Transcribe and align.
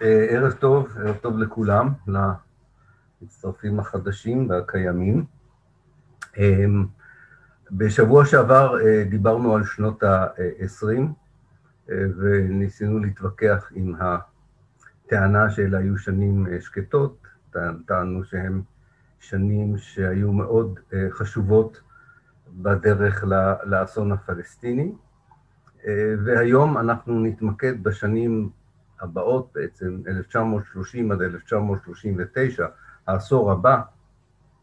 ערב 0.00 0.52
טוב, 0.52 0.96
ערב 0.98 1.16
טוב 1.16 1.38
לכולם, 1.38 1.88
למצטרפים 3.22 3.80
החדשים 3.80 4.50
והקיימים. 4.50 5.24
בשבוע 7.70 8.24
שעבר 8.24 8.74
דיברנו 9.10 9.56
על 9.56 9.64
שנות 9.64 10.02
ה-20, 10.02 10.98
וניסינו 11.88 12.98
להתווכח 12.98 13.70
עם 13.74 13.94
הטענה 14.00 15.50
שאלה 15.50 15.78
היו 15.78 15.98
שנים 15.98 16.46
שקטות, 16.60 17.26
טענו 17.86 18.24
שהן 18.24 18.62
שנים 19.20 19.78
שהיו 19.78 20.32
מאוד 20.32 20.78
חשובות 21.10 21.80
בדרך 22.48 23.24
לאסון 23.64 24.12
הפלסטיני, 24.12 24.92
והיום 26.24 26.78
אנחנו 26.78 27.20
נתמקד 27.20 27.82
בשנים 27.82 28.50
הבאות 29.00 29.50
בעצם, 29.54 30.02
1930 30.08 31.12
עד 31.12 31.22
1939, 31.22 32.66
העשור 33.06 33.52
הבא 33.52 33.80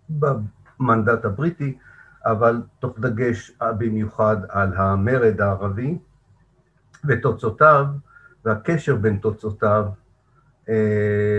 במנדט 0.09 1.25
הבריטי, 1.25 1.77
אבל 2.25 2.61
תוך 2.79 2.99
דגש 2.99 3.51
במיוחד 3.77 4.37
על 4.49 4.73
המרד 4.73 5.41
הערבי 5.41 5.97
ותוצאותיו 7.07 7.85
והקשר 8.45 8.95
בין 8.95 9.17
תוצאותיו 9.17 9.85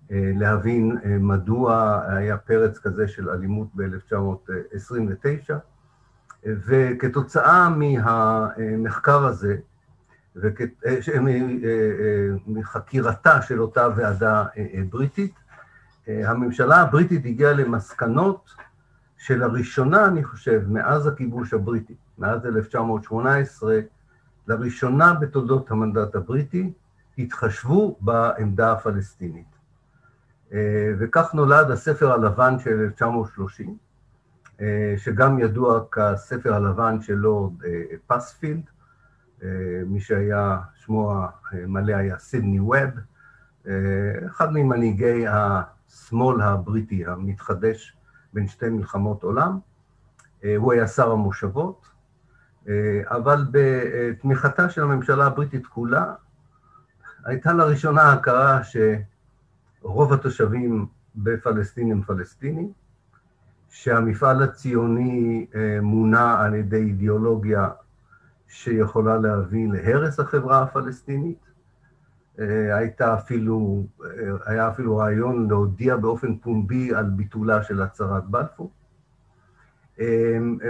ולהבין 0.09 0.97
מדוע 1.19 2.01
היה 2.07 2.37
פרץ 2.37 2.77
כזה 2.77 3.07
של 3.07 3.29
אלימות 3.29 3.67
ב-1929, 3.75 5.53
וכתוצאה 6.45 7.69
מהמחקר 7.69 9.25
הזה, 9.25 9.57
מחקירתה 12.47 13.41
של 13.41 13.61
אותה 13.61 13.87
ועדה 13.95 14.45
בריטית, 14.89 15.33
הממשלה 16.07 16.81
הבריטית 16.81 17.25
הגיעה 17.25 17.53
למסקנות 17.53 18.49
שלראשונה, 19.17 20.05
אני 20.05 20.23
חושב, 20.23 20.63
מאז 20.67 21.07
הכיבוש 21.07 21.53
הבריטי, 21.53 21.95
מאז 22.17 22.45
1918, 22.45 23.79
לראשונה 24.47 25.13
בתולדות 25.13 25.71
המנדט 25.71 26.15
הבריטי, 26.15 26.73
התחשבו 27.17 27.97
בעמדה 28.01 28.71
הפלסטינית. 28.71 29.56
וכך 30.99 31.33
נולד 31.33 31.71
הספר 31.71 32.11
הלבן 32.11 32.59
של 32.59 32.79
1930, 32.79 33.77
שגם 34.97 35.39
ידוע 35.39 35.79
כספר 35.91 36.53
הלבן 36.53 37.01
של 37.01 37.13
לורד 37.13 37.53
פספילד, 38.07 38.69
מי 39.85 39.99
שהיה, 39.99 40.59
שמו 40.75 41.13
המלא 41.51 41.95
היה 41.95 42.17
סידני 42.17 42.59
ווב, 42.59 42.89
אחד 44.27 44.53
ממנהיגי 44.53 45.25
השמאל 45.27 46.41
הבריטי 46.41 47.05
המתחדש 47.05 47.97
בין 48.33 48.47
שתי 48.47 48.69
מלחמות 48.69 49.23
עולם. 49.23 49.59
הוא 50.57 50.73
היה 50.73 50.87
שר 50.87 51.11
המושבות, 51.11 51.87
אבל 53.03 53.45
בתמיכתה 53.51 54.69
של 54.69 54.83
הממשלה 54.83 55.25
הבריטית 55.25 55.65
כולה, 55.65 56.13
הייתה 57.25 57.53
לראשונה 57.53 58.13
הכרה 58.13 58.63
שרוב 59.87 60.13
התושבים 60.13 60.85
בפלסטין 61.15 61.91
הם 61.91 62.01
פלסטינים, 62.01 62.71
שהמפעל 63.69 64.43
הציוני 64.43 65.47
מונע 65.81 66.39
על 66.39 66.55
ידי 66.55 66.77
אידיאולוגיה 66.77 67.69
שיכולה 68.47 69.17
להביא 69.17 69.67
להרס 69.71 70.19
החברה 70.19 70.61
הפלסטינית. 70.61 71.37
הייתה 72.37 73.13
אפילו, 73.13 73.83
היה 74.45 74.69
אפילו 74.69 74.97
רעיון 74.97 75.47
להודיע 75.49 75.97
באופן 75.97 76.37
פומבי 76.37 76.95
על 76.95 77.05
ביטולה 77.05 77.63
של 77.63 77.81
הצהרת 77.81 78.25
בלפור. 78.25 78.71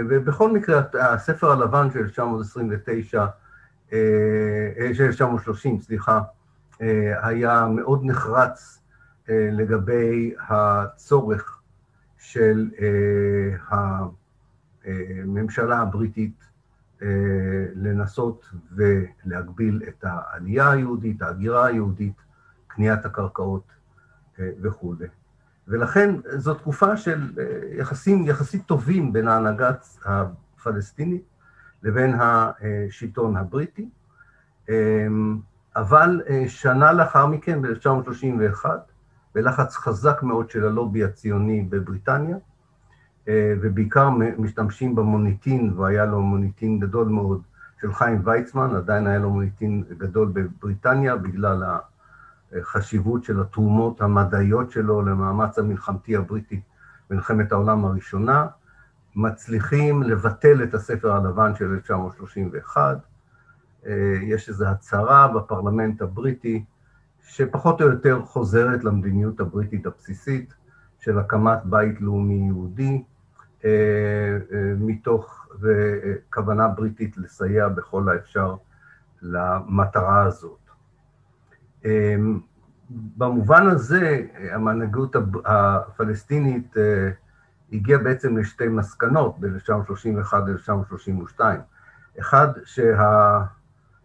ובכל 0.08 0.52
מקרה, 0.52 0.82
הספר 1.00 1.50
הלבן 1.50 1.90
של 1.90 1.98
1929, 1.98 3.26
של 4.92 5.04
1930, 5.04 5.80
סליחה, 5.80 6.20
היה 7.22 7.66
מאוד 7.66 8.00
נחרץ 8.04 8.74
לגבי 9.28 10.34
הצורך 10.48 11.60
של 12.18 12.70
הממשלה 14.84 15.78
הבריטית 15.78 16.44
לנסות 17.74 18.50
ולהגביל 18.72 19.82
את 19.88 20.04
העלייה 20.08 20.70
היהודית, 20.70 21.22
ההגירה 21.22 21.66
היהודית, 21.66 22.22
קניית 22.66 23.04
הקרקעות 23.04 23.64
וכו'. 24.38 24.94
ולכן 25.68 26.14
זו 26.36 26.54
תקופה 26.54 26.96
של 26.96 27.32
יחסים 27.72 28.26
יחסית 28.26 28.66
טובים 28.66 29.12
בין 29.12 29.28
ההנהגה 29.28 29.70
הפלסטינית 30.04 31.22
לבין 31.82 32.14
השלטון 32.20 33.36
הבריטי, 33.36 33.88
אבל 35.76 36.22
שנה 36.46 36.92
לאחר 36.92 37.26
מכן, 37.26 37.62
ב-1931, 37.62 38.66
בלחץ 39.38 39.76
חזק 39.76 40.22
מאוד 40.22 40.50
של 40.50 40.64
הלובי 40.64 41.04
הציוני 41.04 41.62
בבריטניה, 41.62 42.36
ובעיקר 43.30 44.10
משתמשים 44.38 44.94
במוניטין, 44.94 45.72
והיה 45.76 46.06
לו 46.06 46.22
מוניטין 46.22 46.80
גדול 46.80 47.08
מאוד 47.08 47.42
של 47.80 47.92
חיים 47.92 48.20
ויצמן, 48.24 48.76
עדיין 48.76 49.06
היה 49.06 49.18
לו 49.18 49.30
מוניטין 49.30 49.84
גדול 49.98 50.28
בבריטניה, 50.32 51.16
בגלל 51.16 51.64
החשיבות 52.52 53.24
של 53.24 53.40
התרומות 53.40 54.00
המדעיות 54.00 54.70
שלו 54.70 55.02
למאמץ 55.02 55.58
המלחמתי 55.58 56.16
הבריטי 56.16 56.60
במלחמת 57.10 57.52
העולם 57.52 57.84
הראשונה, 57.84 58.46
מצליחים 59.16 60.02
לבטל 60.02 60.62
את 60.62 60.74
הספר 60.74 61.12
הלבן 61.12 61.54
של 61.54 61.72
1931, 61.74 62.98
יש 64.22 64.48
איזו 64.48 64.66
הצהרה 64.66 65.28
בפרלמנט 65.28 66.02
הבריטי, 66.02 66.64
שפחות 67.28 67.82
או 67.82 67.86
יותר 67.86 68.22
חוזרת 68.22 68.84
למדיניות 68.84 69.40
הבריטית 69.40 69.86
הבסיסית, 69.86 70.54
של 71.00 71.18
הקמת 71.18 71.58
בית 71.64 72.00
לאומי 72.00 72.46
יהודי, 72.46 73.02
מתוך 74.78 75.46
כוונה 76.34 76.68
בריטית 76.68 77.18
לסייע 77.18 77.68
בכל 77.68 78.08
האפשר 78.08 78.54
למטרה 79.22 80.22
הזאת. 80.22 80.58
במובן 82.90 83.66
הזה, 83.66 84.26
המנהיגות 84.52 85.16
הפלסטינית 85.44 86.74
הגיעה 87.72 87.98
בעצם 87.98 88.36
לשתי 88.36 88.68
מסקנות 88.68 89.40
ב-1931-1932. 89.40 91.40
אחד, 92.20 92.48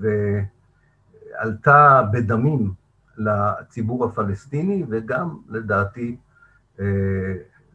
ועלתה 0.00 2.02
בדמים 2.12 2.72
לציבור 3.16 4.04
הפלסטיני, 4.04 4.84
וגם, 4.88 5.38
לדעתי, 5.48 6.16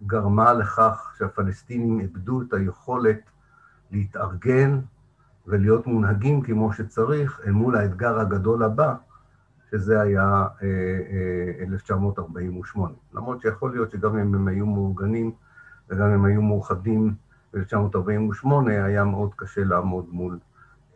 גרמה 0.06 0.54
לכך 0.54 1.14
שהפלסטינים 1.18 2.00
איבדו 2.00 2.42
את 2.42 2.54
היכולת 2.54 3.20
להתארגן 3.92 4.80
ולהיות 5.48 5.88
מונהגים 5.88 6.42
כמו 6.42 6.74
שצריך 6.74 7.42
אל 7.46 7.52
מול 7.52 7.76
האתגר 7.76 8.20
הגדול 8.20 8.64
הבא, 8.64 8.96
שזה 9.72 10.02
היה 10.02 10.48
1948. 11.62 12.92
אה, 12.92 12.98
למרות 13.14 13.42
שיכול 13.42 13.72
להיות 13.72 13.92
שגם 13.92 14.18
אם 14.18 14.36
הם 14.36 14.48
היו 14.48 14.66
מאורגנים 14.66 15.32
וגם 15.90 16.06
אם 16.06 16.12
הם 16.12 16.26
היו 16.26 16.42
מאוחדים 16.42 17.16
ב-1948, 17.56 18.48
היה 18.70 19.04
מאוד 19.04 19.32
קשה 19.36 19.64
לעמוד 19.64 20.06
מול 20.10 20.40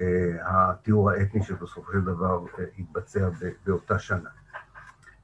אה, 0.01 0.31
התיאור 0.41 1.09
האתני 1.11 1.44
שבסופו 1.44 1.91
של 1.91 2.01
דבר 2.01 2.45
אה, 2.59 2.63
התבצע 2.79 3.29
באותה 3.65 4.00
שנה. 4.00 4.29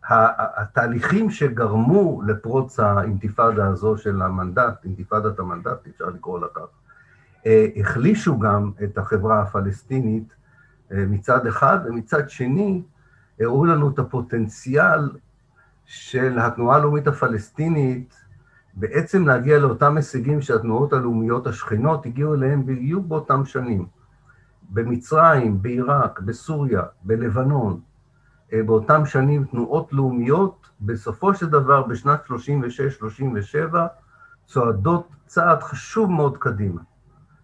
התהליכים 0.09 1.29
שגרמו 1.29 2.21
לפרוץ 2.21 2.79
האינתיפאדה 2.79 3.67
הזו 3.67 3.97
של 3.97 4.21
המנדט, 4.21 4.83
אינתיפאדת 4.83 5.39
המנדט, 5.39 5.87
אפשר 5.87 6.05
לקרוא 6.05 6.39
לה 6.39 6.47
כך, 6.53 6.67
אה, 7.45 7.67
החלישו 7.75 8.39
גם 8.39 8.71
את 8.83 8.97
החברה 8.97 9.41
הפלסטינית 9.41 10.35
מצד 10.91 11.47
אחד, 11.47 11.79
ומצד 11.85 12.29
שני 12.29 12.83
הראו 13.39 13.65
לנו 13.65 13.89
את 13.89 13.99
הפוטנציאל 13.99 15.09
של 15.85 16.39
התנועה 16.39 16.77
הלאומית 16.77 17.07
הפלסטינית 17.07 18.24
בעצם 18.75 19.27
להגיע 19.27 19.59
לאותם 19.59 19.97
הישגים 19.97 20.41
שהתנועות 20.41 20.93
הלאומיות 20.93 21.47
השכנות 21.47 22.05
הגיעו 22.05 22.33
אליהם 22.33 22.65
בדיוק 22.65 23.05
באותם 23.05 23.45
שנים. 23.45 23.85
במצרים, 24.69 25.61
בעיראק, 25.61 26.19
בסוריה, 26.19 26.81
בלבנון, 27.03 27.79
אה, 28.53 28.63
באותם 28.63 29.05
שנים 29.05 29.43
תנועות 29.43 29.93
לאומיות, 29.93 30.69
בסופו 30.81 31.33
של 31.33 31.49
דבר 31.49 31.83
בשנת 31.83 32.19
36-37 32.25 33.87
צועדות 34.45 35.07
צעד 35.25 35.63
חשוב 35.63 36.11
מאוד 36.11 36.37
קדימה 36.37 36.81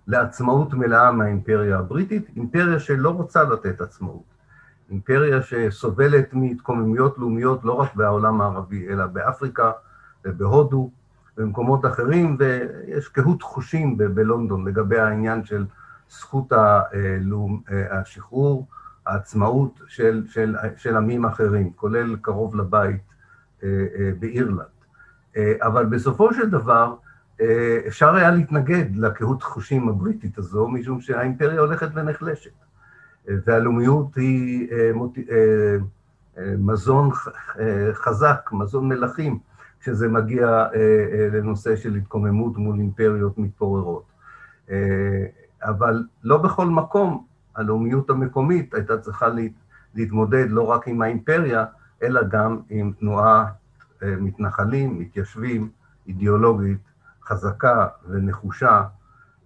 לעצמאות 0.07 0.74
מלאה 0.74 1.12
מהאימפריה 1.12 1.80
הבריטית, 1.80 2.30
אימפריה 2.36 2.80
שלא 2.80 3.10
רוצה 3.10 3.44
לתת 3.44 3.81
עצמאות, 3.81 4.24
אימפריה 4.89 5.42
שסובלת 5.42 6.33
מהתקוממויות 6.33 7.18
לאומיות 7.18 7.66
לא 7.66 7.74
רק 7.74 7.95
בעולם 7.95 8.42
הערבי, 8.42 8.88
אלא 8.89 9.06
באפריקה 9.06 9.72
ובהודו 10.25 10.92
ובמקומות 11.38 11.86
אחרים, 11.86 12.38
ויש 12.39 13.07
קהות 13.07 13.42
חושים 13.42 13.98
בלונדון 13.98 14.68
לגבי 14.68 15.00
העניין 15.00 15.45
של 15.45 15.66
זכות 16.10 16.54
אה, 16.54 18.00
השחרור, 18.00 18.68
העצמאות 19.06 19.81
של, 19.88 20.24
של, 20.30 20.56
של 20.78 20.98
עמים 20.98 21.25
אחרים, 21.25 21.72
כולל 21.75 22.16
קרוב 22.22 22.56
לבית 22.56 23.01
אה, 23.63 23.86
אה, 24.00 24.12
באירלנד. 24.19 24.66
אבל 25.62 25.86
בסופו 25.86 26.33
של 26.33 26.50
דבר, 26.50 26.95
אפשר 27.88 28.16
היה 28.16 28.31
להתנגד 28.31 28.95
לקהות 28.95 29.44
חושים 29.44 29.89
הבריטית 29.89 30.38
הזו, 30.38 30.68
משום 30.68 31.01
שהאימפריה 31.01 31.60
הולכת 31.60 31.89
ונחלשת. 31.94 32.51
והלאומיות 33.28 34.16
היא 34.16 34.68
מזון 36.38 37.10
חזק, 37.94 38.50
מזון 38.51 38.89
מלכים, 38.89 39.39
כשזה 39.81 40.07
מגיע 40.07 40.66
לנושא 41.31 41.75
של 41.75 41.95
התקוממות 41.95 42.57
מול 42.57 42.80
אימפריות 42.80 43.38
מתפוררות. 43.38 44.04
אבל 45.63 46.04
לא 46.24 46.38
בכל 46.38 46.66
מקום 46.66 47.25
הלאומיות 47.56 48.10
המקומית 48.10 48.74
הייתה 48.74 48.98
צריכה 48.98 49.28
להתמודד 49.95 50.45
לא 50.50 50.68
רק 50.68 50.88
עם 50.88 51.01
האימפריה, 51.01 51.66
אלא 52.04 52.22
גם 52.24 52.60
עם 52.69 52.92
תנועה 53.00 53.45
אה, 54.04 54.16
מתנחלים, 54.19 55.00
מתיישבים, 55.00 55.69
אידיאולוגית, 56.07 56.80
חזקה 57.24 57.88
ונחושה, 58.10 58.83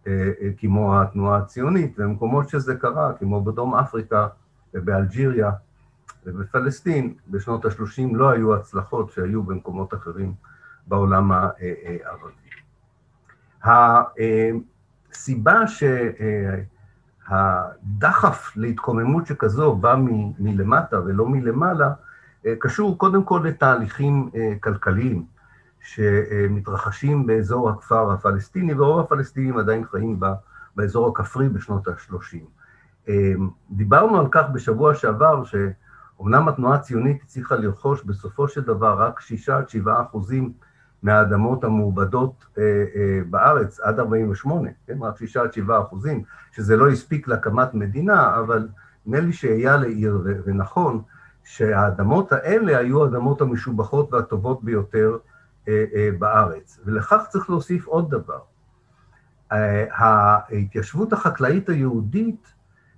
אה, 0.08 0.32
אה, 0.42 0.50
כמו 0.58 1.02
התנועה 1.02 1.38
הציונית, 1.38 2.00
במקומות 2.00 2.50
שזה 2.50 2.76
קרה, 2.76 3.14
כמו 3.14 3.44
בדרום 3.44 3.76
אפריקה 3.76 4.28
ובאלג'יריה 4.74 5.52
ובפלסטין, 6.26 7.14
בשנות 7.28 7.66
ה-30 7.66 8.16
לא 8.16 8.30
היו 8.30 8.56
הצלחות 8.56 9.12
שהיו 9.12 9.44
במקומות 9.44 9.94
אחרים 9.94 10.34
בעולם 10.88 11.32
הערבי. 11.32 12.50
הסיבה 13.64 15.68
ש... 15.68 15.84
הדחף 17.28 18.52
להתקוממות 18.56 19.26
שכזו 19.26 19.76
בא 19.76 19.96
מלמטה 20.40 21.00
ולא 21.06 21.30
מלמעלה, 21.30 21.94
קשור 22.60 22.98
קודם 22.98 23.24
כל 23.24 23.42
לתהליכים 23.46 24.30
אה, 24.36 24.54
כלכליים 24.60 25.26
שמתרחשים 25.82 27.26
באזור 27.26 27.70
הכפר 27.70 28.12
הפלסטיני, 28.12 28.74
ורוב 28.74 29.00
הפלסטינים 29.00 29.58
עדיין 29.58 29.86
חיים 29.86 30.20
בה, 30.20 30.34
באזור 30.76 31.08
הכפרי 31.08 31.50
בשנות 31.50 31.88
ה-30. 31.88 32.38
אה, 33.10 33.34
דיברנו 33.72 34.20
על 34.20 34.28
כך 34.32 34.44
בשבוע 34.54 34.96
שעבר, 34.96 35.44
שאומנם 36.18 36.48
התנועה 36.48 36.76
הציונית 36.76 37.22
הצליחה 37.24 37.56
לרכוש 37.56 38.04
בסופו 38.04 38.48
של 38.48 38.62
דבר 38.62 38.96
רק 39.00 39.20
6 39.20 39.50
עד 39.50 39.70
7 39.70 40.02
אחוזים 40.02 40.54
מהאדמות 41.04 41.64
המעובדות 41.64 42.46
אה, 42.58 42.64
אה, 42.96 43.20
בארץ 43.30 43.80
עד 43.80 44.00
48, 44.00 44.70
כן, 44.88 44.98
רק 45.02 45.18
6 45.18 45.38
עד 45.38 45.54
7 45.54 45.82
אחוזים, 45.82 46.24
שזה 46.52 46.78
לא 46.78 46.90
הספיק 46.90 47.28
להקמת 47.28 47.74
מדינה, 47.74 48.40
אבל 48.40 48.68
נדמה 49.06 49.20
לי 49.20 49.34
שהיה 49.34 49.78
לעיר 49.78 50.22
ונכון 50.46 51.02
שהאדמות 51.44 52.32
האלה 52.32 52.78
היו 52.78 53.04
האדמות 53.04 53.42
המשובחות 53.42 54.14
והטובות 54.14 54.64
ביותר 54.64 55.18
אה, 55.68 56.10
בארץ. 56.20 56.80
ולכך 56.86 57.24
צריך 57.30 57.50
להוסיף 57.50 57.88
עוד 57.88 58.12
דבר. 58.12 58.40
ההתיישבות 59.92 61.14
החקלאית 61.14 61.70
היהודית 61.70 62.55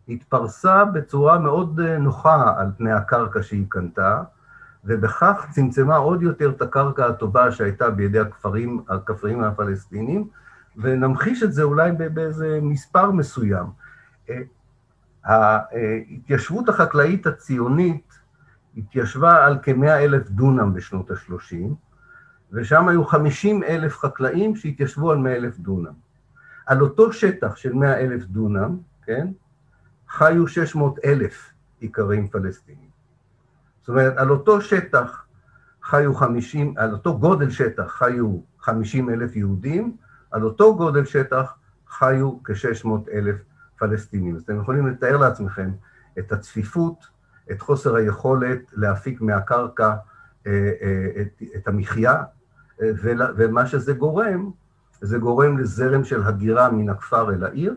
התפרסה 0.09 0.85
בצורה 0.85 1.39
מאוד 1.39 1.81
נוחה 1.81 2.53
על 2.57 2.67
פני 2.77 2.91
הקרקע 2.91 3.43
שהיא 3.43 3.65
קנתה, 3.69 4.23
ובכך 4.85 5.47
צמצמה 5.51 5.95
עוד 5.95 6.21
יותר 6.21 6.49
את 6.49 6.61
הקרקע 6.61 7.05
הטובה 7.05 7.51
שהייתה 7.51 7.89
בידי 7.89 8.19
הכפרים, 8.19 8.83
הכפרים 8.89 9.43
הפלסטינים, 9.43 10.27
ונמחיש 10.77 11.43
את 11.43 11.53
זה 11.53 11.63
אולי 11.63 11.91
באיזה 11.91 12.59
מספר 12.61 13.11
מסוים. 13.11 13.65
אה, 14.29 14.41
ההתיישבות 15.23 16.69
החקלאית 16.69 17.27
הציונית 17.27 18.19
התיישבה 18.77 19.45
על 19.45 19.57
כמאה 19.61 20.03
אלף 20.03 20.29
דונם 20.29 20.73
בשנות 20.73 21.11
ה-30, 21.11 21.55
ושם 22.51 22.87
היו 22.87 23.05
חמישים 23.05 23.63
אלף 23.63 23.97
חקלאים 23.97 24.55
שהתיישבו 24.55 25.11
על 25.11 25.17
מאה 25.17 25.35
אלף 25.35 25.59
דונם. 25.59 25.93
על 26.65 26.81
אותו 26.81 27.13
שטח 27.13 27.55
של 27.55 27.73
מאה 27.73 27.99
אלף 27.99 28.23
דונם, 28.23 28.77
כן, 29.05 29.27
חיו 30.09 30.47
שש 30.47 30.75
מאות 30.75 30.99
אלף 31.05 31.53
איכרים 31.81 32.27
פלסטינים. 32.27 32.89
זאת 33.79 33.89
אומרת, 33.89 34.17
על 34.17 34.29
אותו 34.29 34.61
שטח 34.61 35.25
חיו 35.83 36.15
50, 36.15 36.73
על 36.77 36.91
אותו 36.91 37.19
גודל 37.19 37.49
שטח 37.49 37.91
חיו 37.91 38.39
50 38.59 39.09
אלף 39.09 39.35
יהודים, 39.35 39.97
על 40.31 40.43
אותו 40.43 40.75
גודל 40.75 41.05
שטח 41.05 41.55
חיו 41.87 42.43
כ-600 42.43 42.89
אלף 43.13 43.35
פלסטינים. 43.77 44.35
אז 44.35 44.41
אתם 44.41 44.59
יכולים 44.59 44.87
לתאר 44.87 45.17
לעצמכם 45.17 45.71
את 46.19 46.31
הצפיפות, 46.31 47.07
את 47.51 47.61
חוסר 47.61 47.95
היכולת 47.95 48.59
להפיק 48.73 49.21
מהקרקע 49.21 49.93
אה, 50.47 50.71
אה, 50.81 51.21
את, 51.21 51.43
את 51.55 51.67
המחיה, 51.67 52.23
אה, 52.81 52.89
ומה 53.37 53.65
שזה 53.65 53.93
גורם, 53.93 54.51
זה 55.01 55.17
גורם 55.17 55.57
לזרם 55.57 56.03
של 56.03 56.23
הגירה 56.23 56.71
מן 56.71 56.89
הכפר 56.89 57.33
אל 57.33 57.43
העיר, 57.43 57.75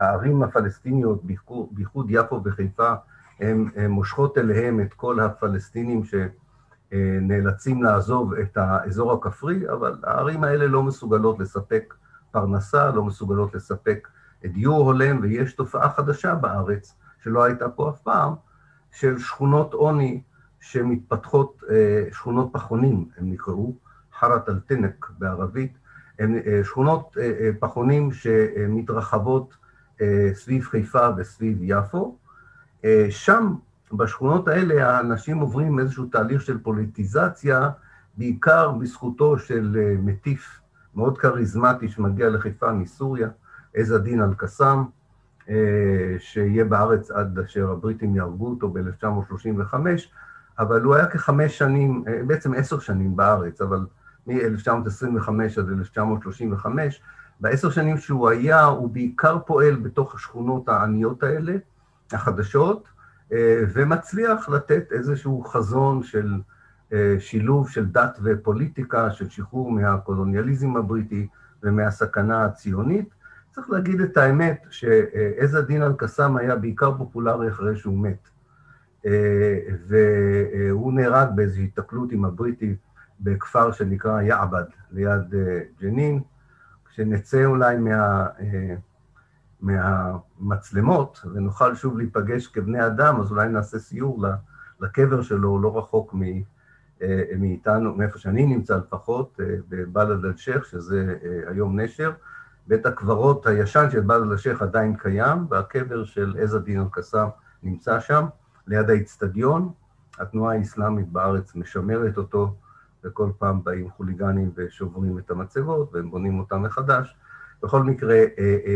הערים 0.00 0.42
הפלסטיניות, 0.42 1.24
בייחוד 1.70 2.10
יפו 2.10 2.40
וחיפה, 2.44 2.92
הן 3.40 3.70
מושכות 3.88 4.38
אליהם 4.38 4.80
את 4.80 4.94
כל 4.94 5.20
הפלסטינים 5.20 6.02
שנאלצים 6.92 7.82
לעזוב 7.82 8.34
את 8.34 8.56
האזור 8.56 9.12
הכפרי, 9.12 9.70
אבל 9.72 9.96
הערים 10.02 10.44
האלה 10.44 10.66
לא 10.66 10.82
מסוגלות 10.82 11.38
לספק 11.38 11.94
פרנסה, 12.30 12.90
לא 12.90 13.04
מסוגלות 13.04 13.54
לספק 13.54 14.08
דיור 14.46 14.86
הולם, 14.86 15.18
ויש 15.22 15.52
תופעה 15.52 15.90
חדשה 15.90 16.34
בארץ, 16.34 16.94
שלא 17.22 17.44
הייתה 17.44 17.68
פה 17.68 17.90
אף 17.90 18.00
פעם, 18.00 18.34
של 18.92 19.18
שכונות 19.18 19.74
עוני 19.74 20.20
שמתפתחות, 20.60 21.62
אה, 21.70 22.04
שכונות 22.12 22.48
פחונים, 22.52 23.08
הם 23.18 23.32
נקראו, 23.32 23.74
חרת 24.18 24.48
אל-תנק 24.48 25.10
בערבית, 25.18 25.78
הן 26.18 26.38
אה, 26.46 26.60
שכונות 26.64 27.16
אה, 27.20 27.50
פחונים 27.60 28.12
שמתרחבות 28.12 29.54
סביב 30.32 30.64
חיפה 30.64 31.08
וסביב 31.16 31.58
יפו. 31.62 32.16
שם, 33.10 33.54
בשכונות 33.92 34.48
האלה, 34.48 34.96
האנשים 34.96 35.38
עוברים 35.38 35.78
איזשהו 35.78 36.06
תהליך 36.06 36.42
של 36.42 36.58
פוליטיזציה, 36.58 37.70
בעיקר 38.16 38.70
בזכותו 38.70 39.38
של 39.38 39.76
מטיף 40.02 40.60
מאוד 40.94 41.18
כריזמטי 41.18 41.88
שמגיע 41.88 42.28
לחיפה 42.28 42.72
מסוריה, 42.72 43.28
עז 43.74 43.92
א-דין 43.92 44.22
אל-קסאם, 44.22 44.84
שיהיה 46.18 46.64
בארץ 46.64 47.10
עד 47.10 47.38
אשר 47.38 47.70
הבריטים 47.70 48.16
יהרגו 48.16 48.50
אותו 48.50 48.68
ב-1935, 48.68 49.74
אבל 50.58 50.82
הוא 50.82 50.94
היה 50.94 51.06
כחמש 51.06 51.58
שנים, 51.58 52.04
בעצם 52.26 52.54
עשר 52.54 52.78
שנים 52.78 53.16
בארץ, 53.16 53.60
אבל 53.60 53.86
מ-1925 54.26 55.30
עד 55.58 55.68
1935, 55.68 57.02
בעשר 57.40 57.70
שנים 57.70 57.98
שהוא 57.98 58.28
היה, 58.28 58.64
הוא 58.64 58.90
בעיקר 58.90 59.38
פועל 59.46 59.76
בתוך 59.76 60.14
השכונות 60.14 60.68
העניות 60.68 61.22
האלה, 61.22 61.56
החדשות, 62.12 62.88
ומצליח 63.72 64.48
לתת 64.48 64.92
איזשהו 64.92 65.44
חזון 65.44 66.02
של 66.02 66.40
שילוב 67.18 67.70
של 67.70 67.86
דת 67.86 68.18
ופוליטיקה, 68.22 69.10
של 69.10 69.28
שחרור 69.28 69.72
מהקולוניאליזם 69.72 70.76
הבריטי 70.76 71.26
ומהסכנה 71.62 72.44
הציונית. 72.44 73.08
צריך 73.50 73.70
להגיד 73.70 74.00
את 74.00 74.16
האמת, 74.16 74.66
שעז 74.70 75.56
א-דין 75.56 75.82
אל-קסאם 75.82 76.36
היה 76.36 76.56
בעיקר 76.56 76.98
פופולרי 76.98 77.48
אחרי 77.48 77.76
שהוא 77.76 77.98
מת. 77.98 78.28
והוא 79.88 80.92
נהרג 80.92 81.28
באיזושהי 81.34 81.64
התקלות 81.64 82.12
עם 82.12 82.24
הבריטים 82.24 82.76
בכפר 83.20 83.72
שנקרא 83.72 84.22
יעבד, 84.22 84.64
ליד 84.92 85.34
ג'נין. 85.80 86.20
כשנצא 86.98 87.44
אולי 87.44 87.76
מה, 87.76 88.26
מהמצלמות 89.60 91.24
ונוכל 91.34 91.74
שוב 91.74 91.98
להיפגש 91.98 92.46
כבני 92.46 92.86
אדם, 92.86 93.20
אז 93.20 93.30
אולי 93.30 93.48
נעשה 93.48 93.78
סיור 93.78 94.24
לקבר 94.80 95.22
שלו, 95.22 95.62
לא 95.62 95.78
רחוק 95.78 96.14
מאיתנו, 97.38 97.94
מאיפה 97.94 98.18
שאני 98.18 98.46
נמצא 98.46 98.76
לפחות, 98.76 99.40
בבלד 99.68 100.24
אל-שייח, 100.24 100.64
שזה 100.64 101.16
היום 101.46 101.80
נשר. 101.80 102.12
בית 102.66 102.86
הקברות 102.86 103.46
הישן 103.46 103.90
של 103.90 104.00
בלד 104.00 104.30
אל-שייח 104.30 104.62
עדיין 104.62 104.96
קיים, 104.96 105.46
והקבר 105.50 106.04
של 106.04 106.36
עז 106.38 106.56
א-דין 106.56 106.80
אל-קסאם 106.80 107.28
נמצא 107.62 108.00
שם, 108.00 108.26
ליד 108.66 108.90
האיצטדיון. 108.90 109.72
התנועה 110.18 110.54
האסלאמית 110.54 111.08
בארץ 111.08 111.54
משמרת 111.56 112.18
אותו, 112.18 112.54
וכל 113.04 113.30
פעם 113.38 113.64
באים 113.64 113.90
חוליגנים 113.90 114.50
ושוברים 114.54 115.18
את 115.18 115.30
המצבות, 115.30 115.94
והם 115.94 116.10
בונים 116.10 116.38
אותם 116.38 116.62
מחדש. 116.62 117.16
בכל 117.62 117.82
מקרה, 117.82 118.24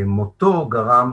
מותו 0.07 0.69
גרם 0.69 1.13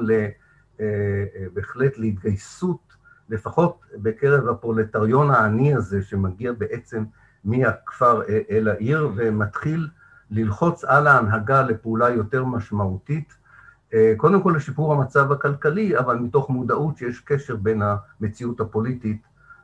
בהחלט 1.53 1.97
להתגייסות, 1.97 2.95
לפחות 3.29 3.85
בקרב 3.95 4.47
הפרולטריון 4.47 5.31
העני 5.31 5.75
הזה, 5.75 6.01
שמגיע 6.01 6.51
בעצם 6.51 7.03
מהכפר 7.43 8.21
אל 8.49 8.67
העיר, 8.67 9.09
ומתחיל 9.15 9.87
ללחוץ 10.31 10.83
על 10.83 11.07
ההנהגה 11.07 11.61
לפעולה 11.61 12.09
יותר 12.09 12.45
משמעותית, 12.45 13.33
קודם 14.17 14.43
כל 14.43 14.53
לשיפור 14.55 14.93
המצב 14.93 15.31
הכלכלי, 15.31 15.97
אבל 15.97 16.15
מתוך 16.15 16.49
מודעות 16.49 16.97
שיש 16.97 17.19
קשר 17.19 17.55
בין 17.55 17.81
המציאות 17.81 18.59
הפוליטית 18.59 19.21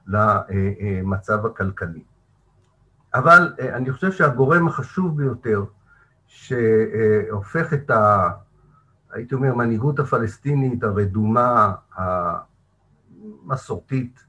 למצב 0.08 1.46
הכלכלי. 1.46 2.04
אבל 3.15 3.53
אני 3.60 3.91
חושב 3.91 4.12
שהגורם 4.12 4.67
החשוב 4.67 5.17
ביותר 5.17 5.63
שהופך 6.27 7.74
את 7.74 7.89
ה... 7.89 8.29
הייתי 9.12 9.36
אומר, 9.36 9.55
מנהיגות 9.55 10.00
הפלסטינית 10.00 10.84
הרדומה, 10.84 11.74
המסורתית, 13.45 14.25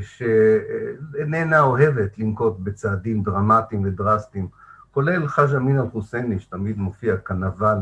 שאיננה 0.00 1.60
אוהבת 1.60 2.18
לנקוט 2.18 2.56
בצעדים 2.58 3.22
דרמטיים 3.22 3.84
ודרסטיים, 3.84 4.48
כולל 4.90 5.28
חאג' 5.28 5.54
אמין 5.54 5.78
אל-חוסייני, 5.78 6.38
שתמיד 6.38 6.78
מופיע 6.78 7.16
כנבל 7.16 7.78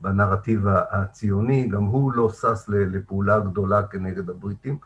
בנרטיב 0.00 0.66
הציוני, 0.68 1.68
גם 1.68 1.82
הוא 1.82 2.12
לא 2.12 2.30
שש 2.30 2.64
לפעולה 2.68 3.40
גדולה 3.40 3.82
כנגד 3.82 4.30
הבריטים. 4.30 4.78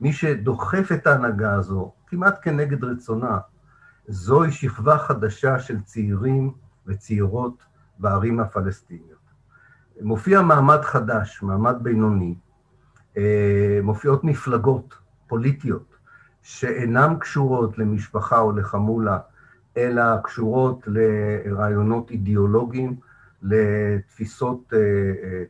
מי 0.00 0.12
שדוחף 0.12 0.88
את 0.92 1.06
ההנהגה 1.06 1.54
הזו, 1.54 1.92
כמעט 2.06 2.38
כנגד 2.42 2.84
רצונה, 2.84 3.38
זוהי 4.08 4.52
שכבה 4.52 4.98
חדשה 4.98 5.58
של 5.58 5.80
צעירים 5.80 6.52
וצעירות 6.86 7.62
בערים 7.98 8.40
הפלסטיניות. 8.40 9.18
מופיע 10.00 10.42
מעמד 10.42 10.80
חדש, 10.82 11.42
מעמד 11.42 11.76
בינוני, 11.82 12.34
מופיעות 13.82 14.24
מפלגות 14.24 14.94
פוליטיות 15.26 15.96
שאינן 16.42 17.14
קשורות 17.20 17.78
למשפחה 17.78 18.38
או 18.38 18.52
לחמולה, 18.52 19.18
אלא 19.76 20.02
קשורות 20.22 20.82
לרעיונות 20.86 22.10
אידיאולוגיים, 22.10 22.96
לתפיסות 23.42 24.72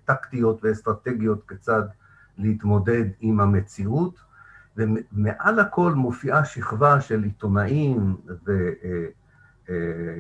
טקטיות 0.05 0.65
ואסטרטגיות 0.65 1.49
כיצד 1.49 1.83
להתמודד 2.39 3.05
עם 3.21 3.41
המציאות, 3.41 4.28
ומעל 4.79 5.59
הכל 5.59 5.93
מופיעה 5.93 6.45
שכבה 6.45 7.01
של 7.01 7.23
עיתונאים 7.23 8.17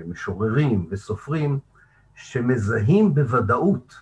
ומשוררים 0.07 0.87
וסופרים 0.91 1.59
שמזהים 2.15 3.15
בוודאות 3.15 3.95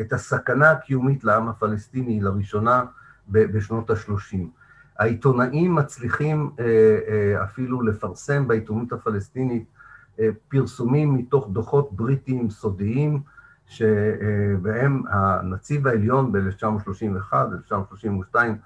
את 0.00 0.12
הסכנה 0.12 0.70
הקיומית 0.70 1.24
לעם 1.24 1.48
הפלסטיני 1.48 2.20
לראשונה 2.20 2.84
בשנות 3.28 3.90
ה-30. 3.90 4.38
העיתונאים 4.98 5.74
מצליחים 5.74 6.50
אפילו 7.42 7.82
לפרסם 7.82 8.48
בעיתונות 8.48 8.92
הפלסטינית 8.92 9.64
פרסומים 10.48 11.14
מתוך 11.14 11.48
דוחות 11.52 11.92
בריטיים 11.92 12.50
סודיים, 12.50 13.22
שבהם 13.66 15.02
הנציב 15.08 15.86
העליון 15.86 16.32
ב-1931, 16.32 17.34
1932, 17.54 18.56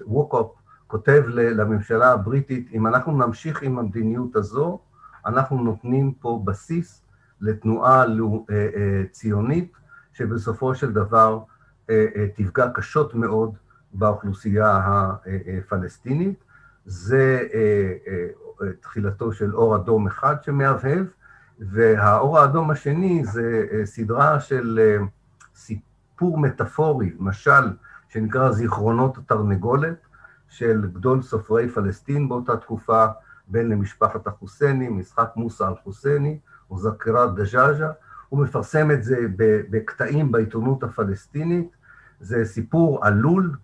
ווקופ 0.00 0.54
כותב 0.86 1.22
לממשלה 1.28 2.12
הבריטית, 2.12 2.68
אם 2.72 2.86
אנחנו 2.86 3.26
נמשיך 3.26 3.62
עם 3.62 3.78
המדיניות 3.78 4.36
הזו, 4.36 4.80
אנחנו 5.26 5.62
נותנים 5.62 6.12
פה 6.12 6.42
בסיס 6.44 7.02
לתנועה 7.40 8.04
ציונית, 9.10 9.72
שבסופו 10.12 10.74
של 10.74 10.92
דבר 10.92 11.40
תפגע 12.36 12.68
קשות 12.74 13.14
מאוד 13.14 13.56
באוכלוסייה 13.92 14.80
הפלסטינית. 15.58 16.44
זה 16.86 17.48
תחילתו 18.80 19.32
של 19.32 19.54
אור 19.54 19.76
אדום 19.76 20.06
אחד 20.06 20.36
שמהבהב, 20.42 21.06
והאור 21.58 22.38
האדום 22.38 22.70
השני 22.70 23.24
זה 23.24 23.66
סדרה 23.84 24.40
של 24.40 24.80
סיפור 25.54 26.38
מטאפורי, 26.38 27.12
משל, 27.18 27.72
שנקרא 28.14 28.50
זיכרונות 28.50 29.18
התרנגולת, 29.18 29.96
של 30.48 30.86
גדול 30.92 31.22
סופרי 31.22 31.68
פלסטין 31.68 32.28
באותה 32.28 32.56
תקופה, 32.56 33.06
בן 33.48 33.68
למשפחת 33.68 34.26
החוסייני, 34.26 34.88
משחק 34.88 35.32
מוסא 35.36 35.64
אל-חוסייני, 35.64 36.38
וזקירת 36.72 37.34
דז'אז'ה. 37.34 37.90
הוא 38.28 38.40
מפרסם 38.40 38.90
את 38.90 39.04
זה 39.04 39.16
בקטעים 39.70 40.32
בעיתונות 40.32 40.82
הפלסטינית. 40.82 41.68
זה 42.20 42.44
סיפור 42.44 43.06
עלול, 43.06 43.56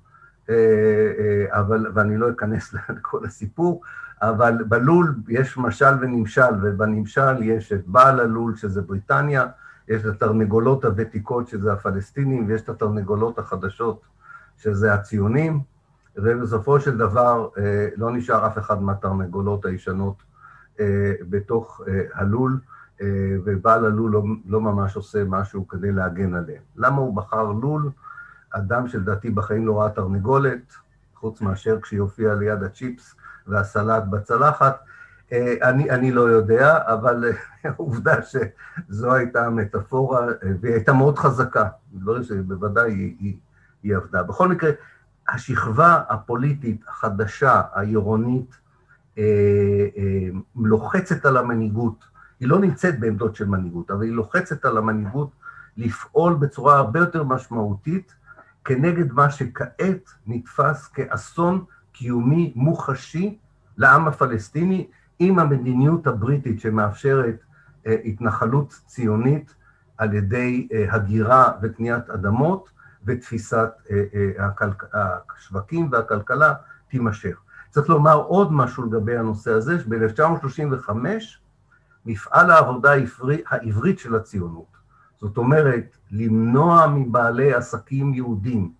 אבל, 1.49 1.87
ואני 1.95 2.17
לא 2.17 2.31
אכנס 2.31 2.75
לכל 2.97 3.25
הסיפור, 3.25 3.83
אבל 4.23 4.65
בלול 4.69 5.15
יש 5.29 5.59
משל 5.59 5.95
ונמשל, 6.01 6.55
ובנמשל 6.63 7.43
יש 7.43 7.73
את 7.73 7.87
בעל 7.87 8.21
הלול, 8.21 8.57
שזה 8.57 8.83
בריטניה, 8.83 9.47
יש 9.89 10.03
את 10.03 10.07
התרנגולות 10.07 10.85
הוותיקות, 10.85 11.49
שזה 11.49 11.73
הפלסטינים, 11.73 12.49
ויש 12.49 12.63
את 12.63 12.69
התרנגולות 12.69 13.39
החדשות, 13.39 14.11
שזה 14.61 14.95
הציונים, 14.95 15.61
ובסופו 16.17 16.81
של 16.81 16.99
דבר 16.99 17.49
לא 17.97 18.11
נשאר 18.11 18.47
אף 18.47 18.59
אחד 18.59 18.83
מהתרנגולות 18.83 19.65
הישנות 19.65 20.23
בתוך 21.31 21.81
הלול, 22.15 22.61
ובעל 23.45 23.87
הלול 23.87 24.11
לא, 24.11 24.23
לא 24.47 24.61
ממש 24.61 24.97
עושה 24.97 25.25
משהו 25.25 25.69
כדי 25.69 25.93
להגן 25.93 26.35
עליהם. 26.35 26.63
למה 26.77 26.97
הוא 26.97 27.17
בחר 27.17 27.53
לול? 27.53 27.91
אדם 28.51 28.89
שלדעתי 28.89 29.31
בחיים 29.31 29.67
לא 29.67 29.81
ראה 29.81 29.91
תרנגולת, 29.91 30.73
חוץ 31.15 31.41
מאשר 31.41 31.81
כשיופיע 31.81 32.35
ליד 32.35 32.63
הצ'יפס 32.63 33.15
והסלט 33.47 34.03
בצלחת. 34.11 34.79
אני, 35.63 35.91
אני 35.91 36.13
לא 36.13 36.21
יודע, 36.21 36.79
אבל 36.87 37.25
עובדה 37.77 38.15
שזו 38.23 39.15
הייתה 39.15 39.47
המטאפורה, 39.47 40.27
והיא 40.61 40.75
הייתה 40.75 40.93
מאוד 40.93 41.19
חזקה, 41.19 41.69
דברים 41.93 42.23
שבוודאי 42.23 42.93
היא, 42.93 43.17
היא, 43.21 43.37
היא 43.83 43.97
עבדה. 43.97 44.23
בכל 44.23 44.49
מקרה, 44.49 44.71
השכבה 45.29 46.03
הפוליטית 46.09 46.85
החדשה, 46.89 47.63
העירונית, 47.73 48.57
אה, 49.19 49.25
אה, 49.97 50.29
לוחצת 50.57 51.27
על 51.27 51.37
המנהיגות, 51.37 52.05
היא 52.41 52.49
לא 52.49 52.59
נמצאת 52.59 53.01
בעמדות 53.01 53.37
של 53.37 53.47
מנהיגות, 53.49 53.91
אבל 53.91 54.03
היא 54.03 54.13
לוחצת 54.13 54.65
על 54.65 54.79
המנהיגות 54.79 55.31
לפעול 55.77 56.35
בצורה 56.35 56.77
הרבה 56.77 57.01
יותר 57.01 57.25
משמעותית 57.25 58.15
כנגד 58.65 59.13
מה 59.13 59.31
שכעת 59.31 60.11
נתפס 60.27 60.87
כאסון 60.87 61.65
קיומי 61.93 62.53
מוחשי 62.57 63.39
לעם 63.77 64.09
הפלסטיני, 64.09 64.87
עם 65.19 65.39
המדיניות 65.39 66.07
הבריטית 66.07 66.61
שמאפשרת 66.61 67.37
אה, 67.87 67.97
התנחלות 68.05 68.81
ציונית 68.87 69.55
על 69.99 70.15
ידי 70.15 70.69
הגירה 70.91 71.53
וקניית 71.63 72.11
אדמות, 72.11 72.71
ותפיסת 73.05 73.71
השווקים 74.93 75.89
והכלכלה 75.93 76.55
תימשך. 76.89 77.41
צריך 77.71 77.89
לומר 77.89 78.15
עוד 78.15 78.53
משהו 78.53 78.87
לגבי 78.87 79.17
הנושא 79.17 79.53
הזה, 79.53 79.81
שב-1935 79.81 80.91
מפעל 82.07 82.51
העבודה 82.51 82.93
העברי, 82.93 83.43
העברית 83.49 83.99
של 83.99 84.15
הציונות, 84.15 84.77
זאת 85.21 85.37
אומרת, 85.37 85.97
למנוע 86.11 86.87
מבעלי 86.87 87.55
עסקים 87.55 88.15
יהודים 88.15 88.73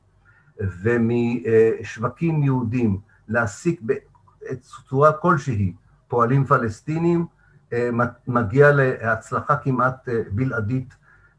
ומשווקים 0.83 2.43
יהודים 2.43 3.01
להעסיק 3.29 3.81
בצורה 3.83 5.13
כלשהי 5.13 5.75
פועלים 6.09 6.45
פלסטינים, 6.45 7.27
אה, 7.73 7.91
מגיע 8.27 8.73
להצלחה 8.73 9.57
כמעט 9.57 10.09
אה, 10.09 10.23
בלעדית 10.31 10.95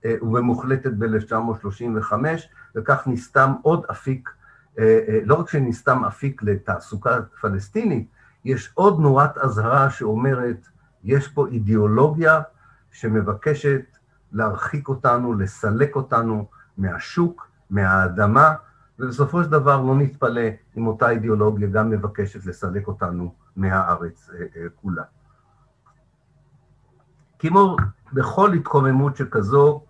אה, 0.05 0.15
ומוחלטת 0.21 0.91
ב-1935, 0.97 2.13
וכך 2.75 3.07
נסתם 3.07 3.53
עוד 3.61 3.85
אפיק 3.91 4.29
אה, 4.79 4.99
אה, 5.07 5.19
לא 5.23 5.35
רק 5.35 5.49
שנסתם 5.49 6.05
אפיק 6.05 6.43
לתעסוקה 6.43 7.19
פלסטינית, 7.41 8.07
יש 8.45 8.71
עוד 8.73 8.99
נורת 8.99 9.37
אזהרה 9.37 9.89
שאומרת, 9.89 10.67
יש 11.03 11.27
פה 11.27 11.47
אידיאולוגיה 11.47 12.41
שמבקשת 12.91 13.81
להרחיק 14.31 14.87
אותנו, 14.87 15.33
לסלק 15.33 15.95
אותנו 15.95 16.47
מהשוק, 16.77 17.47
מהאדמה, 17.69 18.53
ובסופו 18.99 19.43
של 19.43 19.49
דבר 19.49 19.81
לא 19.81 19.95
נתפלא 19.95 20.47
אם 20.77 20.87
אותה 20.87 21.09
אידיאולוגיה 21.09 21.67
גם 21.67 21.89
מבקשת 21.89 22.45
לסלק 22.45 22.87
אותנו 22.87 23.33
מהארץ 23.55 24.29
אה, 24.39 24.45
כולה. 24.81 25.03
כמו 27.39 27.75
בכל 28.13 28.53
התקוממות 28.53 29.15
שכזו, 29.15 29.83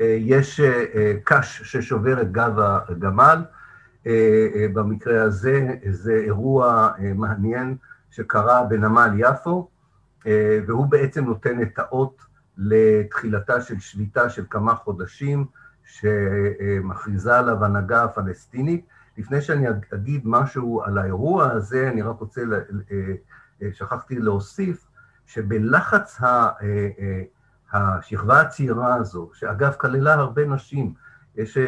יש 0.00 0.60
קש 1.24 1.62
ששובר 1.62 2.22
את 2.22 2.32
גב 2.32 2.58
הגמל, 2.58 3.44
אה, 4.06 4.48
אה, 4.54 4.66
במקרה 4.72 5.22
הזה, 5.22 5.74
זה 5.90 6.12
אירוע 6.12 6.90
אה, 6.98 7.12
מעניין 7.14 7.76
שקרה 8.10 8.64
בנמל 8.64 9.10
יפו, 9.16 9.68
והוא 10.66 10.86
בעצם 10.86 11.24
נותן 11.24 11.62
את 11.62 11.78
האות 11.78 12.22
לתחילתה 12.58 13.60
של 13.60 13.80
שביתה 13.80 14.30
של 14.30 14.44
כמה 14.50 14.74
חודשים, 14.74 15.46
שמכריזה 15.84 17.38
עליו 17.38 17.64
הנהגה 17.64 18.04
הפלסטינית. 18.04 18.86
לפני 19.18 19.40
שאני 19.40 19.66
אגיד 19.94 20.22
משהו 20.24 20.82
על 20.82 20.98
האירוע 20.98 21.50
הזה, 21.50 21.88
אני 21.88 22.02
רק 22.02 22.20
רוצה, 22.20 22.42
שכחתי 23.72 24.18
להוסיף, 24.18 24.86
שבלחץ 25.26 26.20
השכבה 27.72 28.40
הצעירה 28.40 28.94
הזו, 28.94 29.30
שאגב 29.34 29.72
כללה 29.72 30.14
הרבה 30.14 30.46
נשים, 30.46 30.94
יש 31.36 31.58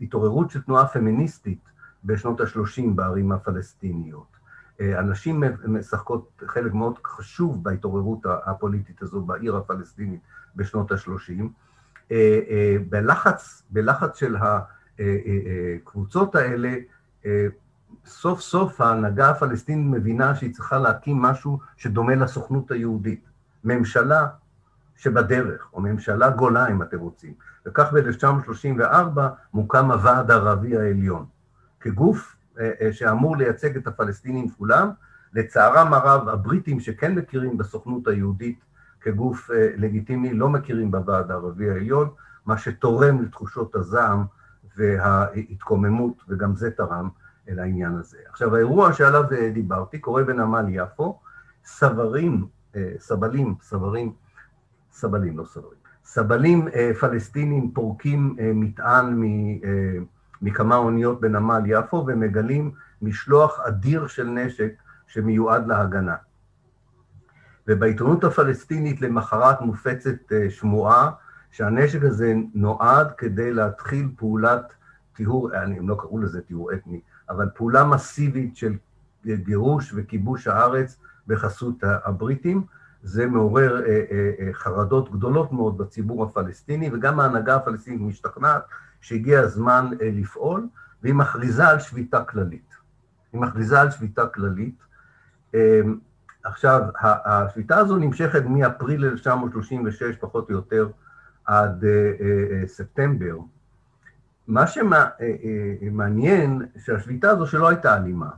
התעוררות 0.00 0.50
של 0.50 0.62
תנועה 0.62 0.88
פמיניסטית 0.88 1.60
בשנות 2.04 2.40
ה-30 2.40 2.82
בערים 2.94 3.32
הפלסטיניות. 3.32 4.34
אה, 4.80 4.98
הנשים 4.98 5.44
משחקות 5.64 6.42
חלק 6.46 6.72
מאוד 6.72 6.98
חשוב 7.04 7.64
בהתעוררות 7.64 8.18
הפוליטית 8.46 9.02
הזו 9.02 9.20
בעיר 9.20 9.56
הפלסטינית 9.56 10.20
בשנות 10.56 10.92
ה-30. 10.92 11.42
אה, 12.12 12.40
אה, 12.50 12.76
בלחץ, 12.88 13.62
בלחץ 13.70 14.18
של 14.18 14.36
הקבוצות 15.78 16.34
האלה, 16.34 16.74
סוף 18.06 18.40
סוף 18.40 18.80
ההנהגה 18.80 19.30
הפלסטינית 19.30 19.86
מבינה 19.90 20.34
שהיא 20.34 20.54
צריכה 20.54 20.78
להקים 20.78 21.16
משהו 21.16 21.58
שדומה 21.76 22.14
לסוכנות 22.14 22.70
היהודית. 22.70 23.24
ממשלה 23.64 24.26
שבדרך, 24.96 25.68
או 25.72 25.80
ממשלה 25.80 26.30
גולה 26.30 26.68
אם 26.68 26.82
אתם 26.82 26.98
רוצים. 26.98 27.34
וכך 27.66 27.92
ב-1934 27.92 29.20
מוקם 29.54 29.90
הוועד 29.90 30.30
הערבי 30.30 30.76
העליון, 30.76 31.26
כגוף 31.80 32.36
אה, 32.58 32.70
אה, 32.80 32.92
שאמור 32.92 33.36
לייצג 33.36 33.76
את 33.76 33.86
הפלסטינים 33.86 34.50
כולם. 34.50 34.90
לצערם 35.32 35.94
הרב, 35.94 36.28
הבריטים 36.28 36.80
שכן 36.80 37.14
מכירים 37.14 37.58
בסוכנות 37.58 38.08
היהודית 38.08 38.64
כגוף 39.00 39.50
אה, 39.50 39.70
לגיטימי, 39.76 40.34
לא 40.34 40.48
מכירים 40.48 40.90
בוועד 40.90 41.30
הערבי 41.30 41.70
העליון, 41.70 42.08
מה 42.46 42.58
שתורם 42.58 43.22
לתחושות 43.22 43.74
הזעם 43.74 44.24
וההתקוממות, 44.76 46.22
וגם 46.28 46.56
זה 46.56 46.70
תרם 46.70 47.08
אל 47.48 47.58
העניין 47.58 47.96
הזה. 47.96 48.18
עכשיו, 48.28 48.54
האירוע 48.54 48.92
שעליו 48.92 49.24
דיברתי 49.52 49.98
קורה 49.98 50.24
בנמל 50.24 50.66
יפו, 50.68 51.20
סברים, 51.64 52.46
סבלים, 52.98 53.54
סברים, 53.60 54.12
סבלים, 54.94 55.38
לא 55.38 55.44
סברים, 55.44 55.78
סבלים 56.04 56.68
אה, 56.68 56.90
פלסטינים 57.00 57.70
פורקים 57.70 58.36
אה, 58.40 58.50
מטען 58.54 59.22
אה, 59.24 59.98
מכמה 60.42 60.76
אוניות 60.76 61.20
בנמל 61.20 61.62
יפו 61.66 62.04
ומגלים 62.08 62.72
משלוח 63.02 63.60
אדיר 63.60 64.06
של 64.06 64.26
נשק 64.26 64.72
שמיועד 65.06 65.66
להגנה. 65.66 66.16
ובעיתונות 67.68 68.24
הפלסטינית 68.24 69.00
למחרת 69.00 69.60
מופצת 69.60 70.32
שמועה 70.48 71.10
שהנשק 71.50 72.02
הזה 72.02 72.34
נועד 72.54 73.12
כדי 73.18 73.52
להתחיל 73.52 74.08
פעולת 74.16 74.72
טיהור, 75.12 75.54
הם 75.54 75.88
לא 75.88 75.94
קראו 75.94 76.18
לזה 76.18 76.40
טיהור 76.42 76.72
אתני, 76.72 77.00
אבל 77.28 77.48
פעולה 77.54 77.84
מסיבית 77.84 78.56
של 78.56 78.76
גירוש 79.24 79.92
וכיבוש 79.96 80.46
הארץ 80.46 80.98
בחסות 81.26 81.76
הבריטים, 81.82 82.64
זה 83.04 83.26
מעורר 83.26 83.82
אה, 83.86 84.04
אה, 84.10 84.30
אה, 84.40 84.52
חרדות 84.52 85.12
גדולות 85.12 85.52
מאוד 85.52 85.78
בציבור 85.78 86.24
הפלסטיני, 86.24 86.90
וגם 86.92 87.20
ההנהגה 87.20 87.56
הפלסטינית 87.56 88.00
משתכנעת 88.00 88.62
שהגיע 89.00 89.40
הזמן 89.40 89.90
לפעול, 90.00 90.66
והיא 91.02 91.14
מכריזה 91.14 91.68
על 91.68 91.80
שביתה 91.80 92.24
כללית. 92.24 92.74
היא 93.32 93.40
מכריזה 93.40 93.80
על 93.80 93.90
שביתה 93.90 94.26
כללית. 94.26 94.84
עכשיו, 96.44 96.82
השביתה 97.00 97.76
הזו 97.76 97.96
נמשכת 97.96 98.42
מאפריל 98.46 99.04
1936, 99.04 100.16
פחות 100.16 100.50
או 100.50 100.54
יותר, 100.54 100.88
עד 101.44 101.84
ספטמבר. 102.66 103.36
מה 104.46 104.64
שמעניין, 104.66 106.62
שהשביתה 106.78 107.30
הזו 107.30 107.46
שלא 107.46 107.68
הייתה 107.68 107.96
אלימה. 107.96 108.30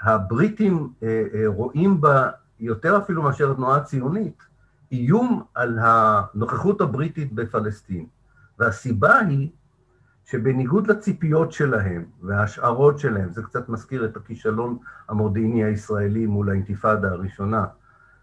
הבריטים 0.00 0.92
רואים 1.46 2.00
בה 2.00 2.30
יותר 2.60 2.98
אפילו 2.98 3.22
מאשר 3.22 3.50
התנועה 3.50 3.76
הציונית, 3.76 4.42
איום 4.92 5.42
על 5.54 5.78
הנוכחות 5.82 6.80
הבריטית 6.80 7.32
בפלסטין. 7.32 8.06
והסיבה 8.58 9.18
היא 9.18 9.48
שבניגוד 10.24 10.86
לציפיות 10.86 11.52
שלהם 11.52 12.04
וההשערות 12.22 12.98
שלהם, 12.98 13.32
זה 13.32 13.42
קצת 13.42 13.68
מזכיר 13.68 14.04
את 14.04 14.16
הכישלון 14.16 14.78
המודיעיני 15.08 15.64
הישראלי 15.64 16.26
מול 16.26 16.50
האינתיפאדה 16.50 17.10
הראשונה, 17.10 17.64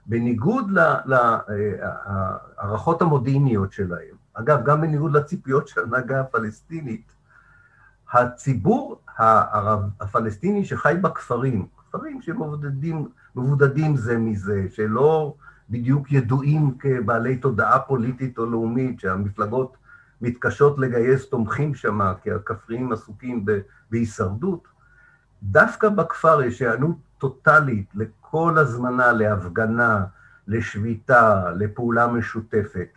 בניגוד 0.06 0.72
להערכות 1.06 3.02
המודיעיניות 3.02 3.72
שלהם, 3.72 4.16
אגב, 4.34 4.66
גם 4.66 4.82
בניגוד 4.82 5.14
לציפיות 5.14 5.68
של 5.68 5.82
ההנהגה 5.82 6.20
הפלסטינית, 6.20 7.16
הציבור 8.14 9.02
הפלסטיני 10.00 10.66
שחי 10.66 10.96
בכפרים, 11.02 11.68
כפרים 11.78 12.22
שמבודדים 12.22 13.10
מבודדים 13.36 13.96
זה 13.96 14.18
מזה, 14.18 14.66
שלא 14.70 15.36
בדיוק 15.70 16.12
ידועים 16.12 16.78
כבעלי 16.80 17.38
תודעה 17.38 17.80
פוליטית 17.80 18.38
או 18.38 18.46
לאומית, 18.46 19.00
שהמפלגות 19.00 19.78
מתקשות 20.22 20.80
לגייס 20.80 21.30
תומכים 21.30 21.76
שם, 21.76 22.00
כי 22.24 22.32
הכפריים 22.32 22.92
עסוקים 22.92 23.46
בהישרדות. 23.92 24.68
דווקא 25.44 25.90
בכפר 25.90 26.44
יש 26.44 26.62
היענות 26.62 26.96
טוטאלית 27.18 27.90
לכל 27.96 28.58
הזמנה 28.58 29.12
להפגנה, 29.12 30.06
לשביתה, 30.48 31.52
לפעולה 31.52 32.08
משותפת. 32.08 32.88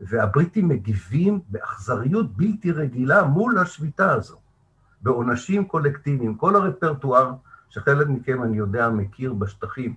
והבריטים 0.00 0.68
מגיבים 0.68 1.40
באכזריות 1.48 2.36
בלתי 2.36 2.72
רגילה 2.72 3.24
מול 3.24 3.58
השביתה 3.58 4.12
הזו, 4.12 4.36
בעונשים 5.02 5.64
קולקטיביים. 5.64 6.34
כל 6.34 6.56
הרפרטואר 6.56 7.32
שחלק 7.76 8.06
מכם, 8.08 8.42
אני 8.42 8.56
יודע, 8.56 8.90
מכיר 8.90 9.32
בשטחים, 9.32 9.94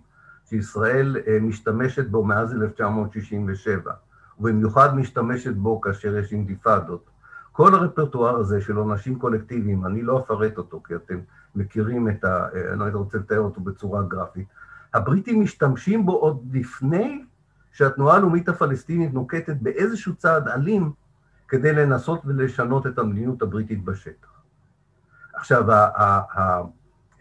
שישראל 0.49 1.17
אה, 1.27 1.37
משתמשת 1.41 2.09
בו 2.09 2.23
מאז 2.23 2.53
1967, 2.53 3.93
ובמיוחד 4.39 4.95
משתמשת 4.95 5.53
בו 5.53 5.81
כאשר 5.81 6.17
יש 6.17 6.33
אינתיפאדות. 6.33 7.09
כל 7.51 7.75
הרפרטואר 7.75 8.35
הזה 8.35 8.61
של 8.61 8.75
עונשים 8.75 9.19
קולקטיביים, 9.19 9.85
אני 9.85 10.01
לא 10.01 10.19
אפרט 10.19 10.57
אותו, 10.57 10.81
כי 10.83 10.95
אתם 10.95 11.19
מכירים 11.55 12.09
את 12.09 12.23
ה... 12.23 12.47
אה, 12.55 12.73
אני 12.73 12.93
לא 12.93 12.99
רוצה 12.99 13.17
לתאר 13.17 13.39
אותו 13.39 13.61
בצורה 13.61 14.03
גרפית. 14.03 14.47
הבריטים 14.93 15.41
משתמשים 15.41 16.05
בו 16.05 16.11
עוד 16.11 16.43
לפני 16.51 17.25
שהתנועה 17.71 18.15
הלאומית 18.15 18.49
הפלסטינית 18.49 19.13
נוקטת 19.13 19.55
באיזשהו 19.61 20.15
צעד 20.15 20.47
אלים 20.47 20.91
כדי 21.47 21.73
לנסות 21.73 22.21
ולשנות 22.25 22.87
את 22.87 22.99
המדיניות 22.99 23.41
הבריטית 23.41 23.83
בשטח. 23.83 24.27
עכשיו, 25.33 25.63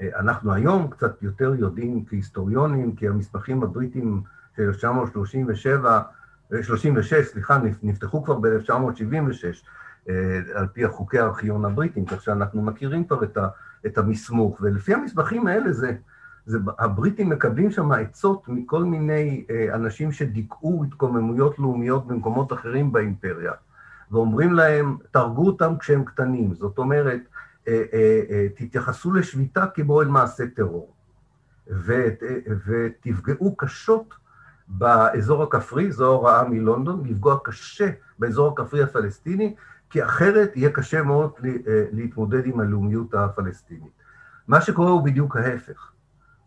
אנחנו 0.01 0.53
היום 0.53 0.89
קצת 0.91 1.23
יותר 1.23 1.55
יודעים 1.59 2.05
כהיסטוריונים, 2.05 2.97
כי 2.97 3.09
המסמכים 3.09 3.63
הבריטים 3.63 4.23
של 4.57 4.63
1937, 4.63 6.03
36, 6.63 7.15
סליחה, 7.15 7.59
נפתחו 7.83 8.25
כבר 8.25 8.39
ב-1976, 8.39 9.67
אה, 10.09 10.41
על 10.55 10.67
פי 10.67 10.85
החוקי 10.85 11.19
הארכיון 11.19 11.65
הבריטים, 11.65 12.05
כך 12.05 12.23
שאנחנו 12.23 12.63
מכירים 12.63 13.05
כבר 13.05 13.25
את, 13.25 13.37
ה, 13.37 13.49
את 13.87 13.99
המסמוך, 13.99 14.59
ולפי 14.61 14.95
המסמכים 14.95 15.47
האלה 15.47 15.73
זה, 15.73 15.93
זה, 16.47 16.59
הבריטים 16.79 17.29
מקבלים 17.29 17.71
שם 17.71 17.93
עצות 17.93 18.49
מכל 18.49 18.85
מיני 18.85 19.45
אה, 19.51 19.75
אנשים 19.75 20.13
שדיכאו 20.13 20.85
התקוממויות 20.85 21.59
לאומיות 21.59 22.07
במקומות 22.07 22.53
אחרים 22.53 22.93
באימפריה, 22.93 23.53
ואומרים 24.11 24.53
להם, 24.53 24.97
תהרגו 25.11 25.47
אותם 25.47 25.79
כשהם 25.79 26.05
קטנים, 26.05 26.55
זאת 26.55 26.79
אומרת, 26.79 27.21
אה, 27.21 27.38
תתייחסו 28.55 29.13
לשביתה 29.13 29.67
כמו 29.67 30.03
אל 30.03 30.09
מעשה 30.09 30.45
טרור, 30.47 30.95
ות, 31.67 32.23
ותפגעו 32.67 33.57
קשות 33.57 34.15
באזור 34.69 35.43
הכפרי, 35.43 35.93
זו 35.93 36.05
ההוראה 36.05 36.49
מלונדון, 36.49 37.03
לפגוע 37.07 37.39
קשה 37.45 37.91
באזור 38.19 38.53
הכפרי 38.53 38.83
הפלסטיני, 38.83 39.55
כי 39.91 40.05
אחרת 40.05 40.57
יהיה 40.57 40.73
קשה 40.73 41.03
מאוד 41.03 41.33
אה, 41.45 41.85
להתמודד 41.93 42.47
עם 42.47 42.61
הלאומיות 42.61 43.15
הפלסטינית. 43.15 43.93
מה 44.49 44.61
שקורה 44.61 44.91
הוא 44.91 45.05
בדיוק 45.05 45.37
ההפך. 45.37 45.93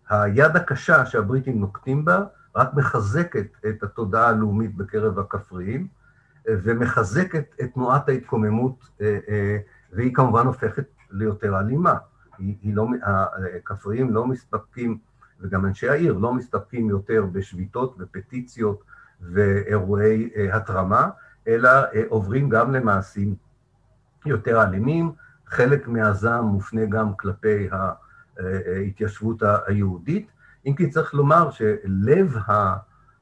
היד 0.09 0.55
הקשה 0.55 1.05
שהבריטים 1.05 1.59
נוקטים 1.59 2.05
בה 2.05 2.23
רק 2.55 2.73
מחזקת 2.73 3.47
את 3.69 3.83
התודעה 3.83 4.27
הלאומית 4.27 4.75
בקרב 4.75 5.19
הכפריים, 5.19 5.87
ומחזקת 6.47 7.55
את 7.61 7.73
תנועת 7.73 8.09
ההתקוממות, 8.09 8.89
אה, 9.01 9.19
אה, 9.29 9.57
והיא 9.93 10.13
כמובן 10.13 10.45
הופכת 10.45 10.85
ליותר 11.11 11.59
אלימה. 11.59 11.95
היא, 12.37 12.55
היא 12.61 12.75
לא, 12.75 12.87
הכפריים 13.57 14.13
לא 14.13 14.27
מסתפקים, 14.27 14.97
וגם 15.39 15.65
אנשי 15.65 15.89
העיר 15.89 16.17
לא 16.17 16.33
מסתפקים 16.33 16.89
יותר 16.89 17.25
בשביתות 17.31 17.95
ופטיציות 17.99 18.83
ואירועי 19.21 20.29
התרמה, 20.51 21.09
אלא 21.47 21.69
אה, 21.69 22.03
עוברים 22.09 22.49
גם 22.49 22.71
למעשים 22.71 23.35
יותר 24.25 24.63
אלימים. 24.63 25.11
חלק 25.47 25.87
מהזעם 25.87 26.45
מופנה 26.45 26.85
גם 26.85 27.15
כלפי 27.15 27.69
ההתיישבות 28.37 29.43
היהודית, 29.67 30.31
אם 30.65 30.73
כי 30.75 30.89
צריך 30.89 31.13
לומר 31.13 31.49
שלב 31.51 32.37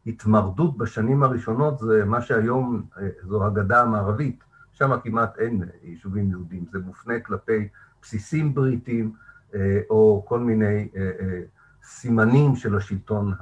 ההתמרדות 0.06 0.78
בשנים 0.78 1.24
הראשונות 1.24 1.80
זה 1.80 2.06
מה 2.06 2.22
שהיום 2.22 2.84
אה, 2.98 3.08
זו 3.24 3.46
הגדה 3.46 3.82
המערבית, 3.82 4.44
שם 4.80 5.00
כמעט 5.04 5.40
אין 5.40 5.64
יישובים 5.84 6.30
יהודים, 6.30 6.66
זה 6.72 6.80
מופנה 6.80 7.20
כלפי 7.20 7.68
בסיסים 8.02 8.54
בריטים 8.54 9.14
אה, 9.56 9.80
או 9.90 10.24
כל 10.28 10.40
מיני 10.40 10.90
סימנים 11.84 12.56
של 12.56 12.76
השלטון 12.76 13.34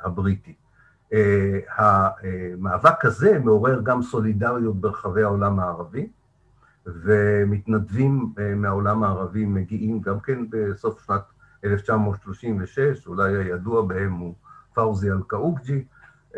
הבריטי. 0.00 0.54
אה, 1.12 1.58
המאבק 1.76 3.04
הזה 3.04 3.38
מעורר 3.38 3.80
גם 3.82 4.02
סולידריות 4.02 4.80
ברחבי 4.80 5.22
העולם 5.22 5.60
הערבי, 5.60 6.08
ומתנדבים 6.86 8.32
אה, 8.38 8.54
מהעולם 8.54 9.04
הערבי 9.04 9.44
מגיעים 9.46 10.00
גם 10.00 10.20
כן 10.20 10.38
בסוף 10.50 11.06
שנת 11.06 11.22
1936, 11.64 13.06
אולי 13.06 13.36
הידוע 13.36 13.82
בהם 13.82 14.12
הוא 14.12 14.34
פאוזי 14.74 15.10
אל-קאוקג'י. 15.10 15.84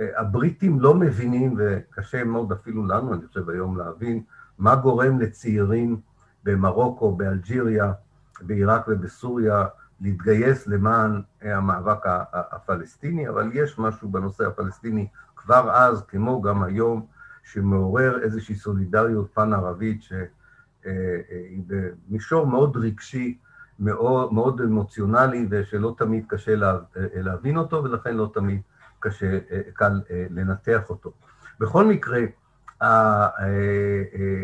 אה, 0.00 0.20
הבריטים 0.20 0.80
לא 0.80 0.94
מבינים, 0.94 1.54
וקשה 1.58 2.24
מאוד 2.24 2.52
אפילו 2.52 2.86
לנו, 2.86 3.14
אני 3.14 3.26
חושב 3.26 3.50
היום 3.50 3.78
להבין, 3.78 4.22
מה 4.58 4.76
גורם 4.76 5.20
לצעירים 5.20 6.00
במרוקו, 6.44 7.16
באלג'יריה, 7.16 7.92
בעיראק 8.40 8.84
ובסוריה 8.88 9.66
להתגייס 10.00 10.66
למען 10.66 11.22
המאבק 11.42 11.98
הפלסטיני, 12.32 13.28
אבל 13.28 13.50
יש 13.52 13.78
משהו 13.78 14.08
בנושא 14.08 14.46
הפלסטיני 14.46 15.06
כבר 15.36 15.70
אז, 15.72 16.02
כמו 16.08 16.42
גם 16.42 16.62
היום, 16.62 17.06
שמעורר 17.42 18.22
איזושהי 18.22 18.54
סולידריות 18.54 19.30
פן-ערבית 19.34 20.02
שהיא 20.02 21.62
במישור 21.66 22.46
מאוד 22.46 22.76
רגשי, 22.76 23.38
מאוד, 23.78 24.32
מאוד 24.32 24.60
אמוציונלי, 24.60 25.46
ושלא 25.50 25.94
תמיד 25.98 26.24
קשה 26.28 26.56
לה, 26.56 26.78
להבין 27.14 27.56
אותו, 27.56 27.84
ולכן 27.84 28.16
לא 28.16 28.30
תמיד 28.34 28.60
קשה, 29.00 29.38
קל 29.72 30.00
לנתח 30.30 30.90
אותו. 30.90 31.12
בכל 31.60 31.84
מקרה, 31.84 32.20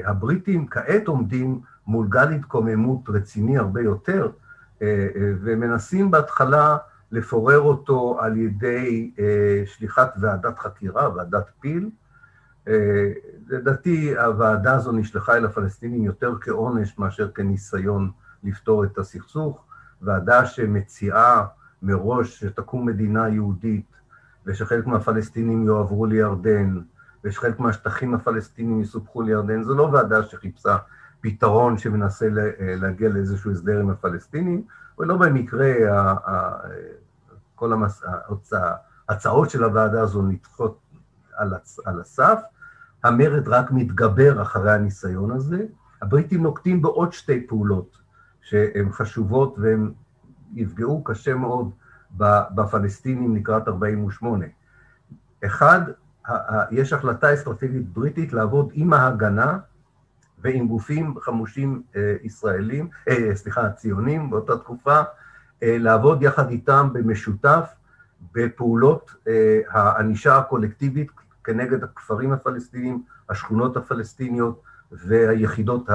הבריטים 0.04 0.66
כעת 0.66 1.08
עומדים 1.08 1.60
מול 1.86 2.06
גל 2.08 2.32
התקוממות 2.32 3.00
רציני 3.08 3.58
הרבה 3.58 3.80
יותר, 3.80 4.30
אה, 4.82 5.08
אה, 5.16 5.32
ומנסים 5.40 6.10
בהתחלה 6.10 6.76
לפורר 7.12 7.60
אותו 7.60 8.18
על 8.20 8.36
ידי 8.36 9.10
אה, 9.18 9.62
שליחת 9.66 10.14
ועדת 10.20 10.58
חקירה, 10.58 11.14
ועדת 11.14 11.50
פיל. 11.60 11.90
לדעתי 13.48 14.18
הוועדה 14.18 14.74
הזו 14.74 14.92
נשלחה 14.92 15.36
אל 15.36 15.44
הפלסטינים 15.44 16.04
יותר 16.04 16.34
כעונש 16.40 16.98
מאשר 16.98 17.30
כניסיון 17.30 18.10
לפתור 18.44 18.84
את 18.84 18.98
הסכסוך. 18.98 19.64
ועדה 20.02 20.46
שמציעה 20.46 21.46
מראש 21.82 22.40
שתקום 22.40 22.86
מדינה 22.86 23.28
יהודית 23.28 23.95
ושחלק 24.46 24.86
מהפלסטינים 24.86 25.64
יועברו 25.64 26.06
לירדן 26.06 26.80
ושחלק 27.24 27.60
מהשטחים 27.60 28.14
הפלסטינים 28.14 28.80
יסופחו 28.80 29.22
לירדן, 29.22 29.62
זו 29.62 29.74
לא 29.74 29.82
ועדה 29.82 30.22
שחיפשה 30.22 30.76
פתרון 31.20 31.78
שמנסה 31.78 32.28
להגיע 32.58 33.08
לאיזשהו 33.08 33.50
הסדר 33.50 33.80
עם 33.80 33.90
הפלסטינים, 33.90 34.62
ולא 34.98 35.16
במקרה 35.16 35.72
כל 37.54 37.72
ההצעות 39.08 39.50
של 39.50 39.64
הוועדה 39.64 40.00
הזו 40.00 40.22
נדחות 40.22 40.78
על 41.84 42.00
הסף, 42.00 42.40
המרד 43.04 43.48
רק 43.48 43.70
מתגבר 43.70 44.42
אחרי 44.42 44.72
הניסיון 44.72 45.30
הזה. 45.30 45.66
הבריטים 46.02 46.42
נוקטים 46.42 46.82
בעוד 46.82 47.12
שתי 47.12 47.46
פעולות 47.46 47.98
שהן 48.40 48.92
חשובות 48.92 49.58
והן 49.58 49.92
יפגעו 50.54 51.04
קשה 51.04 51.34
מאוד 51.34 51.70
בפלסטינים 52.54 53.36
לקראת 53.36 53.68
48'. 53.68 54.46
אחד, 55.46 55.80
יש 56.70 56.92
החלטה 56.92 57.34
אסטרטגית 57.34 57.88
בריטית 57.88 58.32
לעבוד 58.32 58.70
עם 58.72 58.92
ההגנה 58.92 59.58
ועם 60.38 60.68
גופים 60.68 61.20
חמושים 61.20 61.82
אה, 61.96 62.14
ישראלים, 62.22 62.88
אה, 63.08 63.34
סליחה, 63.34 63.70
ציונים 63.70 64.30
באותה 64.30 64.58
תקופה, 64.58 65.02
אה, 65.62 65.76
לעבוד 65.78 66.22
יחד 66.22 66.50
איתם 66.50 66.88
במשותף 66.92 67.74
בפעולות 68.32 69.14
הענישה 69.68 70.36
הקולקטיבית 70.36 71.10
כנגד 71.44 71.84
הכפרים 71.84 72.32
הפלסטיניים, 72.32 73.02
השכונות 73.28 73.76
הפלסטיניות 73.76 74.62
והיחידות 74.92 75.88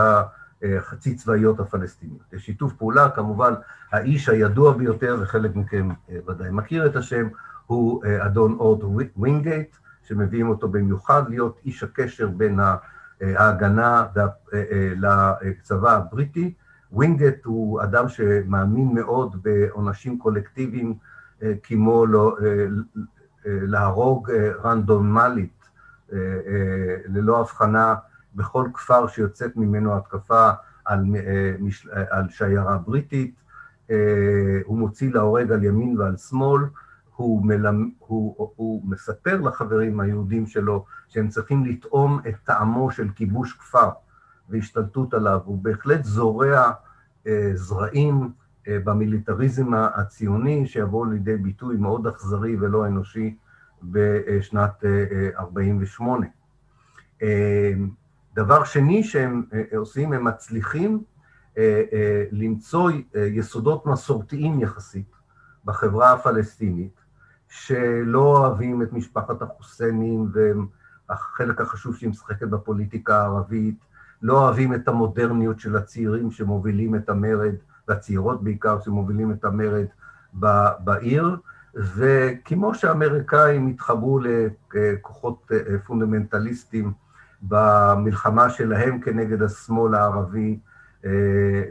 החצי 0.64 1.16
צבאיות 1.16 1.60
הפלסטיניות. 1.60 2.22
שיתוף 2.38 2.74
פעולה, 2.74 3.10
כמובן, 3.10 3.54
האיש 3.92 4.30
הידוע 4.30 4.74
ביותר, 4.78 5.18
וחלק 5.22 5.56
מכם 5.56 5.90
ודאי 6.28 6.50
מכיר 6.52 6.86
את 6.86 6.96
השם, 6.96 7.28
הוא 7.66 8.04
אדון 8.26 8.54
אורד 8.54 8.84
וינגייט, 9.16 9.76
שמביאים 10.04 10.50
אותו 10.50 10.68
במיוחד 10.68 11.30
להיות 11.30 11.60
איש 11.66 11.84
הקשר 11.84 12.28
בין. 12.28 12.60
ההגנה 13.22 14.06
אה, 14.18 14.28
אה, 14.54 14.94
לצבא 15.42 15.96
הבריטי. 15.96 16.54
וינגייט 16.92 17.46
הוא 17.46 17.84
אדם 17.84 18.10
שמאמין 18.10 18.94
מאוד 18.94 19.44
בעונשים 19.44 20.20
קולקטיביים, 20.20 20.94
אה, 21.44 21.54
כמו 21.64 22.06
לא, 22.06 22.38
להרוג 23.46 24.32
רנדומלית, 24.64 25.70
ללא 27.06 27.40
הבחנה, 27.40 27.96
בכל 28.36 28.68
כפר 28.74 29.08
שיוצאת 29.08 29.58
ממנו 29.58 29.98
התקפה 29.98 30.50
על, 30.86 31.06
על 32.10 32.30
שיירה 32.30 32.78
בריטית. 32.78 33.36
הוא 34.66 34.78
מוציא 34.78 35.14
להורג 35.14 35.52
על 35.52 35.64
ימין 35.64 36.00
ועל 36.00 36.18
שמאל, 36.18 36.62
הוא, 37.16 37.46
מלמ... 37.46 37.90
הוא, 38.00 38.50
הוא 38.56 38.82
מספר 38.86 39.42
לחברים 39.42 40.00
היהודים 40.00 40.48
שלו 40.48 40.86
שהם 41.08 41.28
צריכים 41.30 41.66
לטעום 41.66 42.20
את 42.30 42.36
טעמו 42.44 42.92
של 42.92 43.10
כיבוש 43.16 43.54
כפר 43.54 43.90
והשתלטות 44.50 45.14
עליו. 45.14 45.40
הוא 45.46 45.64
בהחלט 45.64 46.04
זורע 46.04 46.72
אה, 47.28 47.52
זרעים 47.56 48.30
אה, 48.68 48.78
במיליטריזם 48.84 49.74
הציוני 49.74 50.68
שיבוא 50.68 51.08
לידי 51.08 51.38
ביטוי 51.38 51.78
מאוד 51.78 52.08
אכזרי 52.08 52.56
ולא 52.60 52.88
אנושי 52.88 53.36
בשנת 53.84 54.86
אה, 54.86 55.30
48'. 55.40 56.28
אה, 58.38 58.42
אה, 58.42 58.46
דבר 58.46 58.64
שני 58.64 59.04
שהם 59.04 59.44
אה, 59.54 59.78
עושים, 59.78 60.14
הם 60.14 60.24
מצליחים 60.24 61.04
אה, 61.58 61.84
אה, 61.94 62.24
למצוא 62.32 62.92
אה, 63.16 63.22
יסודות 63.22 63.86
מסורתיים 63.86 64.60
יחסית 64.60 65.12
בחברה 65.66 66.12
הפלסטינית, 66.14 67.02
שלא 67.50 68.20
אוהבים 68.20 68.82
את 68.82 68.94
משפחת 68.94 69.42
החוסיינים 69.42 70.32
והחלק 71.10 71.62
החשוב 71.62 71.96
שהיא 71.96 72.10
משחקת 72.10 72.48
בפוליטיקה 72.48 73.22
הערבית, 73.22 73.86
לא 74.22 74.44
אוהבים 74.44 74.74
את 74.74 74.88
המודרניות 74.88 75.60
של 75.60 75.76
הצעירים 75.76 76.32
שמובילים 76.32 76.96
את 76.96 77.10
המרד, 77.10 77.56
והצעירות 77.88 78.44
בעיקר 78.44 78.80
שמובילים 78.80 79.32
את 79.32 79.46
המרד 79.46 79.86
בעיר, 80.80 81.38
וכמו 81.76 82.76
שהאמריקאים 82.76 83.68
התחברו 83.68 84.20
לכוחות 84.74 85.52
פונדמנטליסטים 85.86 86.94
במלחמה 87.42 88.50
שלהם 88.50 89.00
כנגד 89.00 89.42
השמאל 89.42 89.96
הערבי, 89.96 90.60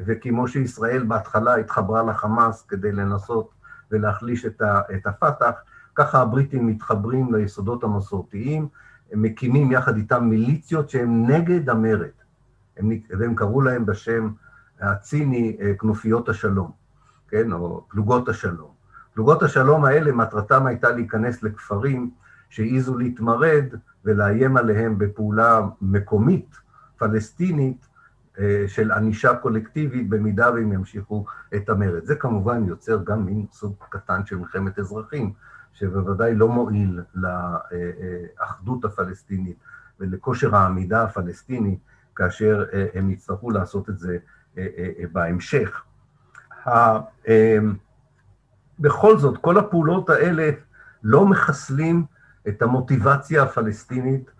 וכמו 0.06 0.48
שישראל 0.48 1.02
בהתחלה 1.02 1.54
התחברה 1.54 2.02
לחמאס 2.02 2.62
כדי 2.62 2.92
לנסות 2.92 3.50
ולהחליש 3.90 4.46
את 4.46 5.06
הפת"ח, 5.06 5.54
ככה 5.94 6.20
הבריטים 6.20 6.66
מתחברים 6.66 7.34
ליסודות 7.34 7.84
המסורתיים, 7.84 8.68
הם 9.12 9.22
מקימים 9.22 9.72
יחד 9.72 9.96
איתם 9.96 10.24
מיליציות 10.24 10.90
שהן 10.90 11.26
נגד 11.30 11.70
המרד, 11.70 12.08
הם, 12.76 12.90
והם 13.18 13.34
קראו 13.34 13.60
להם 13.60 13.86
בשם 13.86 14.30
הציני 14.80 15.56
כנופיות 15.78 16.28
השלום, 16.28 16.70
כן, 17.28 17.52
או 17.52 17.84
פלוגות 17.88 18.28
השלום. 18.28 18.70
פלוגות 19.14 19.42
השלום 19.42 19.84
האלה, 19.84 20.12
מטרתם 20.12 20.66
הייתה 20.66 20.90
להיכנס 20.90 21.42
לכפרים 21.42 22.10
שהעיזו 22.50 22.98
להתמרד 22.98 23.64
ולאיים 24.04 24.56
עליהם 24.56 24.98
בפעולה 24.98 25.60
מקומית, 25.80 26.56
פלסטינית, 26.98 27.86
של 28.66 28.92
ענישה 28.92 29.34
קולקטיבית 29.34 30.08
במידה 30.08 30.50
והם 30.52 30.72
ימשיכו 30.72 31.24
את 31.54 31.68
המרד. 31.68 32.04
זה 32.04 32.14
כמובן 32.14 32.64
יוצר 32.64 33.04
גם 33.04 33.26
מין 33.26 33.46
סוג 33.52 33.74
קטן 33.88 34.26
של 34.26 34.36
מלחמת 34.36 34.78
אזרחים, 34.78 35.32
שבוודאי 35.72 36.34
לא 36.34 36.48
מועיל 36.48 37.00
לאחדות 37.14 38.84
הפלסטינית 38.84 39.56
ולכושר 40.00 40.56
העמידה 40.56 41.02
הפלסטיני, 41.02 41.78
כאשר 42.16 42.64
הם 42.94 43.10
יצטרכו 43.10 43.50
לעשות 43.50 43.90
את 43.90 43.98
זה 43.98 44.18
בהמשך. 45.12 45.82
בכל 48.78 49.18
זאת, 49.18 49.38
כל 49.38 49.58
הפעולות 49.58 50.10
האלה 50.10 50.50
לא 51.02 51.26
מחסלים 51.26 52.04
את 52.48 52.62
המוטיבציה 52.62 53.42
הפלסטינית, 53.42 54.30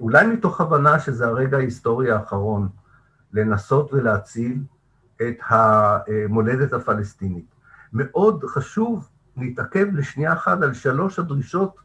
אולי 0.00 0.26
מתוך 0.26 0.60
הבנה 0.60 0.98
שזה 0.98 1.26
הרגע 1.26 1.56
ההיסטורי 1.56 2.10
האחרון, 2.10 2.68
לנסות 3.32 3.92
ולהציל 3.92 4.62
את 5.16 5.36
המולדת 5.48 6.72
הפלסטינית. 6.72 7.46
מאוד 7.92 8.44
חשוב 8.44 9.08
להתעכב 9.36 9.86
לשנייה 9.92 10.32
אחת 10.32 10.62
על 10.62 10.74
שלוש 10.74 11.18
הדרישות 11.18 11.76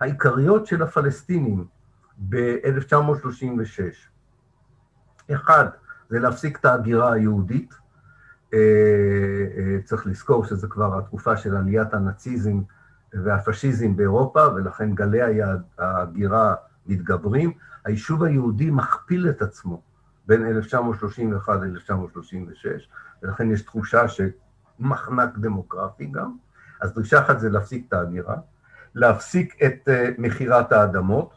העיקריות 0.00 0.66
של 0.66 0.82
הפלסטינים 0.82 1.64
ב-1936. 2.28 3.92
אחד, 5.34 5.66
זה 6.08 6.18
להפסיק 6.18 6.58
את 6.60 6.64
ההגירה 6.64 7.12
היהודית. 7.12 7.74
צריך 9.84 10.06
לזכור 10.06 10.44
שזה 10.44 10.68
כבר 10.68 10.98
התקופה 10.98 11.36
של 11.36 11.56
עליית 11.56 11.94
הנאציזם 11.94 12.60
והפשיזם 13.14 13.96
באירופה, 13.96 14.46
ולכן 14.54 14.94
גלי 14.94 15.18
ההגירה 15.78 16.54
מתגברים. 16.86 17.52
היישוב 17.84 18.22
היהודי 18.22 18.70
מכפיל 18.70 19.28
את 19.28 19.42
עצמו 19.42 19.82
בין 20.26 20.46
1931 20.46 21.60
ל-1936, 21.62 22.66
ולכן 23.22 23.50
יש 23.50 23.62
תחושה 23.62 24.02
שמחנק 24.08 25.38
דמוגרפי 25.38 26.06
גם. 26.06 26.36
אז 26.80 26.94
דרישה 26.94 27.20
אחת 27.20 27.40
זה 27.40 27.50
להפסיק 27.50 27.84
את 27.88 27.92
ההגירה, 27.92 28.36
להפסיק 28.94 29.62
את 29.62 29.88
מכירת 30.18 30.72
האדמות, 30.72 31.34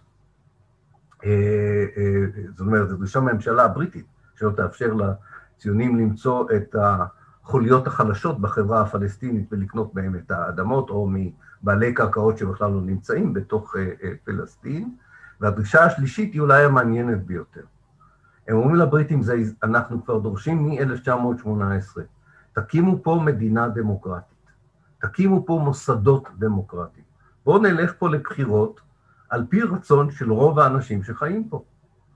זאת 2.50 2.60
אומרת, 2.60 2.90
זו 2.90 2.98
דרישה 2.98 3.20
מהממשלה 3.20 3.64
הבריטית, 3.64 4.06
שלא 4.36 4.52
תאפשר 4.52 4.94
לציונים 4.94 6.00
למצוא 6.00 6.46
את 6.56 6.76
החוליות 6.80 7.88
החלשות 7.88 8.42
בחברה 8.42 8.82
הפלסטינית 8.82 9.48
ולקנות 9.52 9.94
בהם 9.94 10.16
את 10.16 10.32
האדמות, 10.32 10.90
או 10.90 11.10
מבעלי 11.64 11.94
קרקעות 11.94 12.38
שבכלל 12.38 12.72
לא 12.72 12.82
נמצאים 12.82 13.34
בתוך 13.34 13.76
פלסטין. 14.24 14.96
והדרישה 15.42 15.86
השלישית 15.86 16.34
היא 16.34 16.42
אולי 16.42 16.64
המעניינת 16.64 17.26
ביותר. 17.26 17.62
הם 18.48 18.56
אומרים 18.56 18.76
לבריטים, 18.76 19.22
זה, 19.22 19.36
אנחנו 19.64 20.06
כבר 20.06 20.20
דורשים 20.20 20.66
מ-1918, 20.66 22.00
תקימו 22.54 23.04
פה 23.04 23.22
מדינה 23.26 23.68
דמוקרטית, 23.68 24.52
תקימו 25.02 25.46
פה 25.46 25.62
מוסדות 25.64 26.30
דמוקרטיים. 26.38 27.06
בואו 27.46 27.62
נלך 27.62 27.94
פה 28.00 28.10
לבחירות 28.10 28.82
על 29.30 29.46
פי 29.50 29.62
רצון 29.62 30.12
של 30.12 30.32
רוב 30.32 30.60
האנשים 30.60 31.04
שחיים 31.04 31.50
פה, 31.50 31.64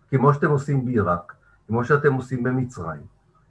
כמו 0.09 0.33
שאתם 0.33 0.49
עושים 0.49 0.85
בעיראק, 0.85 1.33
כמו 1.67 1.83
שאתם 1.85 2.13
עושים 2.13 2.43
במצרים, 2.43 3.01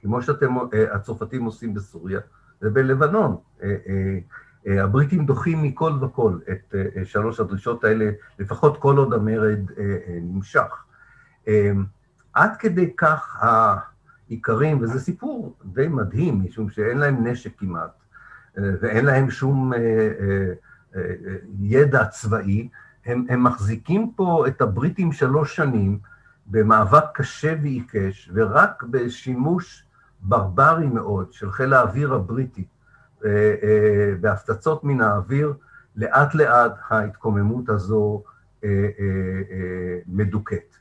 כמו 0.01 0.21
שהצרפתים 0.21 1.45
עושים 1.45 1.73
בסוריה 1.73 2.19
ובלבנון. 2.61 3.37
הבריטים 4.67 5.25
דוחים 5.25 5.63
מכל 5.63 5.91
וכל 6.01 6.37
את 6.51 6.75
שלוש 7.03 7.39
הדרישות 7.39 7.83
האלה, 7.83 8.09
לפחות 8.39 8.77
כל 8.77 8.97
עוד 8.97 9.13
המרד 9.13 9.59
נמשך. 10.21 10.83
עד 12.33 12.57
כדי 12.59 12.93
כך 12.97 13.43
העיקרים, 14.29 14.81
וזה 14.81 14.99
סיפור 14.99 15.57
די 15.65 15.87
מדהים, 15.87 16.43
משום 16.43 16.69
שאין 16.69 16.97
להם 16.97 17.27
נשק 17.27 17.59
כמעט, 17.59 17.91
ואין 18.55 19.05
להם 19.05 19.29
שום 19.29 19.71
ידע 21.59 22.05
צבאי, 22.05 22.69
הם, 23.05 23.25
הם 23.29 23.43
מחזיקים 23.43 24.11
פה 24.15 24.45
את 24.47 24.61
הבריטים 24.61 25.11
שלוש 25.11 25.55
שנים 25.55 25.99
במאבק 26.47 27.03
קשה 27.13 27.55
ועיקש, 27.61 28.31
ורק 28.33 28.83
בשימוש 28.83 29.85
ברברי 30.21 30.87
מאוד 30.87 31.33
של 31.33 31.51
חיל 31.51 31.73
האוויר 31.73 32.13
הבריטי, 32.13 32.65
בהפצצות 34.19 34.83
מן 34.83 35.01
האוויר, 35.01 35.53
לאט 35.95 36.35
לאט 36.35 36.73
ההתקוממות 36.89 37.69
הזו 37.69 38.23
מדוכאת. 40.07 40.75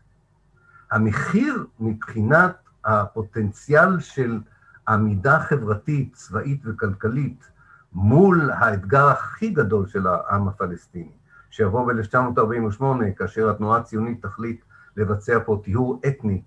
המחיר 0.91 1.67
מבחינת 1.81 2.57
הפוטנציאל 2.85 4.01
של 4.01 4.41
עמידה 4.89 5.41
חברתית, 5.41 6.15
צבאית 6.15 6.63
וכלכלית 6.65 7.51
מול 7.93 8.51
האתגר 8.51 9.09
הכי 9.09 9.51
גדול 9.51 9.87
של 9.87 10.07
העם 10.07 10.49
הפלסטיני, 10.49 11.13
שיבוא 11.51 11.93
ב-1948, 11.93 12.83
כאשר 13.17 13.51
התנועה 13.51 13.79
הציונית 13.79 14.23
תחליט 14.23 14.65
לבצע 14.97 15.39
פה 15.45 15.61
טיהור 15.65 16.01
אתני 16.07 16.43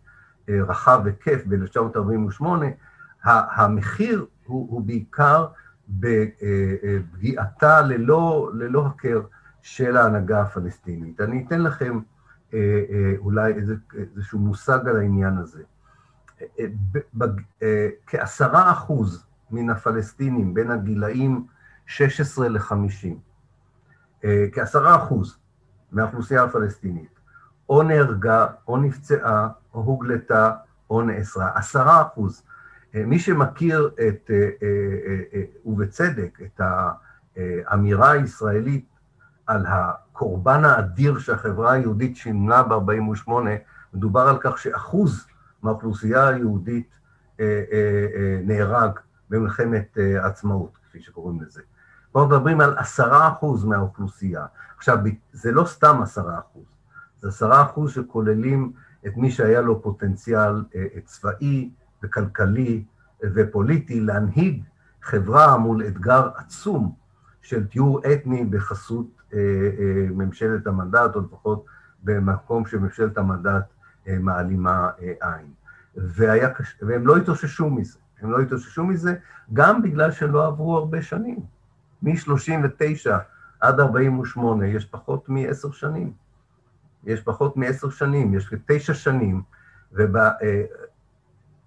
רחב 0.49 1.02
וכיף 1.06 1.43
ב-1948, 1.47 2.43
המחיר 3.23 4.25
הוא, 4.45 4.67
הוא 4.71 4.82
בעיקר 4.82 5.47
בפגיעתה 5.89 7.82
ללא, 7.82 8.52
ללא 8.54 8.88
הכר 8.88 9.21
של 9.62 9.97
ההנהגה 9.97 10.41
הפלסטינית. 10.41 11.21
אני 11.21 11.45
אתן 11.47 11.62
לכם 11.62 11.99
אולי 13.17 13.54
איזה, 13.54 13.75
איזשהו 14.15 14.39
מושג 14.39 14.88
על 14.88 14.97
העניין 14.97 15.38
הזה. 15.38 15.63
כעשרה 18.08 18.71
אחוז 18.71 19.25
מן 19.52 19.69
הפלסטינים 19.69 20.54
בין 20.54 20.71
הגילאים 20.71 21.47
16 21.86 22.49
ל-50, 22.49 24.25
כעשרה 24.52 24.95
אחוז 24.95 25.38
מהאוכלוסייה 25.91 26.43
הפלסטינית, 26.43 27.19
או 27.69 27.84
נהרגה, 27.84 28.47
או 28.67 28.78
נפצעה, 28.78 29.49
או 29.73 29.80
הוגלתה, 29.82 30.52
או 30.89 31.02
נאסרה. 31.02 31.52
עשרה 31.56 32.02
אחוז. 32.02 32.43
מי 32.93 33.19
שמכיר 33.19 33.91
את, 34.08 34.32
ובצדק, 35.65 36.39
את 36.41 36.62
האמירה 37.38 38.12
הישראלית 38.12 38.86
על 39.47 39.65
הקורבן 39.67 40.65
האדיר 40.65 41.19
שהחברה 41.19 41.71
היהודית 41.71 42.17
שימנה 42.17 42.63
ב-48', 42.63 43.32
מדובר 43.93 44.21
על 44.21 44.38
כך 44.41 44.58
שאחוז 44.58 45.25
מהאוכלוסייה 45.63 46.28
היהודית 46.28 46.89
נהרג 48.43 48.91
במלחמת 49.30 49.97
עצמאות, 50.19 50.78
כפי 50.89 51.02
שקוראים 51.02 51.41
לזה. 51.41 51.62
פה 52.12 52.25
מדברים 52.25 52.62
על 52.62 52.78
עשרה 52.78 53.28
אחוז 53.28 53.65
מהאוכלוסייה. 53.65 54.45
עכשיו, 54.78 54.97
זה 55.32 55.52
לא 55.52 55.65
סתם 55.65 56.02
עשרה 56.02 56.39
אחוז, 56.39 56.65
זה 57.17 57.28
עשרה 57.28 57.63
אחוז 57.63 57.91
שכוללים 57.91 58.71
את 59.08 59.17
מי 59.17 59.32
שהיה 59.32 59.62
לו 59.62 59.82
פוטנציאל 59.82 60.63
אה, 60.75 60.86
צבאי 61.06 61.69
וכלכלי 62.03 62.83
ופוליטי 63.23 63.99
להנהיג 63.99 64.63
חברה 65.01 65.57
מול 65.57 65.88
אתגר 65.88 66.29
עצום 66.35 66.93
של 67.41 67.67
טיהור 67.67 68.01
אתני 68.13 68.45
בחסות 68.45 69.07
אה, 69.33 69.39
אה, 69.39 70.07
ממשלת 70.12 70.67
המנדט, 70.67 71.15
או 71.15 71.21
לפחות 71.21 71.65
במקום 72.03 72.65
שממשלת 72.65 73.17
המנדט 73.17 73.63
מעלימה 74.07 74.89
עין. 74.99 75.51
והיה, 75.95 76.49
והם 76.81 77.07
לא 77.07 77.17
התאוששו 77.17 77.69
מזה, 77.69 77.99
הם 78.21 78.31
לא 78.31 78.39
התאוששו 78.39 78.83
מזה 78.83 79.15
גם 79.53 79.81
בגלל 79.81 80.12
שלא 80.12 80.47
עברו 80.47 80.77
הרבה 80.77 81.01
שנים. 81.01 81.39
מ-39 82.03 83.09
עד 83.59 83.79
48 83.79 84.67
יש 84.67 84.85
פחות 84.85 85.29
מעשר 85.29 85.71
שנים. 85.71 86.13
יש 87.03 87.21
פחות 87.21 87.57
מעשר 87.57 87.89
שנים, 87.89 88.33
יש 88.33 88.53
תשע 88.65 88.93
שנים, 88.93 89.41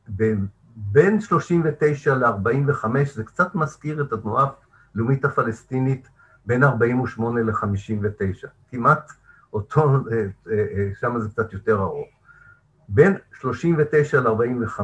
ובין 0.09 1.21
39 1.21 2.15
ל-45 2.15 2.87
זה 3.15 3.25
קצת 3.25 3.55
מזכיר 3.55 4.03
את 4.03 4.12
התנועה 4.12 4.47
הלאומית 4.95 5.25
הפלסטינית 5.25 6.09
בין 6.47 6.65
48 6.65 7.43
ל-59. 7.43 8.47
כמעט 8.71 9.12
אותו, 9.53 9.97
אה, 10.12 10.27
אה, 10.51 10.91
שם 11.01 11.21
זה 11.21 11.29
קצת 11.29 11.53
יותר 11.53 11.83
ארוך. 11.83 12.09
בין 12.88 13.17
39 13.41 14.21
ל-45, 14.21 14.81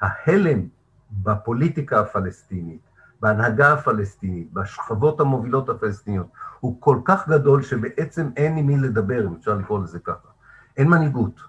ההלם 0.00 0.68
בפוליטיקה 1.10 2.00
הפלסטינית, 2.00 2.80
בהנהגה 3.20 3.72
הפלסטינית, 3.72 4.52
בשכבות 4.52 5.20
המובילות 5.20 5.68
הפלסטיניות, 5.68 6.26
הוא 6.60 6.80
כל 6.80 6.98
כך 7.04 7.28
גדול 7.28 7.62
שבעצם 7.62 8.30
אין 8.36 8.56
עם 8.56 8.66
מי 8.66 8.76
לדבר, 8.76 9.26
אם 9.26 9.34
אפשר 9.38 9.54
לקרוא 9.54 9.82
לזה 9.82 9.98
ככה. 9.98 10.28
אין 10.76 10.88
מנהיגות, 10.88 11.40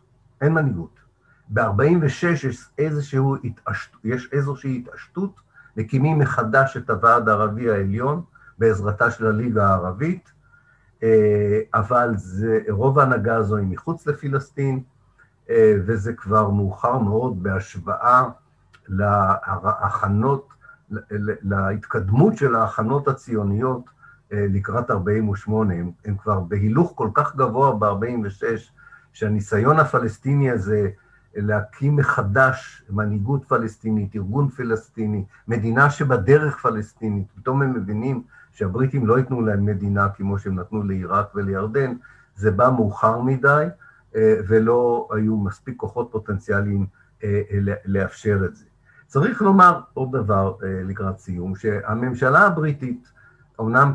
אין 0.41 0.54
מנהיגות. 0.54 1.01
ב-46 1.54 2.48
יש, 2.78 3.16
התעשת, 3.44 3.92
יש 4.04 4.30
איזושהי 4.32 4.78
התעשתות, 4.78 5.36
מקימים 5.78 6.20
מחדש 6.20 6.78
את 6.78 6.90
הוועד 6.90 7.30
הערבי 7.30 7.70
העליון 7.70 8.22
בעזרתה 8.58 9.12
של 9.12 9.28
הליגה 9.28 9.68
הערבית, 9.68 10.32
אה, 11.04 11.60
אבל 11.74 12.14
זה, 12.16 12.60
רוב 12.70 13.00
ההנהגה 13.00 13.36
הזו 13.36 13.58
היא 13.58 13.68
מחוץ 13.68 14.08
לפלסטין, 14.08 14.84
אה, 15.50 15.74
וזה 15.86 16.14
כבר 16.14 16.50
מאוחר 16.50 16.98
מאוד 16.98 17.44
בהשוואה 17.44 18.24
להכנות, 18.88 20.48
להתקדמות 21.42 22.38
של 22.38 22.56
ההכנות 22.56 23.08
הציוניות 23.08 23.84
אה, 24.34 24.46
לקראת 24.50 24.92
48. 24.92 25.74
הם, 25.74 25.92
הם 26.06 26.18
כבר 26.18 26.40
בהילוך 26.40 26.94
כל 26.96 27.10
כך 27.14 27.36
גבוה 27.36 27.76
ב-46, 27.76 28.44
שהניסיון 29.14 29.80
הפלסטיני 29.80 30.52
הזה 30.52 30.90
להקים 31.36 31.96
מחדש 31.96 32.84
מנהיגות 32.89 33.46
פלסטינית, 33.46 34.15
ארגון 34.15 34.50
פלסטיני, 34.50 35.26
מדינה 35.48 35.89
שבדרך 35.89 36.62
פלסטינית, 36.62 37.28
פתאום 37.36 37.62
הם 37.62 37.74
מבינים 37.74 38.24
שהבריטים 38.52 39.08
לא 39.08 39.17
ייתנו 39.17 39.41
להם 39.41 39.65
מדינה 39.65 40.10
כמו 40.10 40.39
שהם 40.39 40.60
נתנו 40.60 40.84
לעיראק 40.84 41.36
ולירדן, 41.36 41.94
זה 42.36 42.52
בא 42.52 42.70
מאוחר 42.70 43.22
מדי, 43.22 43.65
אה, 44.15 44.36
ולא 44.48 45.10
היו 45.12 45.38
מספיק 45.38 45.78
כוחות 45.78 46.10
פוטנציאליים 46.12 46.86
אה, 47.24 47.41
לאפשר 47.86 48.41
את 48.46 48.56
זה. 48.56 48.65
צריך 49.08 49.41
לומר 49.41 49.80
עוד 49.94 50.12
דבר 50.12 50.56
לקראת 50.62 51.20
סיום, 51.20 51.56
שהממשלה 51.56 52.39
הבריטית, 52.39 53.12
אמנם 53.60 53.94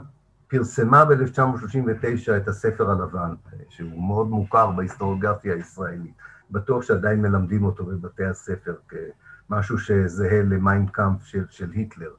פרסמה 0.49 1.05
ב-1939 1.05 2.37
את 2.37 2.49
הספר 2.49 2.90
הלבן, 2.90 3.35
שהוא 3.68 4.07
מאוד 4.07 4.29
מוכר 4.29 4.70
בהיסטוריוגרפיה 4.70 5.55
הישראלית. 5.55 6.12
בטוח 6.50 6.82
שעדיין 6.82 7.22
מלמדים 7.22 7.64
אותו 7.64 7.85
בבתי 7.85 8.24
הספר 8.24 8.74
כמשהו 8.88 9.78
שזהה 9.78 10.42
למיינקאמפ 10.42 11.22
של, 11.24 11.44
של 11.50 11.70
היטלר. 11.70 12.11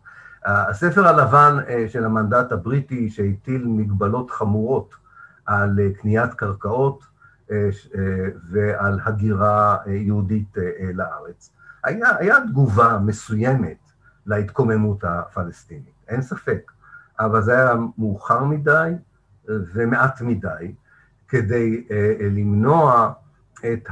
הספר 0.46 1.08
הלבן 1.08 1.58
אה, 1.68 1.86
של 1.90 2.06
המנדט 2.06 2.52
הבריטי 2.52 3.10
שהטיל 3.10 3.68
מגבלות 3.68 4.32
חמורות 4.32 4.96
על 5.46 5.80
אה, 5.80 5.90
קניית 6.02 6.34
קרקעות 6.34 7.04
אה, 7.52 7.70
ועל 8.50 9.00
הגירה 9.04 9.78
יהודית 9.86 10.58
לארץ. 10.94 11.52
היה, 11.84 12.16
היה 12.18 12.36
תגובה 12.48 13.00
מסוימת 13.06 13.78
להתקוממות 14.26 15.04
הפלסטינית, 15.04 15.94
אין 16.08 16.22
ספק. 16.22 16.72
אבל 17.20 17.42
זה 17.42 17.54
היה 17.54 17.74
מאוחר 17.98 18.44
מדי 18.44 18.92
ומעט 19.48 20.22
מדי 20.22 20.74
כדי 21.28 21.88
למנוע 22.20 23.14
את 23.66 23.90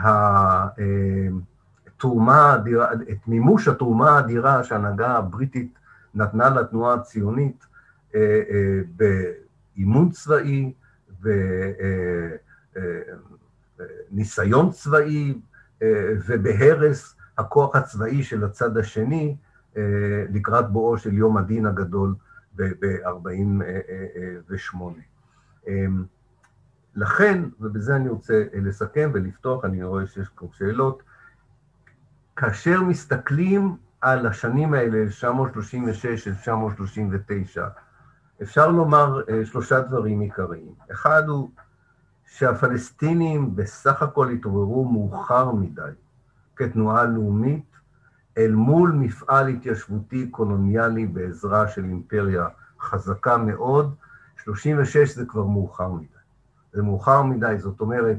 התרומה 1.87 2.35
האדירה, 2.35 2.93
את 2.93 3.27
מימוש 3.27 3.67
התרומה 3.67 4.09
האדירה 4.09 4.63
שההנהגה 4.63 5.17
הבריטית 5.17 5.79
נתנה 6.15 6.49
לתנועה 6.49 6.93
הציונית 6.93 7.65
אה, 8.15 8.41
אה, 8.49 8.79
באימון 9.75 10.09
צבאי 10.09 10.73
וניסיון 14.11 14.71
צבאי 14.71 15.33
ובהרס 16.27 17.15
הכוח 17.37 17.75
הצבאי 17.75 18.23
של 18.23 18.43
הצד 18.43 18.77
השני 18.77 19.35
לקראת 20.29 20.69
בואו 20.69 20.97
של 20.97 21.13
יום 21.13 21.37
הדין 21.37 21.65
הגדול 21.65 22.15
ב-48. 22.55 24.77
לכן, 26.95 27.43
ובזה 27.59 27.95
אני 27.95 28.09
רוצה 28.09 28.43
לסכם 28.53 29.11
ולפתוח, 29.13 29.65
אני 29.65 29.83
רואה 29.83 30.07
שיש 30.07 30.29
פה 30.29 30.49
שאלות, 30.57 31.03
כאשר 32.35 32.81
מסתכלים 32.81 33.75
על 34.01 34.27
השנים 34.27 34.73
האלה, 34.73 35.01
1936, 35.01 36.27
1939, 36.27 37.67
אפשר 38.41 38.67
לומר 38.67 39.21
אה, 39.29 39.45
שלושה 39.45 39.81
דברים 39.81 40.19
עיקריים. 40.19 40.73
אחד 40.91 41.23
הוא 41.27 41.49
שהפלסטינים 42.25 43.55
בסך 43.55 44.01
הכל 44.01 44.29
התעוררו 44.29 44.91
מאוחר 44.91 45.51
מדי 45.51 45.81
כתנועה 46.55 47.03
לאומית 47.03 47.65
אל 48.37 48.51
מול 48.51 48.91
מפעל 48.91 49.47
התיישבותי 49.47 50.27
קולוניאלי 50.27 51.07
בעזרה 51.07 51.67
של 51.67 51.83
אימפריה 51.83 52.47
חזקה 52.79 53.37
מאוד, 53.37 53.95
36 54.43 55.15
זה 55.15 55.25
כבר 55.25 55.45
מאוחר 55.45 55.91
מדי. 55.91 56.14
זה 56.75 56.81
מאוחר 56.81 57.23
מדי, 57.23 57.55
זאת 57.57 57.81
אומרת, 57.81 58.17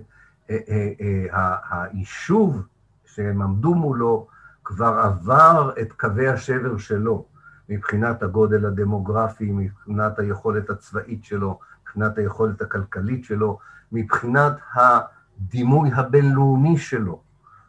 אה, 0.51 0.57
אה, 0.69 0.93
אה, 1.33 1.57
היישוב 1.71 2.67
שהם 3.05 3.43
עמדו 3.43 3.75
מולו 3.75 4.27
כבר 4.65 4.99
עבר 4.99 5.73
את 5.81 5.93
קווי 5.93 6.29
השבר 6.29 6.77
שלו, 6.77 7.27
מבחינת 7.69 8.23
הגודל 8.23 8.67
הדמוגרפי, 8.67 9.53
מבחינת 9.53 10.19
היכולת 10.19 10.71
הצבאית 10.71 11.25
שלו, 11.25 11.59
מבחינת 11.83 12.19
היכולת 12.19 12.63
הכלכלית 12.63 13.25
שלו, 13.25 13.59
מבחינת 13.93 14.53
הדימוי 14.75 15.91
הבינלאומי 15.93 16.79
שלו, 16.79 17.21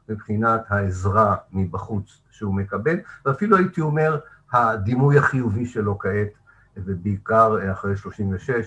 מבחינת 0.10 0.62
העזרה 0.70 1.36
מבחוץ 1.54 2.22
שהוא 2.32 2.56
מקבל, 2.56 2.98
ואפילו 3.26 3.58
הייתי 3.58 3.82
אומר, 3.82 4.20
הדימוי 4.52 5.18
החיובי 5.18 5.66
שלו 5.66 6.00
כעת, 6.00 6.30
ובעיקר 6.78 7.72
אחרי 7.72 7.98
36, 7.98 8.50
אה, 8.50 8.62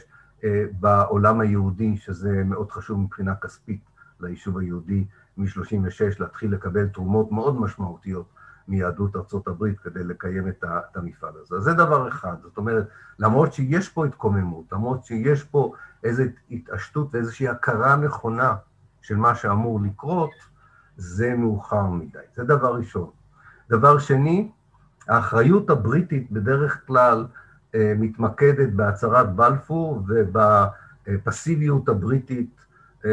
בעולם 0.81 1.40
היהודי, 1.40 1.96
שזה 1.96 2.42
מאוד 2.44 2.70
חשוב 2.70 3.00
מבחינה 3.00 3.35
כספית 3.35 3.81
ליישוב 4.20 4.59
היהודי, 4.59 5.05
מ-36 5.37 6.16
להתחיל 6.18 6.53
לקבל 6.53 6.87
תרומות 6.87 7.33
מאוד 7.33 7.61
משמעותיות 7.61 8.26
מיהדות 8.68 9.16
ארצות 9.16 9.48
הברית 9.48 9.81
כדי 9.81 10.05
לקיים 10.05 10.48
את 10.48 10.96
המפעל 10.96 11.33
הזה. 11.42 11.57
אז 11.57 11.62
זה 11.62 11.74
דבר 11.74 12.09
אחד, 12.09 12.35
זאת 12.42 12.57
אומרת, 12.57 12.88
למרות 13.18 13.53
שיש 13.53 13.88
פה 13.88 14.07
התקוממות, 14.07 14.73
למרות 14.73 15.04
שיש 15.04 15.44
פה 15.44 15.73
איזו 16.04 16.23
התעשתות 16.50 17.14
ואיזושהי 17.14 17.48
הכרה 17.48 17.96
נכונה 17.96 18.54
של 19.02 19.17
מה 19.17 19.35
שאמור 19.35 19.81
לקרות, 19.81 20.31
זה 20.96 21.35
מאוחר 21.35 21.87
מדי. 21.87 22.19
זה 22.35 22.44
דבר 22.44 22.75
ראשון. 22.75 23.10
דבר 23.71 23.98
שני, 23.98 24.50
האחריות 25.08 25.71
הבריטית 25.71 26.33
בדרך 26.33 26.87
כלל 26.87 27.27
אה, 27.27 27.39
מתמקדת 27.75 28.73
בהצהרת 28.73 29.33
בלפור 29.35 30.02
ובפסיביות 31.06 31.88
הבריטית 31.88 32.60
אה, 33.04 33.10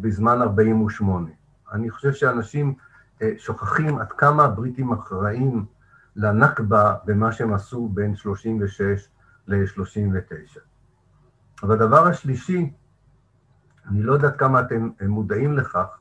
בזמן 0.00 0.42
48'. 0.42 1.30
אני 1.72 1.90
חושב 1.90 2.12
שאנשים 2.12 2.74
אה, 3.22 3.32
שוכחים 3.38 3.98
עד 3.98 4.12
כמה 4.12 4.44
הבריטים 4.44 4.92
אחראים 4.92 5.64
לנכבה 6.16 6.94
במה 7.04 7.32
שהם 7.32 7.54
עשו 7.54 7.88
בין 7.88 8.16
36 8.16 9.08
ל-39. 9.48 10.58
אבל 11.62 11.74
הדבר 11.74 12.06
השלישי, 12.06 12.72
אני 13.88 14.02
לא 14.02 14.12
יודעת 14.12 14.38
כמה 14.38 14.60
אתם 14.60 14.90
מודעים 15.00 15.52
לכך, 15.52 15.98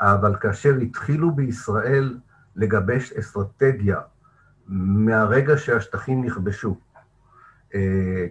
אבל 0.00 0.36
כאשר 0.36 0.74
התחילו 0.74 1.30
בישראל 1.34 2.18
לגבש 2.56 3.12
אסטרטגיה 3.12 4.00
מהרגע 4.66 5.56
שהשטחים 5.56 6.24
נכבשו, 6.24 6.78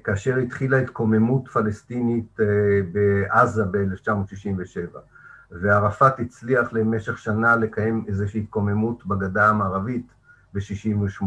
כאשר 0.04 0.38
התחילה 0.38 0.78
התקוממות 0.80 1.48
פלסטינית 1.48 2.38
בעזה 2.92 3.64
ב-1967, 3.72 4.98
וערפאת 5.52 6.20
הצליח 6.20 6.74
למשך 6.74 7.18
שנה 7.18 7.56
לקיים 7.56 8.06
איזושהי 8.08 8.40
התקוממות 8.42 9.06
בגדה 9.06 9.50
המערבית 9.50 10.08
ב-68'. 10.54 11.24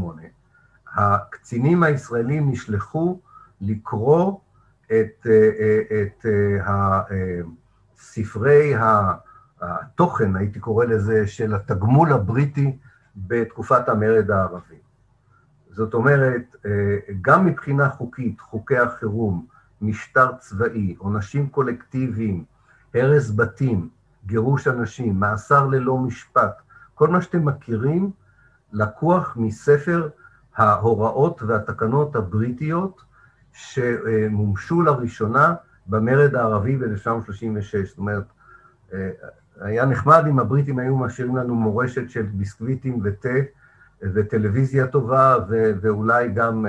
הקצינים 0.95 1.83
הישראלים 1.83 2.51
נשלחו 2.51 3.21
לקרוא 3.61 4.39
את, 4.87 5.27
את 6.03 6.27
ספרי 7.97 8.75
התוכן, 9.61 10.37
הייתי 10.37 10.61
קורא 10.61 10.85
לזה, 10.85 11.27
של 11.27 11.55
התגמול 11.55 12.13
הבריטי 12.13 12.77
בתקופת 13.17 13.89
המרד 13.89 14.31
הערבי. 14.31 14.79
זאת 15.81 15.95
אומרת, 15.95 16.57
גם 17.23 17.47
מבחינה 17.47 17.91
חוקית, 17.91 18.41
חוקי 18.41 18.79
החירום, 18.79 19.47
משטר 19.83 20.33
צבאי, 20.39 20.95
עונשים 20.99 21.49
קולקטיביים, 21.49 22.45
הרס 22.95 23.31
בתים, 23.37 23.89
גירוש 24.27 24.69
אנשים, 24.69 25.21
מאסר 25.21 25.67
ללא 25.67 25.99
משפט, 25.99 26.63
כל 26.95 27.09
מה 27.09 27.23
שאתם 27.23 27.45
מכירים 27.45 28.11
לקוח 28.73 29.37
מספר 29.37 30.09
ההוראות 30.57 31.43
והתקנות 31.43 32.17
הבריטיות 32.17 33.03
שמומשו 33.53 34.83
לראשונה 34.83 35.55
במרד 35.87 36.35
הערבי 36.35 36.77
ב-1936. 36.77 37.87
זאת 37.89 37.99
אומרת, 37.99 38.25
היה 39.61 39.85
נחמד 39.85 40.25
אם 40.29 40.39
הבריטים 40.39 40.79
היו 40.79 40.97
משאירים 40.97 41.37
לנו 41.37 41.55
מורשת 41.55 42.11
של 42.11 42.23
ביסקוויטים 42.23 43.01
ותה 43.05 43.29
וטלוויזיה 44.03 44.87
טובה 44.87 45.37
ו- 45.49 45.73
ואולי 45.81 46.29
גם 46.29 46.67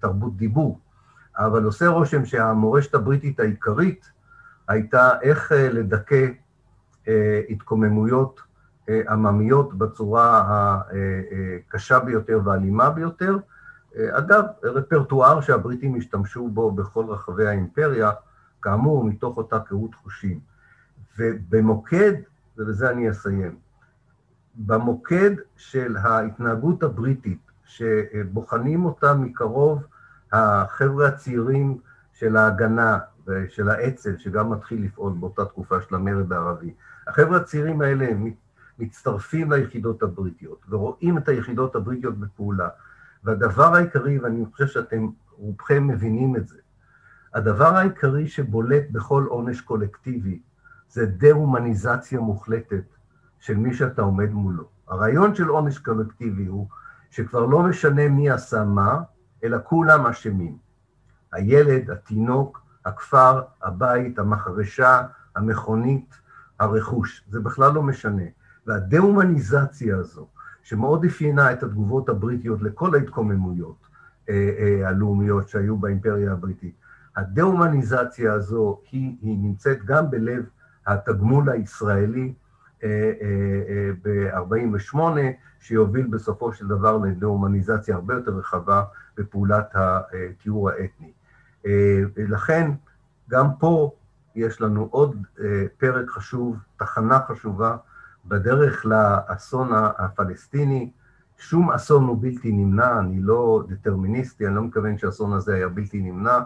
תרבות 0.00 0.36
דיבור, 0.36 0.78
אבל 1.38 1.64
עושה 1.64 1.88
רושם 1.88 2.24
שהמורשת 2.24 2.94
הבריטית 2.94 3.40
העיקרית 3.40 4.10
הייתה 4.68 5.10
איך 5.22 5.52
לדכא 5.56 6.26
התקוממויות 7.48 8.40
עממיות 9.08 9.74
בצורה 9.78 10.44
הקשה 11.68 12.00
ביותר 12.00 12.40
והאלימה 12.44 12.90
ביותר. 12.90 13.38
אגב, 13.98 14.44
רפרטואר 14.64 15.40
שהבריטים 15.40 15.94
השתמשו 15.94 16.48
בו 16.48 16.70
בכל 16.72 17.04
רחבי 17.08 17.46
האימפריה, 17.46 18.10
כאמור, 18.62 19.04
מתוך 19.04 19.36
אותה 19.36 19.58
קהות 19.58 19.94
חושים. 19.94 20.40
ובמוקד, 21.18 22.12
ובזה 22.58 22.90
אני 22.90 23.10
אסיים, 23.10 23.56
במוקד 24.56 25.30
של 25.56 25.96
ההתנהגות 25.96 26.82
הבריטית, 26.82 27.38
שבוחנים 27.64 28.84
אותה 28.84 29.14
מקרוב 29.14 29.82
החבר'ה 30.32 31.08
הצעירים 31.08 31.78
של 32.12 32.36
ההגנה 32.36 32.98
ושל 33.26 33.68
האצ"ל, 33.68 34.18
שגם 34.18 34.50
מתחיל 34.50 34.84
לפעול 34.84 35.12
באותה 35.20 35.44
תקופה 35.44 35.80
של 35.80 35.94
המרד 35.94 36.32
הערבי. 36.32 36.74
החבר'ה 37.06 37.36
הצעירים 37.36 37.80
האלה 37.80 38.06
מצטרפים 38.78 39.52
ליחידות 39.52 40.02
הבריטיות 40.02 40.64
ורואים 40.68 41.18
את 41.18 41.28
היחידות 41.28 41.76
הבריטיות 41.76 42.18
בפעולה. 42.18 42.68
והדבר 43.24 43.74
העיקרי, 43.74 44.18
ואני 44.18 44.44
חושב 44.52 44.66
שאתם 44.66 45.08
רובכם 45.30 45.86
מבינים 45.86 46.36
את 46.36 46.48
זה, 46.48 46.58
הדבר 47.34 47.76
העיקרי 47.76 48.26
שבולט 48.26 48.84
בכל 48.92 49.24
עונש 49.28 49.60
קולקטיבי 49.60 50.40
זה 50.88 51.06
דה-הומניזציה 51.06 52.20
מוחלטת 52.20 52.95
של 53.40 53.56
מי 53.56 53.74
שאתה 53.74 54.02
עומד 54.02 54.32
מולו. 54.32 54.64
הרעיון 54.88 55.34
של 55.34 55.48
עונש 55.48 55.78
קולקטיבי 55.78 56.46
הוא 56.46 56.68
שכבר 57.10 57.46
לא 57.46 57.62
משנה 57.62 58.08
מי 58.08 58.30
עשה 58.30 58.64
מה, 58.64 59.00
אלא 59.44 59.58
כולם 59.64 60.06
אשמים. 60.06 60.56
הילד, 61.32 61.90
התינוק, 61.90 62.62
הכפר, 62.84 63.42
הבית, 63.62 64.18
המחרשה, 64.18 65.02
המכונית, 65.36 66.20
הרכוש. 66.60 67.24
זה 67.30 67.40
בכלל 67.40 67.72
לא 67.72 67.82
משנה. 67.82 68.22
והדה-הומניזציה 68.66 69.96
הזו, 69.96 70.26
שמאוד 70.62 71.04
אפיינה 71.04 71.52
את 71.52 71.62
התגובות 71.62 72.08
הבריטיות 72.08 72.62
לכל 72.62 72.94
ההתקוממויות 72.94 73.86
הלאומיות 74.84 75.48
שהיו 75.48 75.76
באימפריה 75.76 76.32
הבריטית, 76.32 76.74
הדה-הומניזציה 77.16 78.32
הזו 78.32 78.80
היא, 78.90 79.16
היא 79.20 79.38
נמצאת 79.38 79.84
גם 79.84 80.10
בלב 80.10 80.44
התגמול 80.86 81.50
הישראלי 81.50 82.34
ב-48', 84.02 84.98
שיוביל 85.60 86.06
בסופו 86.06 86.52
של 86.52 86.68
דבר 86.68 86.96
לדה-הומניזציה 86.96 87.94
הרבה 87.94 88.14
יותר 88.14 88.30
רחבה 88.30 88.82
בפעולת 89.16 89.74
הטיהור 89.74 90.70
האתני. 90.70 91.12
לכן, 92.16 92.70
גם 93.30 93.46
פה 93.58 93.92
יש 94.34 94.60
לנו 94.60 94.88
עוד 94.90 95.16
פרק 95.78 96.10
חשוב, 96.10 96.56
תחנה 96.76 97.20
חשובה, 97.28 97.76
בדרך 98.26 98.86
לאסון 98.86 99.70
הפלסטיני. 99.72 100.90
שום 101.38 101.70
אסון 101.70 102.04
הוא 102.04 102.18
בלתי 102.20 102.52
נמנע, 102.52 102.98
אני 102.98 103.20
לא 103.20 103.64
דטרמיניסטי, 103.68 104.46
אני 104.46 104.54
לא 104.54 104.64
מתכוון 104.64 104.98
שהאסון 104.98 105.32
הזה 105.32 105.54
היה 105.54 105.68
בלתי 105.68 106.00
נמנע. 106.00 106.38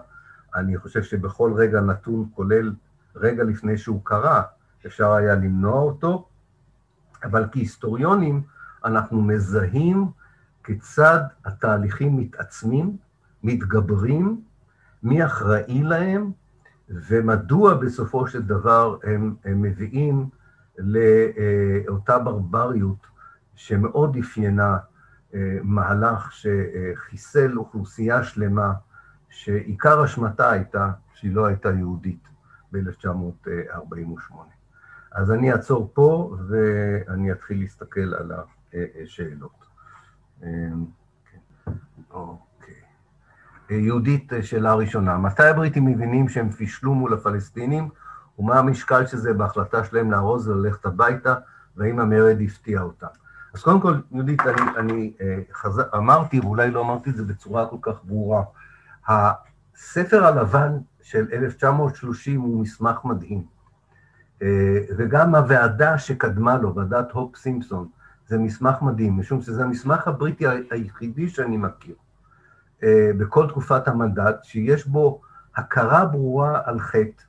אני 0.55 0.79
חושב 0.79 1.03
שבכל 1.03 1.53
רגע 1.57 1.81
נתון, 1.81 2.29
כולל 2.35 2.73
רגע 3.17 3.45
לפני 3.45 3.79
שהוא 3.79 4.01
קרה, 4.05 4.43
אפשר 4.87 5.13
היה 5.13 5.35
למנוע 5.35 5.81
אותו, 5.81 6.29
אבל 7.25 7.49
כהיסטוריונים 7.53 8.43
אנחנו 8.85 9.23
מזהים 9.23 10.11
כיצד 10.65 11.21
התהליכים 11.45 12.17
מתעצמים, 12.17 12.97
מתגברים, 13.43 14.41
מי 15.03 15.25
אחראי 15.25 15.83
להם, 15.83 16.33
ומדוע 16.89 17.75
בסופו 17.75 18.27
של 18.27 18.43
דבר 18.43 18.97
הם, 19.03 19.35
הם 19.45 19.63
מביאים 19.63 20.29
לאותה 20.79 22.19
ברבריות 22.19 23.07
שמאוד 23.55 24.17
אפיינה 24.17 24.79
מהלך 25.63 26.33
שחיסל 26.33 27.59
אוכלוסייה 27.59 28.25
שלמה, 28.25 28.73
שעיקר 29.29 30.05
אשמתה 30.05 30.51
הייתה 30.51 30.91
שהיא 31.15 31.35
לא 31.35 31.47
הייתה 31.47 31.71
יהודית 31.71 32.29
ב-1948. 32.73 34.60
אז 35.13 35.31
אני 35.31 35.53
אעצור 35.53 35.91
פה 35.95 36.37
ואני 36.49 37.33
אתחיל 37.33 37.59
להסתכל 37.61 38.15
על 38.15 38.33
השאלות. 38.75 39.65
אוקיי. 42.11 42.75
יהודית, 43.71 44.33
שאלה 44.43 44.75
ראשונה, 44.75 45.19
מתי 45.19 45.43
הבריטים 45.43 45.85
מבינים 45.85 46.29
שהם 46.29 46.51
פישלו 46.51 46.95
מול 46.95 47.15
הפלסטינים, 47.15 47.89
ומה 48.39 48.59
המשקל 48.59 49.07
של 49.07 49.17
זה 49.17 49.35
בהחלטה 49.35 49.85
שלהם 49.85 50.11
לארוז 50.11 50.49
וללכת 50.49 50.87
הביתה, 50.87 51.35
והאם 51.77 52.01
המרד 52.01 52.39
הפתיע 52.45 52.81
אותם? 52.81 53.07
אז 53.55 53.63
קודם 53.63 53.81
כל, 53.81 53.95
יהודית, 54.13 54.41
אני, 54.41 54.63
אני 54.77 55.13
חז... 55.53 55.81
אמרתי, 55.97 56.41
ואולי 56.41 56.71
לא 56.71 56.81
אמרתי 56.81 57.11
את 57.11 57.17
זה 57.17 57.25
בצורה 57.25 57.67
כל 57.67 57.77
כך 57.83 58.05
ברורה, 58.05 58.43
הספר 59.09 60.25
הלבן 60.25 60.73
של 61.03 61.27
1930 61.33 62.41
הוא 62.41 62.63
מסמך 62.63 63.05
מדהים. 63.05 63.60
וגם 64.97 65.35
הוועדה 65.35 65.99
שקדמה 65.99 66.57
לו, 66.57 66.75
ועדת 66.75 67.11
הופ 67.13 67.37
סימפסון, 67.37 67.89
זה 68.27 68.39
מסמך 68.39 68.83
מדהים, 68.83 69.19
משום 69.19 69.41
שזה 69.43 69.63
המסמך 69.65 70.09
הבריטי 70.09 70.45
היחידי 70.71 71.29
שאני 71.29 71.57
מכיר 71.57 71.95
בכל 73.19 73.49
תקופת 73.49 73.89
המנדט, 73.89 74.45
שיש 74.45 74.87
בו 74.87 75.21
הכרה 75.57 76.05
ברורה 76.05 76.61
על 76.65 76.81
חטא, 76.81 77.23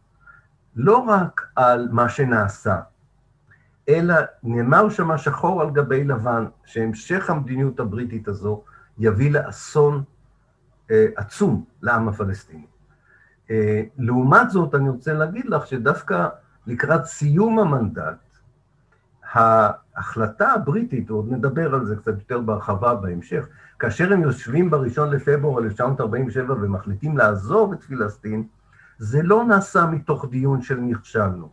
לא 0.76 0.98
רק 0.98 1.42
על 1.56 1.90
מה 1.92 2.10
שנעשה, 2.10 2.80
אלא 3.90 4.16
נאמר 4.44 4.90
שמה 4.90 5.18
שחור 5.18 5.62
על 5.62 5.70
גבי 5.72 6.04
לבן, 6.04 6.46
שהמשך 6.66 7.30
המדיניות 7.30 7.80
הבריטית 7.80 8.28
הזו 8.28 8.64
יביא 8.98 9.32
לאסון 9.32 10.04
עצום 10.90 11.66
לעם 11.82 12.10
הפלסטיני. 12.10 12.66
לעומת 13.98 14.50
זאת, 14.50 14.76
אני 14.76 14.90
רוצה 14.90 15.14
להגיד 15.14 15.46
לך 15.46 15.68
שדווקא 15.68 16.28
לקראת 16.68 17.06
סיום 17.06 17.60
המנדט, 17.60 18.18
ההחלטה 19.34 20.52
הבריטית, 20.52 21.10
עוד 21.10 21.32
נדבר 21.32 21.74
על 21.74 21.86
זה 21.86 21.96
קצת 21.96 22.14
יותר 22.20 22.40
בהרחבה 22.42 22.96
בהמשך, 22.96 23.48
כאשר 23.80 24.14
הם 24.14 24.22
יושבים 24.22 24.70
בראשון 24.70 25.10
לפברואר 25.10 25.64
1947 25.64 26.56
ומחליטים 26.62 27.18
לעזוב 27.18 27.74
את 27.74 27.84
פלסטין, 27.84 28.44
זה 28.98 29.24
לא 29.24 29.44
נעשה 29.44 29.86
מתוך 29.86 30.26
דיון 30.30 30.62
של 30.62 30.80
נכשלנו. 30.80 31.50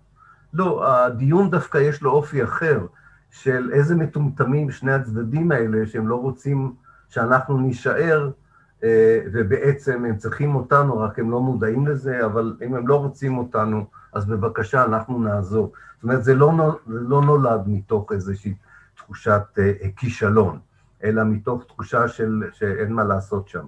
לא, 0.55 0.95
הדיון 0.97 1.51
דווקא 1.51 1.79
יש 1.79 2.03
לו 2.03 2.11
אופי 2.11 2.45
אחר, 2.45 2.87
של 3.31 3.71
איזה 3.73 3.97
מטומטמים 3.97 4.71
שני 4.71 4.93
הצדדים 4.93 5.53
האלה, 5.53 5.87
שהם 5.87 6.09
לא 6.09 6.15
רוצים 6.15 6.75
שאנחנו 7.09 7.59
נישאר, 7.59 8.31
ובעצם 9.33 10.05
הם 10.05 10.17
צריכים 10.17 10.55
אותנו, 10.55 10.99
רק 10.99 11.19
הם 11.19 11.31
לא 11.31 11.41
מודעים 11.41 11.87
לזה, 11.87 12.27
אבל 12.27 12.57
אם 12.67 12.75
הם 12.75 12.89
לא 12.89 12.97
רוצים 12.97 13.39
אותנו, 13.39 13.87
אז 14.13 14.25
בבקשה, 14.25 14.85
אנחנו 14.85 15.19
נעזור. 15.19 15.73
זאת 15.95 16.03
אומרת, 16.03 16.25
זה 16.25 16.35
לא, 16.35 16.79
לא 16.87 17.23
נולד 17.23 17.61
מתוך 17.67 18.13
איזושהי 18.13 18.55
תחושת 18.97 19.43
כישלון, 19.97 20.59
אלא 21.05 21.25
מתוך 21.25 21.65
תחושה 21.65 22.09
של, 22.09 22.43
שאין 22.53 22.93
מה 22.93 23.05
לעשות 23.05 23.49
שם 23.49 23.67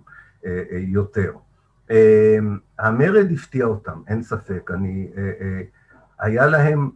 יותר. 0.72 1.32
המרד 2.78 3.26
הפתיע 3.32 3.64
אותם, 3.64 4.00
אין 4.08 4.22
ספק. 4.22 4.70
אני, 4.74 5.10
היה 6.18 6.46
להם 6.46 6.90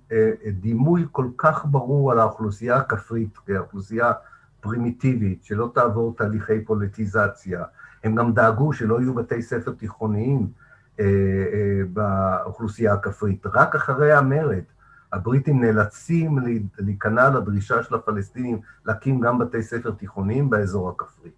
דימוי 0.52 1.06
כל 1.12 1.26
כך 1.36 1.66
ברור 1.66 2.12
על 2.12 2.18
האוכלוסייה 2.18 2.76
הכפרית, 2.76 3.38
כאוכלוסייה 3.46 4.12
פרימיטיבית, 4.60 5.44
שלא 5.44 5.70
תעבור 5.74 6.14
תהליכי 6.16 6.64
פוליטיזציה. 6.64 7.64
הם 8.04 8.14
גם 8.14 8.32
דאגו 8.32 8.72
שלא 8.72 9.00
יהיו 9.00 9.14
בתי 9.14 9.42
ספר 9.42 9.72
תיכוניים 9.72 10.48
באוכלוסייה 11.92 12.92
הכפרית. 12.92 13.46
רק 13.46 13.74
אחרי 13.74 14.12
המרד 14.12 14.62
הבריטים 15.12 15.64
נאלצים 15.64 16.38
להיכנע 16.78 17.30
לדרישה 17.30 17.82
של 17.82 17.94
הפלסטינים 17.94 18.58
להקים 18.86 19.20
גם 19.20 19.38
בתי 19.38 19.62
ספר 19.62 19.90
תיכוניים 19.90 20.50
באזור 20.50 20.88
הכפרי. 20.88 21.30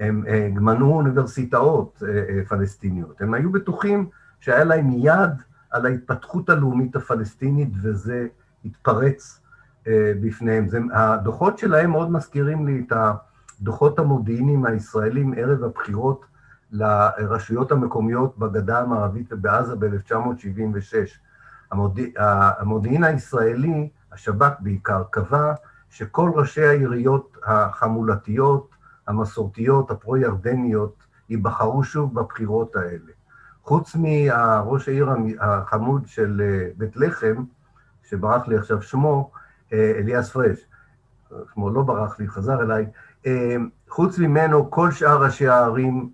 הם 0.00 0.24
מנעו 0.64 0.96
אוניברסיטאות 0.96 2.02
פלסטיניות. 2.48 3.20
הם 3.20 3.34
היו 3.34 3.52
בטוחים 3.52 4.08
שהיה 4.40 4.64
להם 4.64 4.90
יד 4.92 5.30
על 5.70 5.86
ההתפתחות 5.86 6.50
הלאומית 6.50 6.96
הפלסטינית, 6.96 7.68
וזה 7.82 8.26
התפרץ 8.64 9.40
בפניהם. 10.22 10.66
הדוחות 10.92 11.58
שלהם 11.58 11.90
מאוד 11.90 12.12
מזכירים 12.12 12.66
לי 12.66 12.84
את 12.86 12.92
הדוחות 13.60 13.98
המודיעיניים 13.98 14.66
הישראלים 14.66 15.34
ערב 15.36 15.64
הבחירות 15.64 16.24
לרשויות 16.72 17.72
המקומיות 17.72 18.38
בגדה 18.38 18.80
המערבית 18.80 19.32
ובעזה 19.32 19.76
ב-1976. 19.76 21.08
המודיע, 21.70 22.12
המודיעין 22.58 23.04
הישראלי, 23.04 23.88
השב"כ 24.12 24.52
בעיקר, 24.60 25.02
קבע 25.10 25.52
שכל 25.90 26.30
ראשי 26.34 26.64
העיריות 26.64 27.36
החמולתיות, 27.44 28.70
המסורתיות, 29.06 29.90
הפרו-ירדניות, 29.90 31.04
ייבחרו 31.28 31.84
שוב 31.84 32.14
בבחירות 32.14 32.76
האלה. 32.76 33.12
חוץ 33.62 33.96
מראש 33.98 34.88
העיר 34.88 35.10
החמוד 35.40 36.06
של 36.06 36.42
בית 36.76 36.96
לחם, 36.96 37.44
שברח 38.02 38.48
לי 38.48 38.56
עכשיו 38.56 38.82
שמו, 38.82 39.30
אליאס 39.72 40.30
פרש, 40.30 40.58
שמו 41.54 41.70
לא 41.70 41.82
ברח 41.82 42.18
לי, 42.18 42.28
חזר 42.28 42.62
אליי, 42.62 42.86
חוץ 43.88 44.18
ממנו 44.18 44.70
כל 44.70 44.90
שאר 44.90 45.22
ראשי 45.22 45.48
הערים 45.48 46.12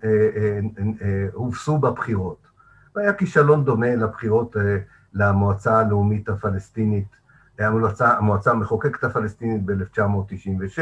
הובסו 1.33 1.77
בבחירות. 1.77 2.47
והיה 2.95 3.13
כישלון 3.13 3.65
דומה 3.65 3.95
לבחירות 3.95 4.55
למועצה 5.13 5.79
הלאומית 5.79 6.29
הפלסטינית, 6.29 7.17
המועצה, 7.59 8.17
המועצה 8.17 8.51
המחוקקת 8.51 9.03
הפלסטינית 9.03 9.65
ב-1996, 9.65 10.79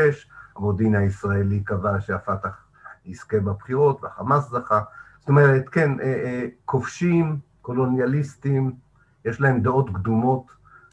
המודיעין 0.55 0.95
הישראלי 0.95 1.59
קבע 1.59 1.99
שהפת"ח 1.99 2.65
יזכה 3.05 3.39
בבחירות 3.39 4.03
והחמאס 4.03 4.49
זכה. 4.49 4.81
זאת 5.19 5.29
אומרת, 5.29 5.69
כן, 5.69 5.91
כובשים, 6.65 7.37
קולוניאליסטים, 7.61 8.73
יש 9.25 9.41
להם 9.41 9.61
דעות 9.61 9.89
קדומות 9.89 10.51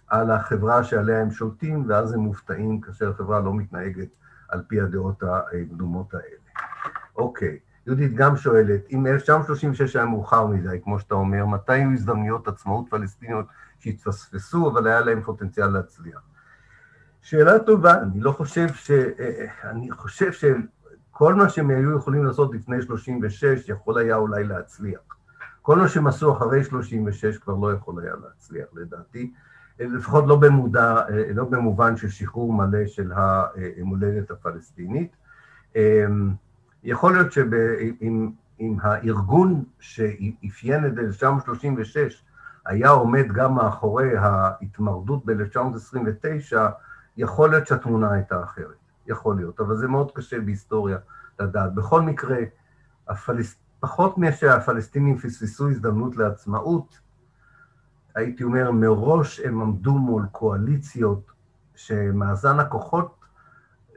על 0.08 0.30
החברה 0.30 0.84
שעליה 0.84 1.20
הם 1.20 1.30
שולטים, 1.30 1.84
ואז 1.88 2.12
הם 2.12 2.20
מופתעים 2.20 2.80
כאשר 2.80 3.10
החברה 3.10 3.40
לא 3.40 3.54
מתנהגת 3.54 4.08
על 4.52 4.62
פי 4.68 4.80
הדעות 4.80 5.22
הקדומות 5.22 6.14
האלה. 6.14 6.36
אוקיי. 7.16 7.58
יהודית 7.86 8.14
גם 8.14 8.36
שואלת, 8.36 8.80
אם 8.90 9.06
1936 9.06 9.96
היה 9.96 10.04
מאוחר 10.06 10.46
מדי, 10.46 10.80
כמו 10.84 11.00
שאתה 11.00 11.14
אומר, 11.14 11.46
מתי 11.46 11.72
היו 11.72 11.92
הזדמנויות 11.92 12.48
עצמאות 12.48 12.84
פלסטיניות 12.90 13.46
שהתפספסו, 13.78 14.70
אבל 14.70 14.86
היה 14.86 15.00
להם 15.00 15.22
פוטנציאל 15.22 15.66
להצליח? 15.66 16.20
שאלה 17.22 17.58
טובה, 17.58 18.02
אני 18.02 18.20
לא 18.20 18.32
חושב 18.32 18.68
ש... 18.74 18.90
אני 19.64 19.90
חושב 19.90 20.32
שכל 20.32 21.34
מה 21.34 21.48
שהם 21.48 21.70
היו 21.70 21.96
יכולים 21.96 22.24
לעשות 22.24 22.54
לפני 22.54 22.82
36 22.82 23.68
יכול 23.68 23.98
היה 23.98 24.16
אולי 24.16 24.44
להצליח. 24.44 25.00
כל 25.62 25.78
מה 25.78 25.88
שהם 25.88 26.06
עשו 26.06 26.36
אחרי 26.36 26.64
36 26.64 27.38
כבר 27.38 27.54
לא 27.54 27.72
יכול 27.72 28.02
היה 28.02 28.14
להצליח, 28.24 28.66
לדעתי. 28.72 29.32
לפחות 29.80 30.24
לא 30.26 30.36
במודע, 30.36 31.00
לא 31.34 31.44
במובן 31.44 31.96
של 31.96 32.08
שחרור 32.08 32.52
מלא 32.52 32.86
של 32.86 33.12
המולדת 33.14 34.30
הפלסטינית. 34.30 35.16
יכול 36.84 37.12
להיות 37.12 37.32
שאם 37.32 38.30
הארגון 38.82 39.64
שאפיין 39.80 40.86
את 40.86 40.98
1936 40.98 42.24
היה 42.66 42.90
עומד 42.90 43.32
גם 43.32 43.54
מאחורי 43.54 44.16
ההתמרדות 44.16 45.26
ב-1929, 45.26 46.56
יכול 47.16 47.50
להיות 47.50 47.66
שהתמונה 47.66 48.12
הייתה 48.12 48.42
אחרת. 48.42 48.76
יכול 49.06 49.36
להיות, 49.36 49.60
אבל 49.60 49.76
זה 49.76 49.88
מאוד 49.88 50.12
קשה 50.14 50.40
בהיסטוריה 50.40 50.98
לדעת. 51.40 51.74
בכל 51.74 52.02
מקרה, 52.02 52.38
הפלס... 53.08 53.56
פחות 53.80 54.18
משהפלסטינים 54.18 55.18
פספסו 55.18 55.68
הזדמנות 55.68 56.16
לעצמאות, 56.16 56.98
הייתי 58.14 58.44
אומר, 58.44 58.70
מראש 58.70 59.40
הם 59.40 59.62
עמדו 59.62 59.92
מול 59.92 60.26
קואליציות 60.32 61.32
שמאזן 61.74 62.60
הכוחות 62.60 63.14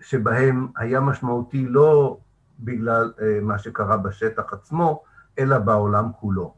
שבהם 0.02 0.68
היה 0.78 1.00
משמעותי 1.00 1.66
לא 1.68 2.18
בגלל 2.60 3.14
מה 3.42 3.60
שקרה 3.60 3.98
בשטח 3.98 4.54
עצמו, 4.54 5.04
אלא 5.40 5.58
בעולם 5.58 6.12
כולו. 6.20 6.54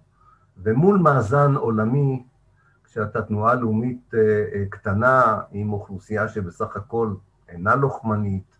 ומול 0.58 0.98
מאזן 0.98 1.56
עולמי, 1.56 2.26
כשאתה 2.84 3.22
תנועה 3.22 3.56
לאומית 3.56 4.12
קטנה 4.70 5.40
עם 5.52 5.74
אוכלוסייה 5.74 6.28
שבסך 6.28 6.76
הכל 6.76 7.14
אינה 7.50 7.76
לוחמנית, 7.76 8.58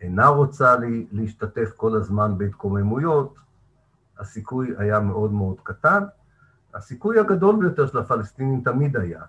אינה 0.00 0.26
רוצה 0.26 0.76
להשתתף 1.12 1.72
כל 1.76 1.96
הזמן 1.96 2.38
בהתקוממויות, 2.38 3.34
הסיכוי 4.18 4.74
היה 4.78 5.00
מאוד 5.00 5.32
מאוד 5.32 5.60
קטן. 5.62 6.04
הסיכוי 6.74 7.18
הגדול 7.18 7.56
ביותר 7.60 7.86
של 7.86 7.98
הפלסטינים 7.98 8.60
תמיד 8.64 8.96
היה, 8.96 9.22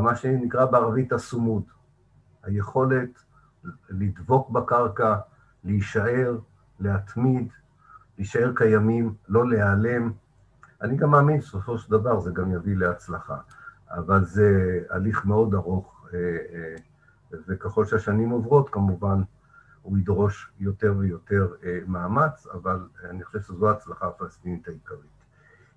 מה 0.00 0.16
שנקרא 0.16 0.64
בערבית 0.64 1.12
הסומוד, 1.12 1.62
היכולת 2.42 3.24
לדבוק 3.88 4.50
בקרקע, 4.50 5.16
להישאר, 5.64 6.38
להתמיד, 6.80 7.48
להישאר 8.18 8.52
קיימים, 8.54 9.14
לא 9.28 9.48
להיעלם. 9.48 10.12
אני 10.82 10.96
גם 10.96 11.10
מאמין 11.10 11.40
שבסופו 11.40 11.78
של 11.78 11.90
דבר 11.90 12.20
זה 12.20 12.30
גם 12.30 12.52
יביא 12.52 12.76
להצלחה, 12.76 13.36
אבל 13.90 14.24
זה 14.24 14.80
הליך 14.90 15.26
מאוד 15.26 15.54
ארוך, 15.54 16.06
וככל 17.32 17.84
שהשנים 17.84 18.30
עוברות, 18.30 18.68
כמובן, 18.70 19.22
הוא 19.82 19.98
ידרוש 19.98 20.52
יותר 20.60 20.94
ויותר 20.98 21.54
מאמץ, 21.86 22.46
אבל 22.46 22.88
אני 23.10 23.24
חושב 23.24 23.40
שזו 23.40 23.68
ההצלחה 23.68 24.06
הפלסטינית 24.06 24.68
העיקרית. 24.68 25.13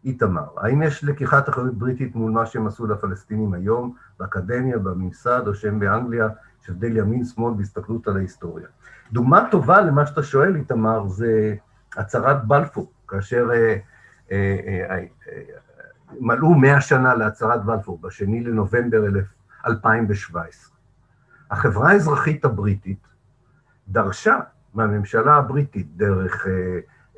איתמר, 0.07 0.47
האם 0.57 0.81
יש 0.81 1.03
לקיחת 1.03 1.49
אחריות 1.49 1.73
בריטית 1.73 2.15
מול 2.15 2.31
מה 2.31 2.45
שהם 2.45 2.67
עשו 2.67 2.87
לפלסטינים 2.87 3.53
היום, 3.53 3.95
באקדמיה, 4.19 4.77
בממסד, 4.77 5.41
או 5.47 5.55
שהם 5.55 5.79
באנגליה, 5.79 6.27
יש 6.63 6.69
הבדל 6.69 6.97
ימין-שמאל 6.97 7.53
בהסתכלות 7.53 8.07
על 8.07 8.17
ההיסטוריה? 8.17 8.67
דוגמה 9.11 9.47
טובה 9.51 9.81
למה 9.81 10.05
שאתה 10.05 10.23
שואל, 10.23 10.55
איתמר, 10.55 11.07
זה 11.07 11.55
הצהרת 11.97 12.45
בלפור, 12.45 12.91
כאשר 13.07 13.49
אה, 13.53 13.75
אה, 14.31 14.37
אה, 14.89 15.03
מלאו 16.19 16.53
מאה 16.53 16.81
שנה 16.81 17.15
להצהרת 17.15 17.65
בלפור, 17.65 17.99
בשני 18.01 18.43
לנובמבר 18.43 19.03
2017. 19.67 20.75
החברה 21.51 21.91
האזרחית 21.91 22.45
הבריטית 22.45 23.07
דרשה 23.87 24.39
מהממשלה 24.73 25.35
הבריטית, 25.35 25.97
דרך 25.97 26.47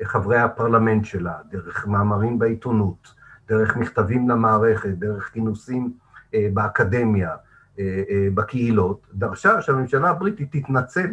חברי 0.04 0.38
הפרלמנט 0.38 1.04
שלה, 1.04 1.38
דרך 1.50 1.86
מאמרים 1.86 2.38
בעיתונות, 2.38 3.14
דרך 3.48 3.76
מכתבים 3.76 4.28
למערכת, 4.28 4.88
דרך 4.88 5.30
כינוסים 5.32 5.92
באקדמיה, 6.34 7.36
בקהילות, 8.34 9.06
דרשה 9.14 9.62
שהממשלה 9.62 10.10
הבריטית 10.10 10.56
תתנצל 10.56 11.12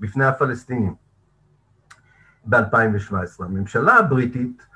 בפני 0.00 0.24
הפלסטינים 0.24 0.94
ב-2017. 2.44 3.44
הממשלה 3.44 3.94
הבריטית, 3.94 4.66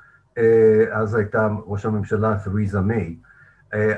אז 0.91 1.15
הייתה 1.15 1.49
ראש 1.65 1.85
הממשלה 1.85 2.37
ת'ריזה 2.43 2.81
מיי, 2.81 3.15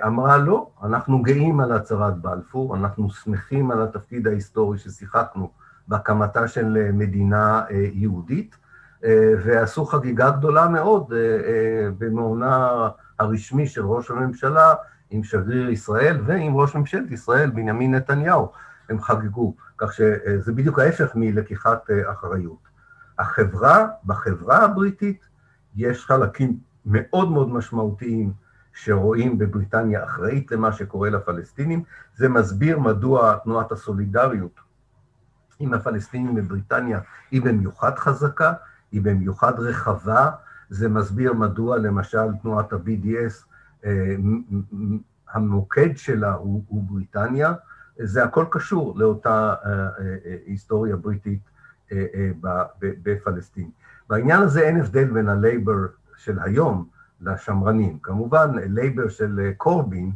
אמרה 0.06 0.38
לא, 0.38 0.70
אנחנו 0.84 1.22
גאים 1.22 1.60
על 1.60 1.72
הצהרת 1.72 2.18
בלפור, 2.18 2.76
אנחנו 2.76 3.10
שמחים 3.10 3.72
על 3.72 3.82
התפקיד 3.82 4.28
ההיסטורי 4.28 4.78
ששיחקנו 4.78 5.52
בהקמתה 5.88 6.48
של 6.48 6.92
מדינה 6.94 7.64
יהודית, 7.94 8.58
ועשו 9.44 9.86
חגיגה 9.86 10.32
גדולה 10.32 10.68
מאוד 10.68 11.14
במעונה 11.98 12.90
הרשמי 13.20 13.68
של 13.68 13.86
ראש 13.86 14.12
הממשלה 14.12 14.74
עם 15.10 15.24
שגריר 15.24 15.70
ישראל 15.70 16.18
ועם 16.26 16.56
ראש 16.56 16.76
ממשלת 16.76 17.12
ישראל, 17.12 17.50
בנימין 17.50 17.96
נתניהו. 17.96 18.52
הם 18.90 19.02
חגגו, 19.02 19.54
כך 19.78 19.94
שזה 19.94 20.52
בדיוק 20.54 20.80
ההפך 20.80 21.12
מלקיחת 21.16 21.90
אחריות. 22.12 22.68
החברה, 23.20 23.88
בחברה 24.06 24.58
הבריטית 24.58 25.28
יש 25.76 26.06
חלקים 26.06 26.58
מאוד 26.86 27.32
מאוד 27.32 27.50
משמעותיים 27.50 28.34
שרואים 28.74 29.38
בבריטניה 29.38 30.04
אחראית 30.04 30.52
למה 30.52 30.72
שקורה 30.72 31.10
לפלסטינים. 31.10 31.84
זה 32.16 32.30
מסביר 32.30 32.80
מדוע 32.80 33.36
תנועת 33.44 33.72
הסולידריות 33.72 34.60
עם 35.60 35.74
הפלסטינים 35.74 36.36
בבריטניה 36.36 37.00
היא 37.32 37.42
במיוחד 37.42 38.00
חזקה, 38.00 38.54
היא 38.92 39.02
במיוחד 39.02 39.60
רחבה, 39.60 40.30
זה 40.70 40.90
מסביר 40.90 41.34
מדוע 41.34 41.78
למשל 41.78 42.34
תנועת 42.42 42.74
ה-BDS, 42.74 43.46
המוקד 45.32 45.98
שלה 45.98 46.34
הוא, 46.34 46.64
הוא 46.68 46.84
בריטניה, 46.84 47.54
זה 48.00 48.24
הכל 48.24 48.46
קשור 48.52 49.00
לאותה 49.00 49.56
היסטוריה 50.46 50.96
בריטית 50.96 51.40
בפלסטין. 52.82 53.70
בעניין 54.10 54.42
הזה 54.42 54.62
אין 54.62 54.80
הבדל 54.80 55.06
בין 55.06 55.30
הלייבר 55.30 55.86
של 56.18 56.40
היום 56.40 56.88
לשמרנים. 57.22 58.00
כמובן, 58.00 58.52
לייבר 58.56 59.10
של 59.10 59.52
קורבין 59.58 60.12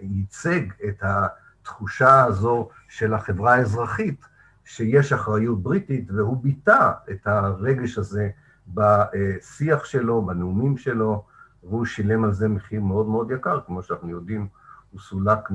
ייצג 0.00 0.60
את 0.88 1.02
התחושה 1.02 2.24
הזו 2.24 2.68
של 2.88 3.14
החברה 3.14 3.54
האזרחית, 3.54 4.24
שיש 4.68 5.12
אחריות 5.12 5.62
בריטית, 5.62 6.10
והוא 6.10 6.36
ביטא 6.42 6.90
את 7.10 7.26
הרגש 7.26 7.98
הזה 7.98 8.30
בשיח 8.68 9.84
שלו, 9.84 10.22
בנאומים 10.22 10.76
שלו, 10.76 11.24
והוא 11.62 11.84
שילם 11.84 12.24
על 12.24 12.32
זה 12.32 12.48
מחיר 12.48 12.80
מאוד 12.80 13.06
מאוד 13.06 13.30
יקר, 13.30 13.60
כמו 13.66 13.82
שאנחנו 13.82 14.08
יודעים, 14.08 14.48
הוא 14.90 15.00
סולק 15.00 15.50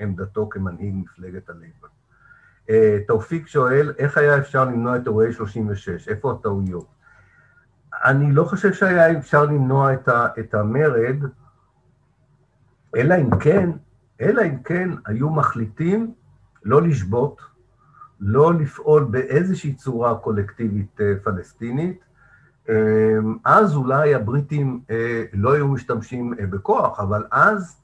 מעמדתו 0.00 0.48
כמנהיג 0.48 0.94
מפלגת 0.94 1.50
הלייבר. 1.50 1.88
תאופיק 3.06 3.46
שואל, 3.46 3.92
איך 3.98 4.18
היה 4.18 4.38
אפשר 4.38 4.64
למנוע 4.64 4.96
את 4.96 5.06
אירועי 5.06 5.32
36? 5.32 6.08
איפה 6.08 6.32
הטעויות? 6.32 6.86
אני 8.04 8.32
לא 8.32 8.44
חושב 8.44 8.72
שהיה 8.72 9.18
אפשר 9.18 9.44
למנוע 9.44 9.92
את 10.38 10.54
המרד, 10.54 11.16
אלא 12.96 13.14
אם 13.14 13.38
כן, 13.38 13.70
אלא 14.20 14.42
אם 14.42 14.62
כן 14.62 14.90
היו 15.06 15.30
מחליטים 15.30 16.14
לא 16.62 16.82
לשבות, 16.82 17.53
לא 18.26 18.54
לפעול 18.54 19.04
באיזושהי 19.04 19.74
צורה 19.74 20.14
קולקטיבית 20.14 21.00
פלסטינית, 21.22 22.04
אז 23.44 23.74
אולי 23.76 24.14
הבריטים 24.14 24.80
לא 25.32 25.52
היו 25.52 25.68
משתמשים 25.68 26.34
בכוח, 26.50 27.00
אבל 27.00 27.24
אז, 27.30 27.76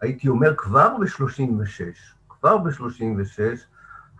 הייתי 0.00 0.28
אומר, 0.28 0.54
כבר 0.56 0.96
ב-36, 1.00 1.82
כבר 2.28 2.58
ב-36, 2.58 3.40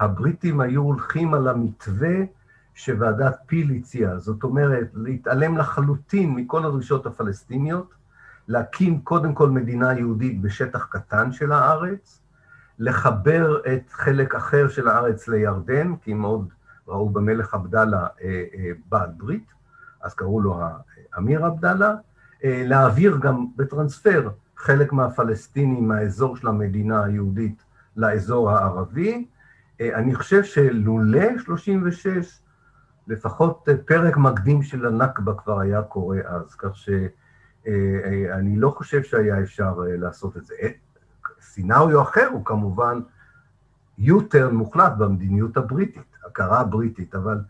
הבריטים 0.00 0.60
היו 0.60 0.82
הולכים 0.82 1.34
על 1.34 1.48
המתווה 1.48 2.16
שוועדת 2.74 3.36
פיל 3.46 3.70
הציעה, 3.78 4.18
זאת 4.18 4.42
אומרת, 4.42 4.90
להתעלם 4.94 5.58
לחלוטין 5.58 6.34
מכל 6.34 6.64
הדרישות 6.64 7.06
הפלסטיניות, 7.06 7.94
להקים 8.48 9.00
קודם 9.00 9.34
כל 9.34 9.50
מדינה 9.50 9.98
יהודית 9.98 10.40
בשטח 10.40 10.86
קטן 10.90 11.32
של 11.32 11.52
הארץ, 11.52 12.20
לחבר 12.78 13.60
את 13.74 13.90
חלק 13.90 14.34
אחר 14.34 14.68
של 14.68 14.88
הארץ 14.88 15.28
לירדן, 15.28 15.96
כי 15.96 16.14
מאוד 16.14 16.48
ראו 16.88 17.10
במלך 17.10 17.54
עבדאללה 17.54 18.06
בעל 18.88 19.10
ברית, 19.16 19.52
אז 20.02 20.14
קראו 20.14 20.40
לו 20.40 20.60
אמיר 21.18 21.44
עבדאללה, 21.44 21.94
להעביר 22.44 23.16
גם 23.20 23.46
בטרנספר 23.56 24.30
חלק 24.56 24.92
מהפלסטינים 24.92 25.88
מהאזור 25.88 26.36
של 26.36 26.48
המדינה 26.48 27.04
היהודית 27.04 27.62
לאזור 27.96 28.50
הערבי. 28.50 29.26
אני 29.80 30.14
חושב 30.14 30.44
שלולא 30.44 31.38
36, 31.38 32.40
לפחות 33.08 33.68
פרק 33.86 34.16
מקדים 34.16 34.62
של 34.62 34.86
הנכבה 34.86 35.34
כבר 35.34 35.60
היה 35.60 35.82
קורה 35.82 36.18
אז, 36.24 36.54
כך 36.54 36.76
שאני 36.76 38.56
לא 38.56 38.70
חושב 38.70 39.02
שהיה 39.02 39.40
אפשר 39.42 39.74
לעשות 39.78 40.36
את 40.36 40.46
זה. 40.46 40.54
סינאריו 41.40 42.02
אחר 42.02 42.28
הוא 42.32 42.44
כמובן 42.44 43.00
U-turn 44.00 44.52
מוחלט 44.52 44.92
במדיניות 44.98 45.56
הבריטית, 45.56 46.16
הכרה 46.26 46.60
הבריטית, 46.60 47.14
אבל 47.14 47.40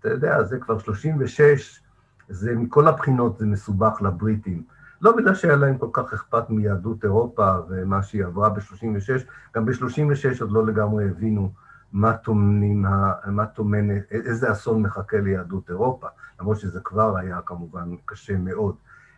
אתה 0.00 0.08
יודע, 0.08 0.42
זה 0.42 0.58
כבר 0.58 0.78
36, 0.78 1.82
זה 2.28 2.56
מכל 2.56 2.88
הבחינות 2.88 3.38
זה 3.38 3.46
מסובך 3.46 4.02
לבריטים. 4.02 4.62
לא 5.02 5.16
בגלל 5.16 5.34
שהיה 5.34 5.56
להם 5.56 5.78
כל 5.78 5.88
כך 5.92 6.12
אכפת 6.12 6.50
מיהדות 6.50 7.04
אירופה 7.04 7.52
ומה 7.68 8.02
שהיא 8.02 8.24
עברה 8.24 8.48
ב-36, 8.48 9.24
גם 9.56 9.64
ב-36 9.64 10.40
עוד 10.40 10.52
לא 10.52 10.66
לגמרי 10.66 11.08
הבינו 11.08 11.52
מה 11.92 12.16
טומנים, 12.16 12.86
מה 13.26 13.46
טומן, 13.46 13.90
איזה 14.10 14.52
אסון 14.52 14.82
מחכה 14.82 15.20
ליהדות 15.20 15.70
אירופה, 15.70 16.06
למרות 16.40 16.58
שזה 16.58 16.80
כבר 16.80 17.16
היה 17.16 17.40
כמובן 17.44 17.88
קשה 18.04 18.38
מאוד. 18.38 18.74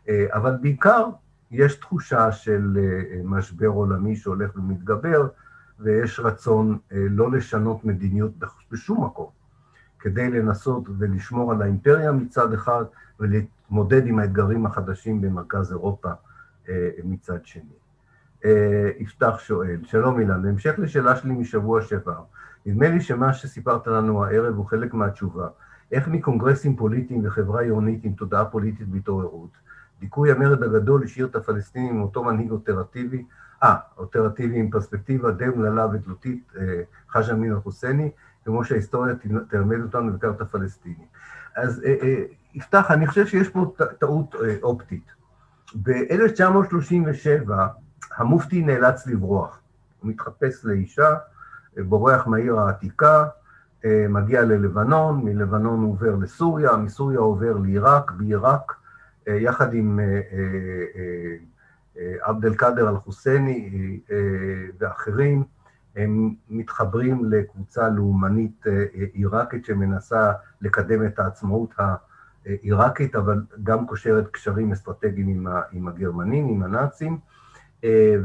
אבל 0.08 0.56
בעיקר 0.60 1.08
יש 1.52 1.74
תחושה 1.74 2.32
של 2.32 2.78
משבר 3.24 3.66
עולמי 3.66 4.16
שהולך 4.16 4.56
ומתגבר, 4.56 5.28
ויש 5.80 6.20
רצון 6.20 6.78
לא 6.90 7.32
לשנות 7.32 7.84
מדיניות 7.84 8.32
בשום 8.70 9.04
מקום, 9.04 9.28
כדי 9.98 10.30
לנסות 10.30 10.88
ולשמור 10.98 11.52
על 11.52 11.62
האימפריה 11.62 12.12
מצד 12.12 12.52
אחד, 12.52 12.84
ולהתמודד 13.20 14.06
עם 14.06 14.18
האתגרים 14.18 14.66
החדשים 14.66 15.20
במרכז 15.20 15.72
אירופה 15.72 16.10
מצד 17.04 17.38
שני. 17.44 18.52
יפתח 18.98 19.38
שואל, 19.38 19.80
שלום 19.84 20.20
אילן, 20.20 20.42
בהמשך 20.42 20.74
לשאלה 20.78 21.16
שלי 21.16 21.32
משבוע 21.32 21.82
שעבר, 21.82 22.22
נדמה 22.66 22.88
לי 22.88 23.00
שמה 23.00 23.32
שסיפרת 23.32 23.86
לנו 23.86 24.24
הערב 24.24 24.56
הוא 24.56 24.66
חלק 24.66 24.94
מהתשובה. 24.94 25.48
איך 25.92 26.08
מקונגרסים 26.08 26.76
פוליטיים 26.76 27.26
וחברה 27.26 27.60
עירונית 27.60 28.04
עם 28.04 28.12
תודעה 28.12 28.44
פוליטית 28.44 28.88
בהתעוררות, 28.88 29.50
דיכוי 30.02 30.32
המרד 30.32 30.62
הגדול 30.62 31.04
השאיר 31.04 31.26
את 31.26 31.36
הפלסטינים 31.36 31.94
עם 31.94 32.02
אותו 32.02 32.24
מנהיג 32.24 32.50
אופרטיבי, 32.50 33.24
אה, 33.62 33.74
אופרטיבי 33.98 34.58
עם 34.58 34.70
פרספקטיבה 34.70 35.30
די 35.30 35.48
אומללה 35.48 35.86
ותלותית, 35.92 36.52
חאג' 37.08 37.30
אמין 37.30 37.52
אל-חוסייני, 37.52 38.10
כמו 38.44 38.64
שההיסטוריה 38.64 39.14
תלמד 39.48 39.80
אותנו 39.82 40.10
בעיקר 40.10 40.30
את 40.30 40.40
הפלסטינים. 40.40 41.06
אז 41.56 41.82
יפתח, 42.54 42.90
אני 42.90 43.06
חושב 43.06 43.26
שיש 43.26 43.48
פה 43.48 43.74
טעות 43.98 44.34
אופטית. 44.62 45.12
ב-1937 45.82 47.50
המופתי 48.16 48.62
נאלץ 48.62 49.06
לברוח. 49.06 49.60
הוא 50.00 50.10
מתחפש 50.10 50.64
לאישה, 50.64 51.14
בורח 51.76 52.26
מהעיר 52.26 52.60
העתיקה, 52.60 53.24
מגיע 54.08 54.42
ללבנון, 54.42 55.24
מלבנון 55.24 55.82
הוא 55.82 55.92
עובר 55.92 56.16
לסוריה, 56.16 56.76
מסוריה 56.76 57.18
עובר 57.18 57.56
לעיראק, 57.58 58.10
בעיראק, 58.10 58.72
יחד 59.26 59.74
עם 59.74 60.00
עבד 62.20 62.44
אל-קאדר 62.44 62.88
אל-חוסייני 62.88 64.00
ואחרים, 64.78 65.44
הם 65.96 66.34
מתחברים 66.48 67.24
לקבוצה 67.24 67.88
לאומנית 67.88 68.64
עיראקית 69.12 69.64
שמנסה 69.64 70.32
לקדם 70.60 71.06
את 71.06 71.18
העצמאות 71.18 71.74
העיראקית, 72.46 73.16
אבל 73.16 73.42
גם 73.62 73.86
קושרת 73.86 74.28
קשרים 74.28 74.72
אסטרטגיים 74.72 75.46
עם 75.72 75.88
הגרמנים, 75.88 76.48
עם 76.48 76.62
הנאצים, 76.62 77.18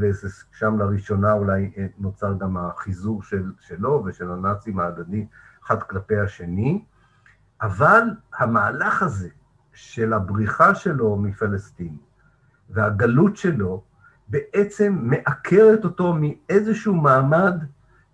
ושם 0.00 0.78
לראשונה 0.78 1.32
אולי 1.32 1.70
נוצר 1.98 2.34
גם 2.38 2.56
החיזור 2.56 3.22
של, 3.22 3.52
שלו 3.60 4.02
ושל 4.06 4.30
הנאצים 4.30 4.78
ההדדי 4.78 5.26
אחד 5.64 5.82
כלפי 5.82 6.16
השני, 6.16 6.84
אבל 7.62 8.02
המהלך 8.38 9.02
הזה 9.02 9.28
של 9.78 10.12
הבריחה 10.12 10.74
שלו 10.74 11.16
מפלסטין 11.16 11.96
והגלות 12.70 13.36
שלו 13.36 13.82
בעצם 14.28 14.98
מעקרת 15.02 15.84
אותו 15.84 16.16
מאיזשהו 16.20 16.94
מעמד 16.94 17.64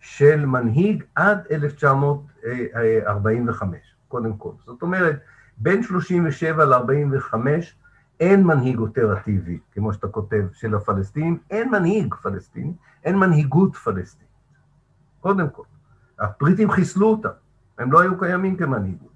של 0.01 0.47
מנהיג 0.47 1.05
עד 1.15 1.39
1945, 1.51 3.79
קודם 4.09 4.37
כל. 4.37 4.51
זאת 4.65 4.83
אומרת, 4.83 5.21
בין 5.57 5.83
37 5.83 6.65
ל-45 6.65 7.35
אין 8.21 8.43
מנהיג 8.43 8.79
אופרטיבי, 8.79 9.59
כמו 9.73 9.93
שאתה 9.93 10.09
כותב, 10.09 10.45
של 10.53 10.75
הפלסטינים, 10.75 11.39
אין 11.51 11.71
מנהיג 11.71 12.15
פלסטיני, 12.15 12.73
אין 13.05 13.19
מנהיגות 13.19 13.77
פלסטינית. 13.77 14.29
קודם 15.21 15.51
כל. 15.51 15.65
הבריטים 16.19 16.71
חיסלו 16.71 17.07
אותם, 17.07 17.29
הם 17.79 17.93
לא 17.93 18.01
היו 18.01 18.19
קיימים 18.19 18.57
כמנהיגות. 18.57 19.14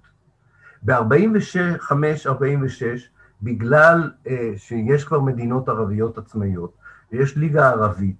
ב-45-46, 0.83 2.83
בגלל 3.41 4.11
uh, 4.25 4.29
שיש 4.57 5.03
כבר 5.03 5.19
מדינות 5.19 5.69
ערביות 5.69 6.17
עצמאיות, 6.17 6.73
ויש 7.11 7.37
ליגה 7.37 7.69
ערבית 7.69 8.15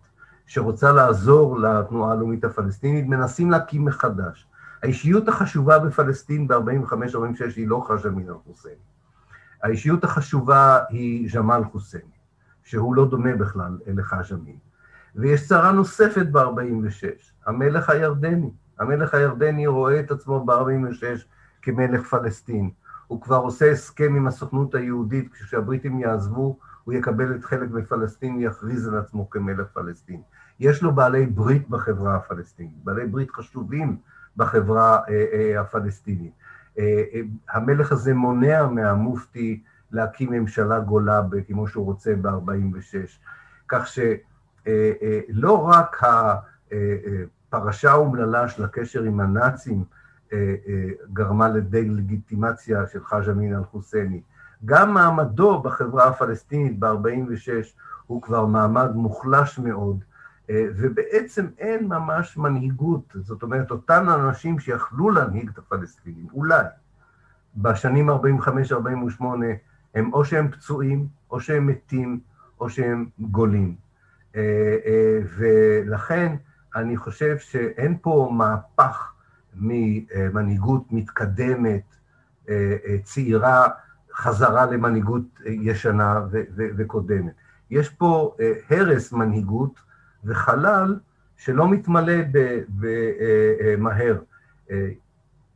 שרוצה 0.47 0.91
לעזור 0.91 1.60
לתנועה 1.60 2.12
הלאומית 2.12 2.43
הפלסטינית, 2.43 3.07
מנסים 3.07 3.51
להקים 3.51 3.86
מחדש. 3.86 4.47
האישיות 4.84 5.28
החשובה 5.28 5.80
בפלסטין 5.80 6.47
ב-45-46 6.47 6.55
היא 7.55 7.68
לא 7.68 7.86
חאג' 7.88 8.07
אמין 8.07 8.30
אל-חוסייני. 8.30 8.78
האישיות 9.64 10.03
החשובה 10.03 10.80
היא 10.89 11.30
ג'מאל 11.36 11.64
חוסייני, 11.64 12.05
שהוא 12.64 12.95
לא 12.95 13.10
דומה 13.10 13.36
בכלל 13.36 13.78
לחאג' 13.88 14.34
אמין. 14.34 14.57
ויש 15.16 15.47
צרה 15.47 15.72
נוספת 15.72 16.26
ב-46, 16.32 17.03
המלך 17.45 17.89
הירדני. 17.89 18.51
המלך 18.80 19.14
הירדני 19.14 19.68
רואה 19.68 19.99
את 19.99 20.12
עצמו 20.12 20.45
ב-46 20.45 21.03
כמלך 21.72 22.08
פלסטין. 22.08 22.70
הוא 23.08 23.22
כבר 23.22 23.36
עושה 23.36 23.72
הסכם 23.72 24.16
עם 24.16 24.28
הסוכנות 24.28 24.76
היהודית, 24.76 25.34
כשהבריטים 25.34 26.00
יעזבו, 26.00 26.58
הוא 26.84 26.94
יקבל 26.94 27.36
את 27.36 27.46
חלק 27.46 27.72
מפלסטין 27.72 28.36
ויכריז 28.36 28.88
על 28.88 28.98
עצמו 28.98 29.30
כמלך 29.30 29.68
פלסטין. 29.74 30.22
יש 30.60 30.84
לו 30.84 30.92
בעלי 30.92 31.26
ברית 31.26 31.70
בחברה 31.70 32.16
הפלסטינית, 32.16 32.84
בעלי 32.84 33.08
ברית 33.08 33.32
חשובים 33.32 33.98
בחברה 34.38 35.00
הפלסטינית. 35.60 36.34
המלך 37.50 37.92
הזה 37.92 38.14
מונע 38.14 38.68
מהמופתי 38.68 39.64
להקים 39.92 40.32
ממשלה 40.32 40.80
גולה 40.80 41.22
כמו 41.48 41.68
שהוא 41.68 41.86
רוצה 41.86 42.16
ב-46. 42.22 43.20
כך 43.68 43.88
שלא 43.88 45.68
רק 45.68 46.02
הפרשה 46.02 47.92
האומללה 47.92 48.48
של 48.48 48.64
הקשר 48.64 49.04
עם 49.04 49.20
הנאצים 49.20 49.84
גרמה 51.14 51.50
לדה-לגיטימציה 51.50 52.88
של 52.88 53.04
חאג' 53.04 53.30
אמין 53.30 53.56
אל-חוסייני, 53.56 54.22
גם 54.66 54.94
מעמדו 54.94 55.62
בחברה 55.62 56.08
הפלסטינית 56.08 56.80
ב-46 56.80 57.66
הוא 58.08 58.22
כבר 58.22 58.46
מעמד 58.46 58.96
מוחלש 58.96 59.60
מאוד, 59.60 60.04
ובעצם 60.52 61.48
אין 61.58 61.88
ממש 61.88 62.38
מנהיגות, 62.38 63.16
זאת 63.16 63.44
אומרת, 63.44 63.72
אותם 63.72 64.06
אנשים 64.10 64.60
שיכלו 64.60 65.10
להנהיג 65.10 65.50
את 65.50 65.58
הפלסטינים, 65.58 66.28
אולי, 66.34 66.64
בשנים 67.58 68.10
45-48, 68.10 68.14
הם 69.96 70.14
או 70.14 70.26
שהם 70.26 70.52
פצועים, 70.52 71.08
או 71.32 71.40
שהם 71.40 71.68
מתים, 71.68 72.20
או 72.60 72.70
שהם 72.70 73.06
גולים. 73.20 73.76
ולכן 75.38 76.36
אני 76.76 76.98
חושב 76.98 77.38
שאין 77.38 77.98
פה 78.02 78.32
מהפך 78.34 79.12
ממנהיגות 79.56 80.84
מתקדמת, 80.91 81.95
צעירה, 83.04 83.68
חזרה 84.14 84.66
למנהיגות 84.66 85.39
ישנה 85.45 86.22
וקודמת. 86.58 87.34
יש 87.72 87.89
פה 87.89 88.36
הרס 88.70 89.12
מנהיגות 89.12 89.80
וחלל 90.26 91.00
שלא 91.38 91.70
מתמלא 91.70 92.14
מהר. 93.78 94.18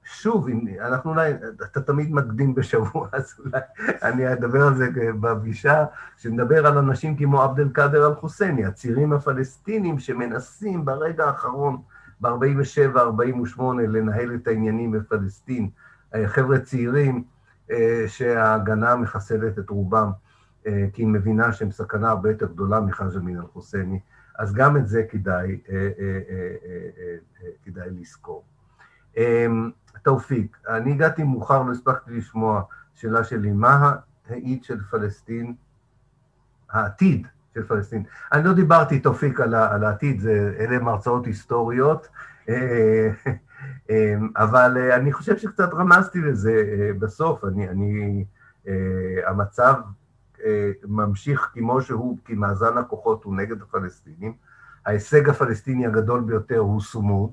שוב, 0.05 0.47
אנחנו 0.81 1.11
אולי, 1.11 1.33
אתה 1.63 1.81
תמיד 1.81 2.13
מקדים 2.13 2.55
בשבוע, 2.55 3.07
אז 3.13 3.35
אולי 3.39 3.59
אני 4.03 4.33
אדבר 4.33 4.67
על 4.67 4.75
זה 4.75 4.89
בפגישה, 5.19 5.85
שנדבר 6.17 6.67
על 6.67 6.77
אנשים 6.77 7.17
כמו 7.17 7.41
עבד 7.41 7.59
אל-קאדר 7.59 8.07
אל-חוסייני, 8.07 8.65
הצעירים 8.65 9.13
הפלסטינים 9.13 9.99
שמנסים 9.99 10.85
ברגע 10.85 11.25
האחרון, 11.25 11.81
ב-47-48, 12.23 13.61
לנהל 13.87 14.35
את 14.35 14.47
העניינים 14.47 14.91
בפלסטין. 14.91 15.69
חבר'ה 16.25 16.59
צעירים 16.59 17.23
שההגנה 18.07 18.95
מחסלת 18.95 19.59
את 19.59 19.69
רובם, 19.69 20.11
כי 20.63 20.71
היא 20.95 21.07
מבינה 21.07 21.53
שהם 21.53 21.71
סכנה 21.71 22.09
הרבה 22.09 22.29
יותר 22.31 22.45
גדולה 22.45 22.79
מחאג' 22.79 23.15
אמין 23.15 23.39
אל-חוסייני, 23.39 23.99
אז 24.39 24.53
גם 24.53 24.77
את 24.77 24.87
זה 24.87 25.03
כדאי, 25.09 25.59
כדאי 27.63 27.89
לזכור. 27.89 28.43
תאופיק, 30.03 30.57
אני 30.67 30.91
הגעתי 30.91 31.23
מאוחר, 31.23 31.63
לא 31.63 31.71
הספקתי 31.71 32.11
לשמוע 32.17 32.63
שאלה 32.93 33.23
שלי, 33.23 33.51
מה 33.51 33.95
העתיד 34.29 34.63
של 34.63 34.83
פלסטין, 34.83 35.55
העתיד 36.71 37.27
של 37.53 37.63
פלסטין. 37.63 38.03
אני 38.33 38.43
לא 38.43 38.53
דיברתי, 38.53 38.99
תאופיק, 38.99 39.39
על, 39.39 39.55
על 39.55 39.83
העתיד, 39.83 40.19
זה, 40.19 40.55
אלה 40.59 40.75
הן 40.75 40.87
הרצאות 40.87 41.25
היסטוריות, 41.25 42.07
אבל 44.35 44.77
אני 44.91 45.13
חושב 45.13 45.37
שקצת 45.37 45.73
רמזתי 45.73 46.21
לזה 46.21 46.63
בסוף, 46.99 47.45
אני, 47.45 47.69
אני, 47.69 48.25
המצב 49.25 49.73
ממשיך 50.83 51.49
כמו 51.53 51.81
שהוא, 51.81 52.17
כי 52.25 52.33
מאזן 52.33 52.77
הכוחות 52.77 53.23
הוא 53.23 53.35
נגד 53.35 53.61
הפלסטינים. 53.61 54.33
ההישג 54.85 55.29
הפלסטיני 55.29 55.85
הגדול 55.85 56.21
ביותר 56.21 56.57
הוא 56.57 56.81
סומוד, 56.81 57.31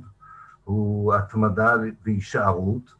הוא 0.64 1.14
התמדה 1.14 1.74
והישארות, 2.04 2.94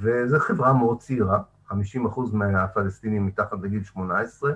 וזו 0.00 0.38
חברה 0.38 0.72
מאוד 0.72 0.98
צעירה, 0.98 1.40
50 1.68 2.06
אחוז 2.06 2.32
מהפלסטינים 2.32 3.26
מתחת 3.26 3.56
לגיל 3.62 3.84
18, 3.84 4.52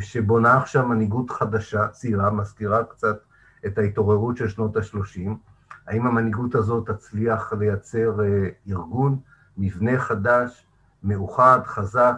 שבונה 0.00 0.56
עכשיו 0.56 0.88
מנהיגות 0.88 1.30
חדשה, 1.30 1.88
צעירה, 1.88 2.30
מזכירה 2.30 2.84
קצת 2.84 3.16
את 3.66 3.78
ההתעוררות 3.78 4.36
של 4.36 4.48
שנות 4.48 4.76
ה-30. 4.76 5.30
האם 5.86 6.06
המנהיגות 6.06 6.54
הזאת 6.54 6.90
תצליח 6.90 7.52
לייצר 7.52 8.16
ארגון, 8.68 9.18
מבנה 9.58 10.00
חדש, 10.00 10.66
מאוחד, 11.02 11.60
חזק? 11.64 12.16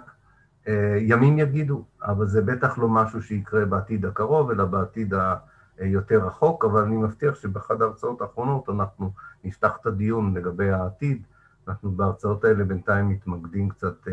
ימים 0.99 1.39
יגידו, 1.39 1.85
אבל 2.03 2.27
זה 2.27 2.43
בטח 2.43 2.79
לא 2.79 2.89
משהו 2.89 3.23
שיקרה 3.23 3.65
בעתיד 3.65 4.05
הקרוב, 4.05 4.51
אלא 4.51 4.65
בעתיד 4.65 5.15
ה... 5.15 5.37
יותר 5.81 6.27
רחוק, 6.27 6.65
אבל 6.65 6.83
אני 6.83 6.97
מבטיח 6.97 7.35
שבאחת 7.35 7.81
ההרצאות 7.81 8.21
האחרונות 8.21 8.69
אנחנו 8.69 9.13
נפתח 9.45 9.77
את 9.81 9.87
הדיון 9.87 10.35
לגבי 10.35 10.71
העתיד. 10.71 11.23
אנחנו 11.69 11.91
בהרצאות 11.91 12.45
האלה 12.45 12.65
בינתיים 12.65 13.09
מתמקדים 13.09 13.69
קצת 13.69 14.09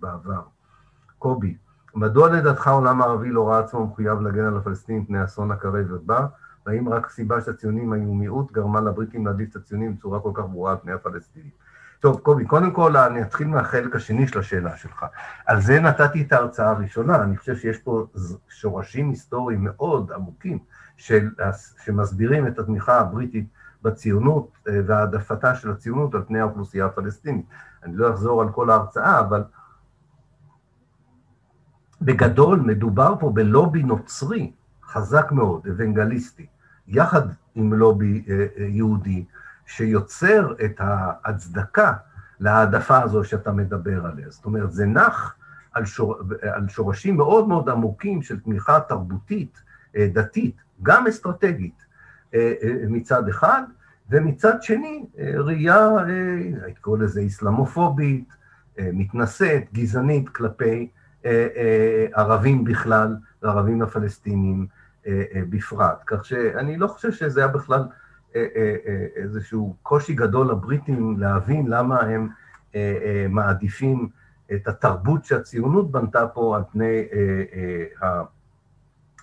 בעבר. 0.00 0.42
קובי, 1.18 1.56
מדוע 1.94 2.28
לדעתך 2.28 2.66
העולם 2.66 3.02
הערבי 3.02 3.30
לא 3.30 3.48
ראה 3.48 3.58
עצמו 3.58 3.86
מחויב 3.86 4.20
להגן 4.20 4.44
על 4.44 4.56
הפלסטינים 4.56 5.02
מפני 5.02 5.18
האסון 5.18 5.50
הקרב 5.50 5.86
ובא, 5.90 6.26
והאם 6.66 6.88
רק 6.88 7.06
הסיבה 7.06 7.40
שהציונים 7.40 7.92
היו 7.92 8.14
מיעוט 8.14 8.52
גרמה 8.52 8.80
לבריטים 8.80 9.26
להעדיף 9.26 9.50
את 9.50 9.56
הציונים 9.56 9.96
בצורה 9.96 10.20
כל 10.20 10.30
כך 10.34 10.42
ברורה 10.42 10.70
על 10.70 10.76
פני 10.82 10.92
הפלסטינים? 10.92 11.50
טוב, 12.00 12.20
קובי, 12.20 12.44
קודם 12.44 12.70
כל 12.70 12.96
אני 12.96 13.22
אתחיל 13.22 13.48
מהחלק 13.48 13.96
השני 13.96 14.28
של 14.28 14.38
השאלה 14.38 14.76
שלך. 14.76 15.04
על 15.46 15.60
זה 15.60 15.80
נתתי 15.80 16.22
את 16.22 16.32
ההרצאה 16.32 16.70
הראשונה, 16.70 17.22
אני 17.22 17.36
חושב 17.36 17.56
שיש 17.56 17.78
פה 17.78 18.06
שורשים 18.48 19.10
היסטוריים 19.10 19.64
מאוד 19.64 20.12
עמוקים 20.12 20.58
של, 20.96 21.28
שמסבירים 21.84 22.46
את 22.46 22.58
התמיכה 22.58 23.00
הבריטית 23.00 23.46
בציונות 23.82 24.58
והעדפתה 24.86 25.54
של 25.54 25.70
הציונות 25.70 26.14
על 26.14 26.22
פני 26.26 26.40
האוכלוסייה 26.40 26.86
הפלסטינית. 26.86 27.46
אני 27.84 27.96
לא 27.96 28.10
אחזור 28.10 28.42
על 28.42 28.48
כל 28.52 28.70
ההרצאה, 28.70 29.20
אבל 29.20 29.42
בגדול 32.02 32.60
מדובר 32.60 33.14
פה 33.20 33.30
בלובי 33.30 33.82
נוצרי 33.82 34.52
חזק 34.84 35.32
מאוד, 35.32 35.66
אוונגליסטי, 35.68 36.46
יחד 36.88 37.28
עם 37.54 37.74
לובי 37.74 38.24
יהודי, 38.58 39.24
שיוצר 39.66 40.54
את 40.64 40.74
ההצדקה 40.78 41.92
להעדפה 42.40 43.02
הזו 43.02 43.24
שאתה 43.24 43.52
מדבר 43.52 44.06
עליה. 44.06 44.30
זאת 44.30 44.44
אומרת, 44.44 44.72
זה 44.72 44.86
נח 44.86 45.34
על, 45.72 45.84
שור, 45.84 46.16
על 46.52 46.68
שורשים 46.68 47.16
מאוד 47.16 47.48
מאוד 47.48 47.68
עמוקים 47.68 48.22
של 48.22 48.40
תמיכה 48.40 48.80
תרבותית, 48.80 49.62
דתית, 49.98 50.56
גם 50.82 51.06
אסטרטגית 51.06 51.84
מצד 52.88 53.28
אחד, 53.28 53.62
ומצד 54.10 54.62
שני, 54.62 55.04
ראייה, 55.18 55.88
הייתי 56.62 56.80
קורא 56.80 56.98
לזה 56.98 57.26
אסלאמופובית, 57.26 58.32
מתנשאת, 58.78 59.62
גזענית 59.72 60.28
כלפי 60.28 60.90
ערבים 62.14 62.64
בכלל 62.64 63.16
וערבים 63.42 63.82
הפלסטינים 63.82 64.66
בפרט. 65.50 66.02
כך 66.06 66.24
שאני 66.24 66.76
לא 66.76 66.86
חושב 66.86 67.12
שזה 67.12 67.40
היה 67.40 67.48
בכלל 67.48 67.84
איזשהו 69.16 69.76
קושי 69.82 70.14
גדול 70.14 70.50
לבריטים 70.50 71.18
להבין 71.18 71.66
למה 71.68 72.00
הם 72.00 72.28
מעדיפים 73.28 74.08
את 74.54 74.68
התרבות 74.68 75.24
שהציונות 75.24 75.90
בנתה 75.90 76.26
פה 76.26 76.56
על 76.56 76.62
פני 76.72 77.04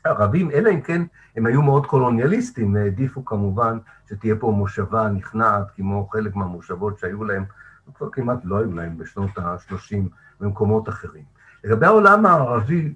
הערבים, 0.06 0.52
אלא 0.52 0.70
אם 0.70 0.82
כן 0.82 1.02
הם 1.36 1.46
היו 1.46 1.62
מאוד 1.62 1.86
קולוניאליסטים, 1.86 2.76
העדיפו 2.76 3.26
כמובן 3.26 3.78
שתהיה 4.10 4.36
פה 4.40 4.52
מושבה 4.52 5.10
נכנעת, 5.10 5.72
כמו 5.76 6.08
חלק 6.12 6.36
מהמושבות 6.36 7.00
שהיו 7.00 7.24
להם, 7.24 7.44
וכבר 7.90 8.10
כמעט 8.12 8.40
לא 8.44 8.58
היו 8.58 8.74
להם 8.74 8.98
בשנות 8.98 9.38
ה-30 9.38 9.98
במקומות 10.40 10.90
אחרים. 10.90 11.37
לגבי 11.68 11.86
העולם 11.86 12.26
הערבי, 12.26 12.94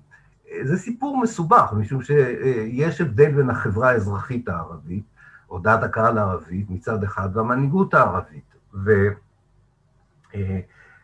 זה 0.63 0.77
סיפור 0.77 1.21
מסובך, 1.21 1.73
משום 1.77 2.01
שיש 2.03 3.01
הבדל 3.01 3.31
בין 3.31 3.49
החברה 3.49 3.89
האזרחית 3.89 4.49
הערבית, 4.49 5.03
או 5.49 5.59
דעת 5.59 5.83
הקהל 5.83 6.17
הערבית 6.17 6.69
מצד 6.69 7.03
אחד, 7.03 7.29
והמנהיגות 7.37 7.93
הערבית. 7.93 8.55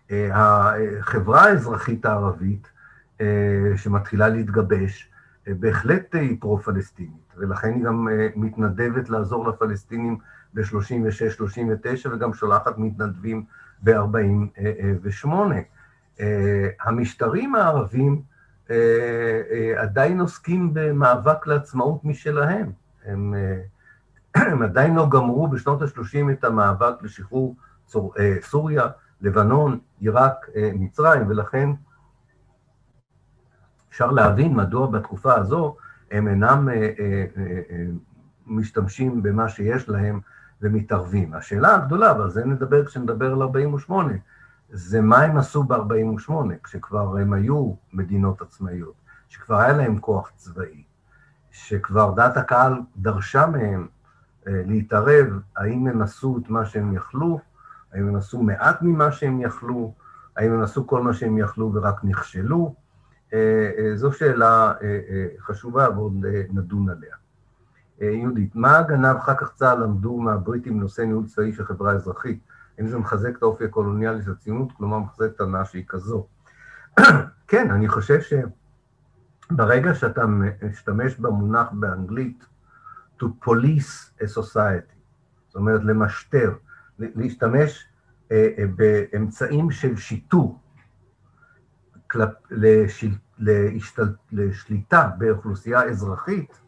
והחברה 0.10 1.44
האזרחית 1.44 2.06
הערבית, 2.06 2.72
שמתחילה 3.76 4.30
להתגבש, 4.30 5.10
בהחלט 5.48 6.16
היא 6.16 6.38
פרו-פלסטינית, 6.40 7.34
ולכן 7.38 7.74
היא 7.74 7.84
גם 7.84 8.08
מתנדבת 8.36 9.10
לעזור 9.10 9.48
לפלסטינים 9.48 10.18
ב-36-39, 10.54 12.10
וגם 12.12 12.34
שולחת 12.34 12.78
מתנדבים 12.78 13.44
ב-48. 13.84 15.28
המשטרים 16.82 17.56
הערבים 17.56 18.22
עדיין 19.78 20.20
עוסקים 20.20 20.74
במאבק 20.74 21.48
לעצמאות 21.48 22.06
משלהם. 22.06 22.72
הם, 23.06 23.34
הם 24.36 24.62
עדיין 24.62 24.96
לא 24.96 25.10
גמרו 25.10 25.48
בשנות 25.48 25.82
ה-30 25.82 26.32
את 26.32 26.44
המאבק 26.44 26.94
לשחרור 27.02 27.56
צור, 27.86 28.14
סוריה, 28.42 28.88
לבנון, 29.22 29.80
עיראק, 30.00 30.46
מצרים, 30.56 31.28
ולכן 31.28 31.70
אפשר 33.90 34.12
להבין 34.12 34.54
מדוע 34.56 34.88
בתקופה 34.88 35.36
הזו 35.36 35.76
הם 36.12 36.28
אינם 36.28 36.70
משתמשים 38.48 39.24
במה 39.24 39.50
שיש 39.50 39.90
להם 39.90 40.20
ומתערבים. 40.62 41.34
השאלה 41.34 41.76
הגדולה, 41.76 42.20
ועל 42.20 42.30
זה 42.30 42.46
נדבר 42.46 42.86
כשנדבר 42.86 43.34
על 43.34 43.42
48, 43.42 44.14
זה 44.70 45.02
מה 45.02 45.22
הם 45.22 45.38
עשו 45.38 45.64
ב-48', 45.64 46.32
כשכבר 46.64 47.18
הם 47.18 47.34
היו 47.34 47.74
מדינות 47.94 48.42
עצמאיות, 48.42 48.94
שכבר 49.28 49.56
היה 49.56 49.74
להם 49.74 50.00
כוח 50.00 50.32
צבאי, 50.36 50.84
שכבר 51.52 52.12
דעת 52.12 52.38
הקהל 52.38 52.74
דרשה 52.98 53.46
מהם 53.48 53.88
אה, 54.48 54.62
להתערב, 54.66 55.40
האם 55.58 55.88
הם 55.88 56.02
עשו 56.02 56.40
את 56.44 56.50
מה 56.50 56.66
שהם 56.66 56.94
יכלו, 56.94 57.40
האם 57.94 58.08
הם 58.08 58.16
עשו 58.16 58.44
מעט 58.44 58.82
ממה 58.82 59.12
שהם 59.12 59.42
יכלו, 59.42 59.94
האם 60.38 60.52
הם 60.52 60.62
עשו 60.62 60.88
כל 60.88 61.02
מה 61.02 61.14
שהם 61.14 61.38
יכלו 61.38 61.74
ורק 61.74 62.04
נכשלו. 62.04 62.76
אה, 63.34 63.72
אה, 63.78 63.96
זו 63.96 64.12
שאלה 64.12 64.74
חשובה 65.40 65.88
ועוד 65.96 66.26
נדון 66.50 66.90
עליה. 66.90 67.16
יהודית, 68.00 68.56
מה 68.56 68.72
ההגנה 68.72 69.16
ואחר 69.16 69.36
כך 69.36 69.54
צה"ל 69.54 69.84
למדו 69.84 70.18
מהבריטים 70.18 70.80
בנושא 70.80 71.02
ניהול 71.02 71.26
צבאי 71.28 71.54
של 71.54 71.66
חברה 71.66 71.92
אזרחית? 71.92 72.40
האם 72.78 72.88
זה 72.88 72.98
מחזק 72.98 73.38
את 73.38 73.44
האופי 73.44 73.66
הקולוניאלי 73.66 74.24
של 74.24 74.32
הציונות, 74.32 74.72
כלומר 74.72 75.00
מחזק 75.00 75.28
את 75.36 75.42
הנאה 75.42 75.66
שהיא 75.66 75.84
כזו? 75.88 76.28
כן, 77.48 77.72
אני 77.72 77.88
חושב 77.88 78.20
שברגע 79.52 79.96
שאתה 79.96 80.26
משתמש 80.64 81.16
במונח 81.16 81.68
באנגלית 81.72 82.46
to 83.22 83.26
police 83.46 84.22
a 84.22 84.26
society, 84.38 84.96
זאת 85.48 85.56
אומרת 85.56 85.84
למשטר, 85.84 86.54
להשתמש 87.00 87.88
אה, 88.32 88.48
אה, 88.58 88.66
באמצעים 88.76 89.72
של 89.72 89.96
שיטור 89.96 90.60
כלפ, 92.08 92.30
לשיל, 92.52 93.16
להשתל, 93.40 94.14
לשליטה 94.32 95.10
באוכלוסייה 95.18 95.84
אזרחית, 95.84 96.62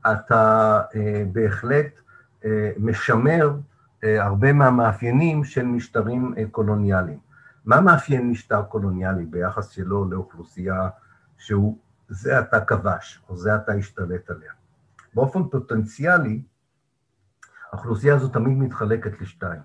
אתה 0.00 0.80
אה, 0.94 1.24
בהחלט 1.32 2.00
אה, 2.44 2.70
משמר 2.78 3.56
הרבה 4.02 4.52
מהמאפיינים 4.52 5.44
של 5.44 5.66
משטרים 5.66 6.34
אה, 6.38 6.44
קולוניאליים. 6.50 7.18
מה 7.64 7.80
מאפיין 7.80 8.30
משטר 8.30 8.62
קולוניאלי 8.62 9.26
ביחס 9.26 9.68
שלו 9.68 10.10
לאוכלוסייה 10.10 10.88
שהוא 11.38 11.78
זה 12.08 12.40
אתה 12.40 12.64
כבש, 12.64 13.22
או 13.28 13.36
זה 13.36 13.56
אתה 13.56 13.72
השתלט 13.72 14.30
עליה? 14.30 14.52
באופן 15.14 15.48
פוטנציאלי, 15.48 16.42
האוכלוסייה 17.72 18.14
הזו 18.14 18.28
תמיד 18.28 18.58
מתחלקת 18.58 19.20
לשתיים. 19.20 19.60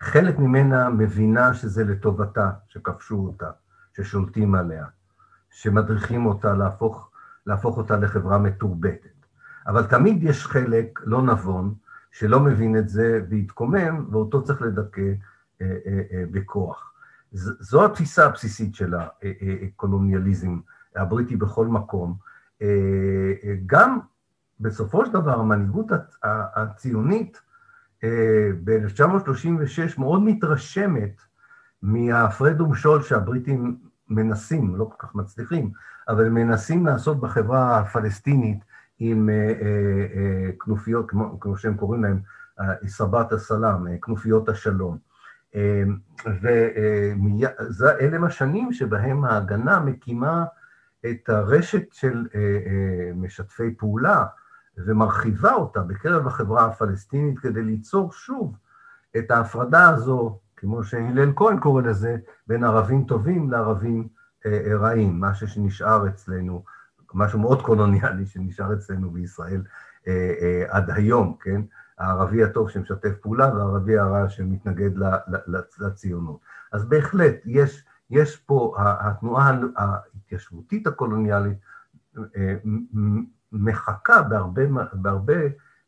חלק 0.00 0.38
ממנה 0.38 0.88
מבינה 0.88 1.54
שזה 1.54 1.84
לטובתה, 1.84 2.50
שכבשו 2.68 3.16
אותה, 3.16 3.50
ששולטים 3.96 4.54
עליה, 4.54 4.86
שמדריכים 5.50 6.26
אותה 6.26 6.54
להפוך, 6.54 7.10
להפוך 7.46 7.76
אותה 7.76 7.96
לחברה 7.96 8.38
מתורבתת. 8.38 9.26
אבל 9.66 9.86
תמיד 9.86 10.22
יש 10.22 10.46
חלק 10.46 11.00
לא 11.04 11.22
נבון, 11.22 11.74
שלא 12.12 12.40
מבין 12.40 12.76
את 12.76 12.88
זה 12.88 13.20
והתקומם, 13.30 14.06
ואותו 14.10 14.42
צריך 14.42 14.62
לדכא 14.62 15.00
אה, 15.00 15.76
אה, 15.86 16.00
אה, 16.12 16.24
בכוח. 16.30 16.92
זו 17.60 17.84
התפיסה 17.84 18.26
הבסיסית 18.26 18.74
של 18.74 18.94
הקולוניאליזם 18.94 20.58
הבריטי 20.96 21.36
בכל 21.36 21.66
מקום. 21.66 22.16
גם 23.66 23.98
בסופו 24.60 25.06
של 25.06 25.12
דבר 25.12 25.40
המנהיגות 25.40 25.86
הציונית 26.22 27.40
ב-1936 28.64 29.98
מאוד 29.98 30.22
מתרשמת 30.22 31.20
מההפרד 31.82 32.60
ומשול 32.60 33.02
שהבריטים 33.02 33.76
מנסים, 34.08 34.76
לא 34.76 34.84
כל 34.84 35.06
כך 35.06 35.14
מצליחים, 35.14 35.70
אבל 36.08 36.28
מנסים 36.28 36.86
לעשות 36.86 37.20
בחברה 37.20 37.78
הפלסטינית 37.78 38.64
עם 39.04 39.28
אה, 39.28 39.34
אה, 39.34 40.06
אה, 40.16 40.50
כנופיות, 40.60 41.10
כמו, 41.10 41.56
שהם 41.56 41.76
קוראים 41.76 42.04
להם, 42.04 42.20
סבת 42.86 43.32
הסלאם, 43.32 43.98
כנופיות 43.98 44.48
השלום. 44.48 44.98
ואלה 46.42 48.26
השנים 48.26 48.72
שבהם 48.72 49.24
ההגנה 49.24 49.80
מקימה 49.80 50.44
את 51.10 51.28
הרשת 51.28 51.92
של 51.92 52.26
משתפי 53.16 53.74
פעולה 53.74 54.24
ומרחיבה 54.76 55.54
אותה 55.54 55.80
בקרב 55.80 56.26
החברה 56.26 56.64
הפלסטינית 56.64 57.38
כדי 57.38 57.62
ליצור 57.62 58.12
שוב 58.12 58.56
את 59.16 59.30
ההפרדה 59.30 59.88
הזו, 59.88 60.38
כמו 60.56 60.84
שהלל 60.84 61.32
כהן 61.36 61.60
קורא 61.60 61.82
לזה, 61.82 62.16
בין 62.46 62.64
ערבים 62.64 63.04
טובים 63.04 63.50
לערבים 63.50 64.08
רעים, 64.80 65.20
משהו 65.20 65.48
שנשאר 65.48 66.08
אצלנו 66.08 66.64
משהו 67.14 67.38
מאוד 67.38 67.62
קולוניאלי 67.62 68.26
שנשאר 68.26 68.74
אצלנו 68.74 69.10
בישראל 69.10 69.62
אה, 70.08 70.34
אה, 70.40 70.64
עד 70.68 70.90
היום, 70.90 71.36
כן? 71.40 71.62
הערבי 71.98 72.44
הטוב 72.44 72.70
שמשתף 72.70 73.12
פעולה 73.20 73.54
והערבי 73.54 73.98
הרע 73.98 74.28
שמתנגד 74.28 74.90
לציונות. 75.78 76.40
אז 76.72 76.84
בהחלט, 76.84 77.34
יש, 77.44 77.84
יש 78.10 78.36
פה, 78.36 78.74
התנועה 78.78 79.58
ההתיישבותית 79.76 80.86
הקולוניאלית 80.86 81.58
אה, 82.36 82.54
מחקה 83.52 84.22
בהרבה, 84.22 84.62
בהרבה 84.92 85.42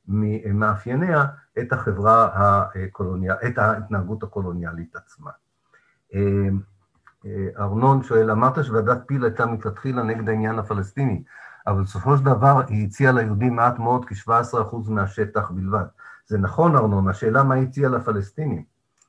ממאפייניה 0.08 1.24
את 1.58 1.72
החברה 1.72 2.30
הקולוניאלית, 2.34 3.42
את 3.46 3.58
ההתנהגות 3.58 4.22
הקולוניאלית 4.22 4.96
עצמה. 4.96 5.30
ארנון 7.58 8.02
שואל, 8.02 8.30
אמרת 8.30 8.64
שוועדת 8.64 8.98
פיל 9.06 9.24
הייתה 9.24 9.46
מלכתחילה 9.46 10.02
נגד 10.02 10.28
העניין 10.28 10.58
הפלסטיני, 10.58 11.22
אבל 11.66 11.82
בסופו 11.82 12.16
של 12.16 12.24
דבר 12.24 12.60
היא 12.68 12.86
הציעה 12.86 13.12
ליהודים 13.12 13.56
מעט 13.56 13.78
מאוד, 13.78 14.04
כ-17% 14.04 14.90
מהשטח 14.90 15.50
בלבד. 15.50 15.84
זה 16.26 16.38
נכון, 16.38 16.76
ארנון, 16.76 17.08
השאלה 17.08 17.42
מה 17.42 17.54
הציעה 17.54 17.90
לפלסטינים, 17.90 18.62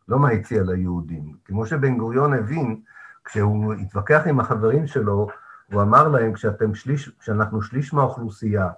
לא 0.08 0.20
מה 0.20 0.30
הציעה 0.30 0.64
ליהודים. 0.64 1.36
כמו 1.46 1.66
שבן 1.66 1.98
גוריון 1.98 2.34
הבין, 2.34 2.82
כשהוא 3.26 3.74
התווכח 3.74 4.22
עם 4.26 4.40
החברים 4.40 4.88
שלו, 4.88 5.28
הוא 5.72 5.82
אמר 5.82 6.08
להם, 6.08 6.34
כשאתם 6.34 6.76
שליש, 6.76 7.10
כשאנחנו 7.20 7.62
שליש 7.62 7.94
מהאוכלוסייה, 7.94 8.70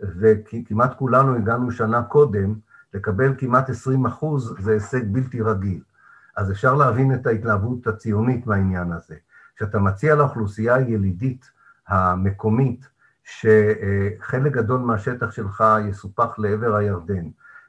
וכמעט 0.00 0.98
כולנו 0.98 1.34
הגענו 1.34 1.70
שנה 1.70 2.02
קודם, 2.02 2.54
לקבל 2.94 3.34
כמעט 3.38 3.70
20 3.70 4.06
אחוז 4.06 4.54
זה 4.58 4.72
הישג 4.72 5.12
בלתי 5.12 5.40
רגיל. 5.40 5.80
אז 6.36 6.50
אפשר 6.50 6.74
להבין 6.74 7.14
את 7.14 7.26
ההתלהבות 7.26 7.86
הציונית 7.86 8.46
מהעניין 8.46 8.92
הזה. 8.92 9.14
כשאתה 9.56 9.78
מציע 9.78 10.14
לאוכלוסייה 10.14 10.74
הילידית 10.74 11.50
המקומית, 11.88 12.88
שחלק 13.24 14.52
גדול 14.52 14.80
מהשטח 14.80 15.30
שלך 15.30 15.64
יסופח 15.88 16.38
לעבר 16.38 16.74
הירדן, 16.74 17.24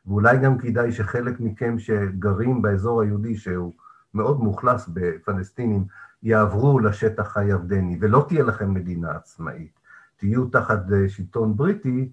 ואולי 0.06 0.38
גם 0.38 0.58
כדאי 0.58 0.92
שחלק 0.92 1.40
מכם 1.40 1.80
שגרים 1.80 2.62
באזור 2.62 3.02
היהודי, 3.02 3.38
שהוא 3.38 3.74
מאוד 4.14 4.44
מאוכלס 4.44 4.90
בפלסטינים, 4.94 5.86
יעברו 6.24 6.80
לשטח 6.80 7.38
הירדני, 7.38 7.98
ולא 8.02 8.26
תהיה 8.28 8.44
לכם 8.44 8.74
מדינה 8.74 9.12
עצמאית. 9.12 9.80
תהיו 10.18 10.46
תחת 10.46 10.80
שלטון 11.08 11.58
בריטי, 11.58 12.12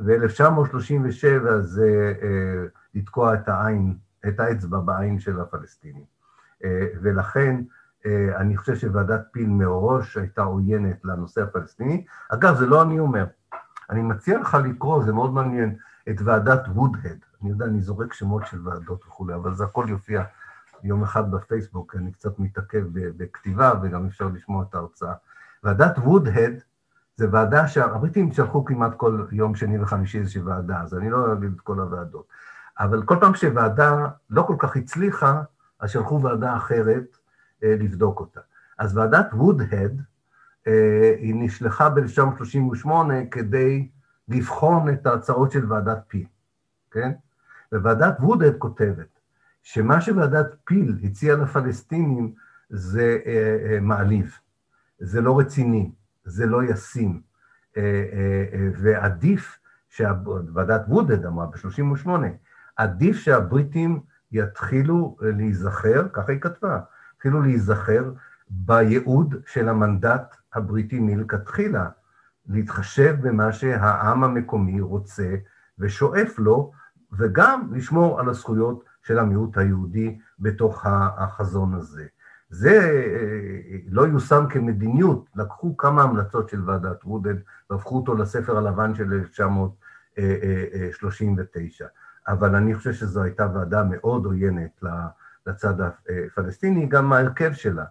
ו-1937 0.00 1.50
זה 1.60 2.14
אה, 2.22 2.64
לתקוע 2.94 3.34
את 3.34 3.48
העין 3.48 3.94
את 4.28 4.40
האצבע 4.40 4.78
בעין 4.78 5.18
של 5.18 5.40
הפלסטינים. 5.40 6.04
אה, 6.64 6.86
ולכן 7.02 7.60
אה, 8.06 8.36
אני 8.36 8.56
חושב 8.56 8.76
שוועדת 8.76 9.20
פיל 9.32 9.48
מראש 9.48 10.16
הייתה 10.16 10.42
עוינת 10.42 11.04
לנושא 11.04 11.42
הפלסטיני. 11.42 12.04
אגב, 12.28 12.54
זה 12.54 12.66
לא 12.66 12.82
אני 12.82 12.98
אומר. 12.98 13.26
אני 13.90 14.02
מציע 14.02 14.38
לך 14.38 14.56
לקרוא, 14.64 15.04
זה 15.04 15.12
מאוד 15.12 15.34
מעניין, 15.34 15.76
את 16.10 16.16
ועדת 16.24 16.68
וודהד. 16.68 17.18
אני 17.42 17.50
יודע, 17.50 17.64
אני 17.64 17.80
זורק 17.80 18.12
שמות 18.12 18.46
של 18.46 18.68
ועדות 18.68 19.04
וכולי, 19.06 19.34
אבל 19.34 19.54
זה 19.54 19.64
הכל 19.64 19.86
יופיע 19.88 20.24
יום 20.82 21.02
אחד 21.02 21.30
בפייסבוק, 21.30 21.96
אני 21.96 22.12
קצת 22.12 22.38
מתעכב 22.38 22.84
בכתיבה 22.92 23.72
וגם 23.82 24.06
אפשר 24.06 24.28
לשמוע 24.34 24.64
את 24.68 24.74
ההרצאה. 24.74 25.14
ועדת 25.62 25.98
וודהד 25.98 26.52
זה 27.16 27.26
ועדה 27.32 27.68
שהבריטים 27.68 28.32
שלחו 28.32 28.64
כמעט 28.64 28.94
כל 28.96 29.26
יום 29.32 29.54
שני 29.54 29.78
וחמישי 29.78 30.18
איזושהי 30.18 30.42
ועדה, 30.42 30.80
אז 30.80 30.94
אני 30.94 31.10
לא 31.10 31.32
אגיד 31.32 31.52
את 31.56 31.60
כל 31.60 31.80
הוועדות. 31.80 32.26
אבל 32.80 33.02
כל 33.02 33.16
פעם 33.20 33.34
שוועדה 33.34 34.06
לא 34.30 34.42
כל 34.42 34.56
כך 34.58 34.76
הצליחה, 34.76 35.42
אז 35.80 35.90
שלחו 35.90 36.22
ועדה 36.22 36.56
אחרת 36.56 37.16
אה, 37.64 37.74
לבדוק 37.78 38.20
אותה. 38.20 38.40
אז 38.78 38.96
ועדת 38.96 39.28
וודהד, 39.32 40.00
אה, 40.66 41.14
היא 41.18 41.34
נשלחה 41.36 41.88
ב-1938 41.88 42.88
כדי 43.30 43.88
לבחון 44.28 44.88
את 44.88 45.06
ההצעות 45.06 45.52
של 45.52 45.72
ועדת 45.72 45.98
פיל, 46.08 46.26
כן? 46.90 47.12
וועדת 47.72 48.16
וודהד 48.20 48.54
כותבת 48.58 49.20
שמה 49.62 50.00
שוועדת 50.00 50.46
פיל 50.64 50.98
הציעה 51.04 51.36
לפלסטינים 51.36 52.34
זה 52.70 53.18
אה, 53.26 53.56
אה, 53.66 53.80
מעליב, 53.80 54.38
זה 54.98 55.20
לא 55.20 55.38
רציני, 55.38 55.90
זה 56.24 56.46
לא 56.46 56.64
ישים, 56.64 57.20
אה, 57.76 57.82
אה, 57.82 58.44
אה, 58.52 58.68
ועדיף 58.74 59.58
שוועדת 59.88 60.82
וודהד 60.88 61.26
אמרה 61.26 61.46
ב-38, 61.46 62.08
עדיף 62.78 63.16
שהבריטים 63.16 64.00
יתחילו 64.32 65.16
להיזכר, 65.20 66.08
ככה 66.12 66.32
היא 66.32 66.40
כתבה, 66.40 66.80
יתחילו 67.16 67.42
להיזכר 67.42 68.12
בייעוד 68.50 69.34
של 69.46 69.68
המנדט 69.68 70.36
הבריטי 70.54 71.00
מלכתחילה, 71.00 71.88
להתחשב 72.46 73.16
במה 73.20 73.52
שהעם 73.52 74.24
המקומי 74.24 74.80
רוצה 74.80 75.34
ושואף 75.78 76.38
לו, 76.38 76.72
וגם 77.12 77.68
לשמור 77.72 78.20
על 78.20 78.28
הזכויות 78.28 78.84
של 79.02 79.18
המיעוט 79.18 79.58
היהודי 79.58 80.18
בתוך 80.38 80.86
החזון 80.86 81.74
הזה. 81.74 82.06
זה 82.50 82.70
אה, 82.70 83.78
לא 83.88 84.06
יושם 84.06 84.44
כמדיניות, 84.50 85.30
לקחו 85.36 85.76
כמה 85.76 86.02
המלצות 86.02 86.48
של 86.48 86.70
ועדת 86.70 87.02
רודל 87.02 87.36
והפכו 87.70 87.96
אותו 87.96 88.14
לספר 88.14 88.58
הלבן 88.58 88.94
של 88.94 89.12
1939. 89.12 91.86
אבל 92.28 92.56
אני 92.56 92.74
חושב 92.74 92.92
שזו 92.92 93.22
הייתה 93.22 93.48
ועדה 93.54 93.84
מאוד 93.84 94.24
עוינת 94.24 94.82
לצד 95.46 95.74
הפלסטיני, 95.80 96.86
גם 96.86 97.12
ההרכב 97.12 97.52
שלה 97.52 97.84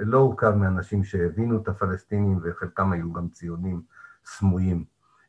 לא 0.00 0.18
הורכב 0.18 0.50
מאנשים 0.50 1.04
שהבינו 1.04 1.62
את 1.62 1.68
הפלסטינים 1.68 2.40
וחלקם 2.42 2.92
היו 2.92 3.12
גם 3.12 3.28
ציונים 3.28 3.82
סמויים 4.24 4.84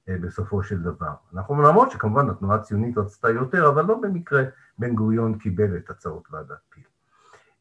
בסופו 0.08 0.64
של 0.64 0.82
דבר. 0.82 1.14
אנחנו 1.34 1.62
למרות 1.62 1.92
שכמובן 1.92 2.30
התנועה 2.30 2.58
הציונית 2.58 2.98
רצתה 2.98 3.30
יותר, 3.30 3.70
אבל 3.70 3.86
לא 3.86 4.02
במקרה 4.02 4.44
בן 4.78 4.96
גוריון 4.96 5.38
קיבל 5.38 5.78
את 5.78 5.90
הצעות 5.90 6.28
ועדת 6.32 6.58
פיל. 6.70 6.84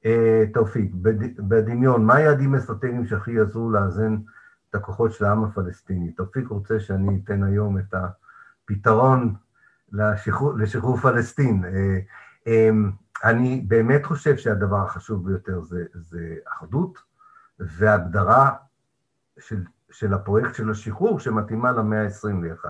אה, 0.05 0.45
תופיק, 0.53 0.93
בדמיון, 1.39 2.05
מה 2.05 2.15
היעדים 2.15 2.55
האסטרטגיים 2.55 3.07
שהכי 3.07 3.33
יעזרו 3.33 3.71
לאזן 3.71 4.17
את 4.71 4.75
הכוחות 4.75 5.13
של 5.13 5.25
העם 5.25 5.45
הפלסטיני? 5.45 6.13
תופיק 6.13 6.49
רוצה 6.49 6.81
שאני 6.81 7.21
אתן 7.25 7.43
היום 7.43 7.79
את 7.79 7.95
הפתרון 7.95 9.35
לשחרור, 9.93 10.59
לשחרור 10.59 10.97
פלסטין. 10.97 11.65
אה, 11.65 11.99
אמ, 12.47 12.91
אני 13.25 13.65
באמת 13.69 14.07
חושב 14.07 14.37
שהדבר 14.37 14.83
החשוב 14.85 15.29
ביותר 15.29 15.63
זה, 15.63 15.85
זה 15.95 16.35
אחדות 16.53 16.99
והגדרה 17.59 18.51
של, 19.39 19.63
של 19.91 20.15
הפרויקט 20.15 20.55
של 20.55 20.71
השחרור 20.71 21.21
שמתאימה 21.21 21.73
למאה 21.73 22.03
ה-21. 22.03 22.65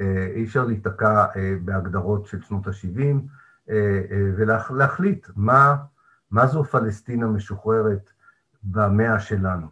אה, 0.00 0.26
אי 0.34 0.44
אפשר 0.44 0.64
להיתקע 0.64 1.26
בהגדרות 1.64 2.26
של 2.26 2.42
שנות 2.42 2.66
ה-70 2.66 3.16
ולהחליט 4.36 5.26
מה 5.36 5.76
מה 6.30 6.46
זו 6.46 6.64
פלסטינה 6.64 7.26
משוחררת 7.26 8.10
במאה 8.62 9.20
שלנו? 9.20 9.66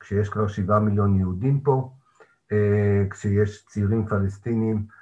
כשיש 0.00 0.28
כבר 0.28 0.48
שבעה 0.48 0.80
מיליון 0.80 1.18
יהודים 1.18 1.60
פה, 1.60 1.92
אה, 2.52 3.04
כשיש 3.10 3.66
צעירים 3.66 4.06
פלסטינים 4.06 4.76
אה, 4.76 5.01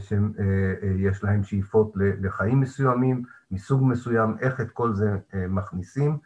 שיש 0.00 1.24
אה, 1.24 1.30
להם 1.30 1.42
שאיפות 1.42 1.92
לחיים 1.96 2.60
מסוימים, 2.60 3.22
מסוג 3.50 3.84
מסוים, 3.84 4.36
איך 4.40 4.60
את 4.60 4.70
כל 4.70 4.92
זה 4.92 5.18
מכניסים 5.48 6.18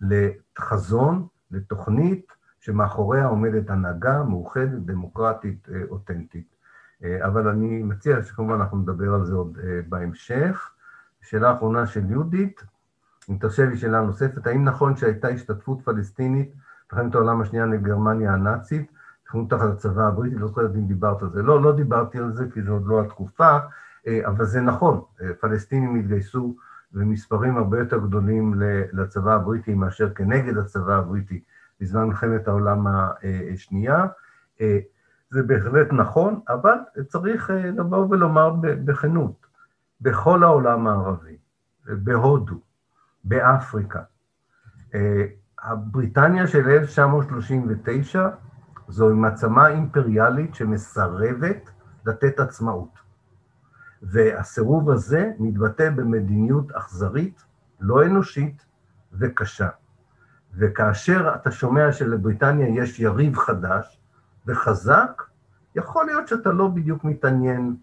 לחזון, 0.00 1.26
לתוכנית 1.50 2.32
שמאחוריה 2.60 3.26
עומדת 3.26 3.70
הנהגה 3.70 4.22
מאוחדת, 4.22 4.78
דמוקרטית, 4.84 5.68
אותנטית. 5.90 6.56
אבל 7.02 7.48
אני 7.48 7.82
מציע 7.82 8.22
שכמובן 8.22 8.54
אנחנו 8.54 8.78
נדבר 8.78 9.14
על 9.14 9.24
זה 9.24 9.34
עוד 9.34 9.58
בהמשך. 9.88 10.70
שאלה 11.22 11.56
אחרונה 11.56 11.86
של 11.86 12.10
יהודית, 12.10 12.64
אם 13.30 13.36
תרשה 13.38 13.66
לי 13.66 13.76
שאלה 13.76 14.00
נוספת, 14.00 14.46
האם 14.46 14.64
נכון 14.64 14.96
שהייתה 14.96 15.28
השתתפות 15.28 15.82
פלסטינית 15.84 16.54
במלחמת 16.92 17.14
העולם 17.14 17.40
השנייה 17.40 17.66
לגרמניה 17.66 18.32
הנאצית, 18.32 18.92
תחום 19.26 19.46
תחת 19.50 19.68
הצבא 19.72 20.06
הבריטי, 20.06 20.36
לא 20.36 20.46
זוכרת 20.46 20.70
אם 20.74 20.86
דיברת 20.86 21.22
על 21.22 21.30
זה. 21.30 21.42
לא, 21.42 21.62
לא 21.62 21.76
דיברתי 21.76 22.18
על 22.18 22.32
זה, 22.32 22.44
כי 22.54 22.62
זו 22.62 22.72
עוד 22.72 22.86
לא 22.86 23.00
התקופה, 23.00 23.58
אה, 24.06 24.20
אבל 24.26 24.44
זה 24.44 24.60
נכון, 24.60 25.00
אה, 25.22 25.34
פלסטינים 25.40 25.96
התגייסו 25.96 26.56
במספרים 26.92 27.56
הרבה 27.56 27.78
יותר 27.78 27.98
גדולים 27.98 28.54
לצבא 28.92 29.34
הבריטי 29.34 29.74
מאשר 29.74 30.14
כנגד 30.14 30.58
הצבא 30.58 30.94
הבריטי 30.96 31.40
בזמן 31.80 32.04
מלחמת 32.04 32.48
העולם 32.48 32.86
השנייה. 33.52 34.06
אה, 34.60 34.78
זה 35.30 35.42
בהחלט 35.42 35.92
נכון, 35.92 36.40
אבל 36.48 36.76
צריך 37.08 37.50
לבוא 37.50 38.06
ולומר 38.10 38.50
בכנות, 38.60 39.46
בכל 40.00 40.42
העולם 40.42 40.86
הערבי, 40.86 41.36
בהודו, 41.86 42.60
באפריקה. 43.24 44.00
הבריטניה 45.62 46.46
של 46.46 46.68
1939 46.68 48.28
זוהי 48.88 49.14
מעצמה 49.14 49.68
אימפריאלית 49.68 50.54
שמסרבת 50.54 51.70
לתת 52.06 52.40
עצמאות. 52.40 52.98
והסירוב 54.02 54.90
הזה 54.90 55.32
מתבטא 55.38 55.90
במדיניות 55.90 56.72
אכזרית, 56.72 57.42
לא 57.80 58.06
אנושית 58.06 58.66
וקשה. 59.12 59.68
וכאשר 60.54 61.34
אתה 61.34 61.50
שומע 61.50 61.92
שלבריטניה 61.92 62.82
יש 62.82 63.00
יריב 63.00 63.36
חדש 63.36 64.00
וחזק, 64.46 65.22
יכול 65.74 66.06
להיות 66.06 66.28
שאתה 66.28 66.52
לא 66.52 66.68
בדיוק 66.68 67.04
מתעניין 67.04 67.76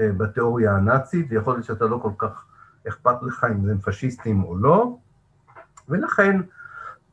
אה, 0.00 0.10
בתיאוריה 0.16 0.76
הנאצית, 0.76 1.26
ויכול 1.30 1.54
להיות 1.54 1.64
שאתה 1.64 1.84
לא 1.84 1.98
כל 2.02 2.12
כך 2.18 2.44
אכפת 2.88 3.22
לך 3.22 3.46
אם 3.50 3.70
הם 3.70 3.78
פשיסטים 3.78 4.44
או 4.44 4.56
לא, 4.56 4.96
ולכן 5.88 6.40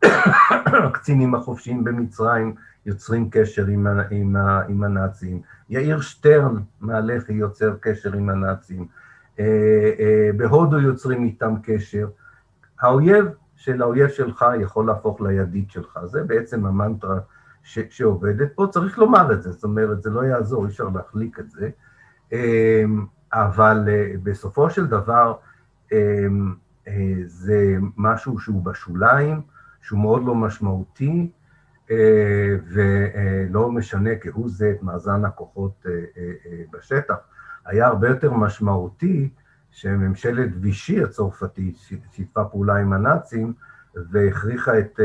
הקצינים 0.88 1.36
החופשיים 1.36 1.84
במצרים 1.84 2.56
יוצרים 2.86 3.30
קשר 3.30 3.66
עם, 3.66 3.88
עם, 4.12 4.36
עם 4.70 4.84
הנאצים, 4.84 5.42
יאיר 5.70 6.02
שטרן 6.02 6.56
מהלכי 6.82 7.34
יוצר 7.34 7.76
קשר 7.80 8.14
עם 8.14 8.30
הנאצים, 8.30 8.88
אה, 9.40 9.46
אה, 10.00 10.30
בהודו 10.38 10.80
יוצרים 10.80 11.24
איתם 11.24 11.56
קשר. 11.64 12.08
האויב 12.82 13.26
של 13.56 13.82
האויב 13.82 14.08
שלך 14.08 14.46
יכול 14.62 14.88
להפוך 14.88 15.22
לידיד 15.22 15.72
שלך, 15.72 16.00
זה 16.06 16.24
בעצם 16.24 16.66
המנטרה 16.66 17.20
ש, 17.64 17.80
שעובדת. 17.90 18.50
פה, 18.56 18.68
צריך 18.72 19.00
לומר 19.00 19.34
את 19.34 19.44
זה, 19.44 19.52
זאת 19.52 19.64
אומרת, 19.64 20.04
זה 20.04 20.10
לא 20.10 20.22
יעזור, 20.22 20.66
אי 20.66 20.70
אפשר 20.70 20.90
להחליק 20.96 21.40
את 21.40 21.52
זה, 21.52 21.70
אה, 22.34 22.84
אבל 23.34 23.90
בסופו 24.24 24.70
של 24.70 24.88
דבר, 24.88 25.34
זה 27.26 27.76
משהו 27.98 28.40
שהוא 28.40 28.66
בשוליים, 28.66 29.42
שהוא 29.82 30.00
מאוד 30.00 30.26
לא 30.26 30.36
משמעותי, 30.36 31.32
ולא 32.74 33.72
משנה 33.72 34.10
כהוא 34.22 34.50
זה 34.50 34.72
את 34.72 34.84
מאזן 34.84 35.26
הכוחות 35.26 35.86
אה, 35.86 35.92
בשטח. 36.74 37.16
היה 37.66 37.88
הרבה 37.88 38.10
יותר 38.10 38.34
משמעותי 38.34 39.30
שממשלת 39.72 40.50
וישי 40.62 41.04
הצרפתית 41.04 41.78
שיתפה 42.12 42.44
פעולה 42.46 42.76
עם 42.76 42.94
הנאצים 42.94 43.54
והכריחה 43.96 44.80
את 44.80 45.00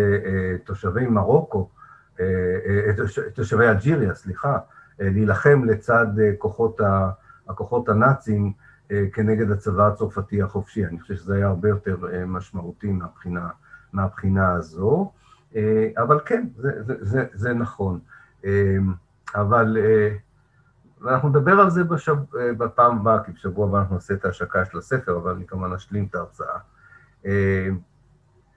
תושבי 0.64 1.06
מרוקו, 1.06 1.70
את 2.14 3.34
תושבי 3.34 3.68
אלג'יריה, 3.68 4.14
סליחה, 4.14 4.58
להילחם 4.98 5.64
לצד 5.64 6.06
כוחות, 6.38 6.80
הכוחות 7.48 7.88
הנאצים 7.88 8.52
אה, 8.90 9.04
כנגד 9.12 9.50
הצבא 9.50 9.86
הצרפתי 9.86 10.42
החופשי. 10.42 10.86
אני 10.86 11.00
חושב 11.00 11.14
שזה 11.14 11.34
היה 11.34 11.46
הרבה 11.46 11.68
יותר 11.68 11.96
אה, 12.12 12.26
משמעותי 12.26 12.92
מהבחינה, 12.92 13.48
מהבחינה 13.92 14.52
הזו, 14.52 15.12
אה, 15.12 15.25
אבל 15.96 16.20
כן, 16.26 16.46
זה, 16.56 16.70
זה, 16.82 16.94
זה, 17.00 17.26
זה 17.32 17.54
נכון. 17.54 17.98
אבל 19.34 19.76
אנחנו 21.06 21.28
נדבר 21.28 21.60
על 21.60 21.70
זה 21.70 21.84
בשב... 21.84 22.16
בפעם 22.58 22.98
הבאה, 22.98 23.24
כי 23.24 23.32
בשבוע 23.32 23.68
הבא 23.68 23.78
אנחנו 23.78 23.94
נעשה 23.94 24.14
את 24.14 24.24
ההשקה 24.24 24.64
של 24.64 24.78
הספר, 24.78 25.16
אבל 25.16 25.30
אני 25.30 25.46
כמובן 25.46 25.72
אשלים 25.72 26.06
את 26.10 26.14
ההרצאה. 26.14 26.58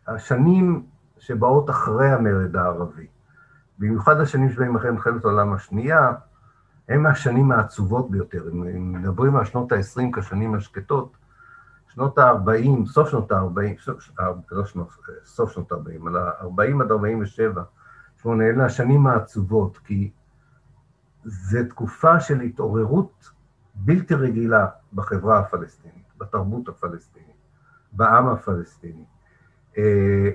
השנים 0.07 0.85
שבאות 1.19 1.69
אחרי 1.69 2.09
המרד 2.09 2.55
הערבי, 2.55 3.07
במיוחד 3.79 4.19
השנים 4.19 4.49
שבהם 4.49 4.75
אחרי 4.75 4.91
מלחמת 4.91 5.25
העולם 5.25 5.53
השנייה, 5.53 6.11
הם 6.89 7.05
השנים 7.05 7.51
העצובות 7.51 8.11
ביותר. 8.11 8.49
אם 8.51 8.93
מדברים 8.93 9.35
על 9.35 9.45
שנות 9.45 9.71
ה-20 9.71 10.01
כשנים 10.13 10.55
השקטות, 10.55 11.17
שנות 11.99 12.17
ה-40, 12.17 12.85
סוף 12.85 13.09
שנות 13.09 13.31
ה-40, 13.31 13.81
סוף, 13.81 14.11
לא 14.51 14.65
שנות, 14.65 14.87
סוף 15.25 15.51
שנות 15.51 15.71
ה-40, 15.71 16.07
אלא 16.07 16.19
40 16.41 16.81
עד 16.81 16.91
47, 16.91 17.63
שמונה, 18.21 18.43
אלה 18.43 18.65
השנים 18.65 19.07
העצובות, 19.07 19.77
כי 19.77 20.11
זו 21.23 21.59
תקופה 21.69 22.19
של 22.19 22.41
התעוררות 22.41 23.31
בלתי 23.75 24.15
רגילה 24.15 24.67
בחברה 24.93 25.39
הפלסטינית, 25.39 26.05
בתרבות 26.17 26.69
הפלסטינית, 26.69 27.35
בעם 27.91 28.27
הפלסטיני, 28.27 29.05
אה, 29.77 29.83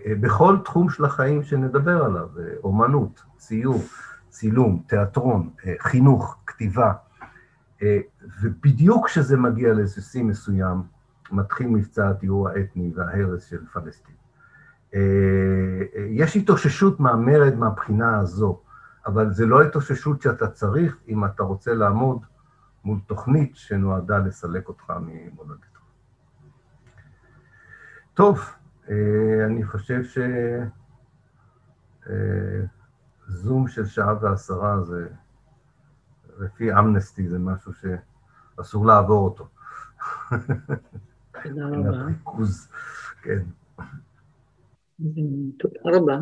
אה, 0.06 0.14
בכל 0.20 0.56
תחום 0.64 0.90
של 0.90 1.04
החיים 1.04 1.42
שנדבר 1.42 2.04
עליו, 2.04 2.28
אה, 2.38 2.44
אומנות, 2.64 3.22
ציור, 3.36 3.82
צילום, 4.28 4.82
תיאטרון, 4.86 5.50
חינוך, 5.80 6.36
כתיבה, 6.46 6.92
אה, 7.82 7.98
ובדיוק 8.42 9.06
כשזה 9.06 9.36
מגיע 9.36 9.72
לאיזה 9.72 10.02
שיא 10.02 10.22
מסוים, 10.24 10.93
מתחיל 11.32 11.68
מבצע 11.68 12.08
הטיהור 12.08 12.48
האתני 12.48 12.92
וההרס 12.94 13.44
של 13.44 13.66
פלסטין. 13.72 14.14
אה, 14.94 15.00
אה, 15.96 16.06
יש 16.08 16.36
התאוששות 16.36 17.00
מהמרד 17.00 17.54
מהבחינה 17.54 18.18
הזו, 18.18 18.60
אבל 19.06 19.32
זה 19.32 19.46
לא 19.46 19.62
התאוששות 19.62 20.22
שאתה 20.22 20.46
צריך 20.46 20.96
אם 21.08 21.24
אתה 21.24 21.42
רוצה 21.42 21.74
לעמוד 21.74 22.24
מול 22.84 22.98
תוכנית 23.06 23.56
שנועדה 23.56 24.18
לסלק 24.18 24.68
אותך 24.68 24.92
ממולדתך. 25.00 25.78
טוב, 28.14 28.40
אני 29.46 29.64
חושב 29.64 30.00
שזום 33.28 33.68
של 33.68 33.86
שעה 33.86 34.14
ועשרה 34.20 34.80
זה... 34.82 35.08
לפי 36.38 36.72
אמנסטי 36.72 37.28
זה 37.28 37.38
משהו 37.38 37.72
שאסור 37.74 38.86
לעבור 38.86 39.24
אותו. 39.24 39.48
תודה 41.44 41.66
רבה. 41.66 42.06
כן. 43.22 43.42
תודה 45.58 45.80
רבה. 45.84 46.18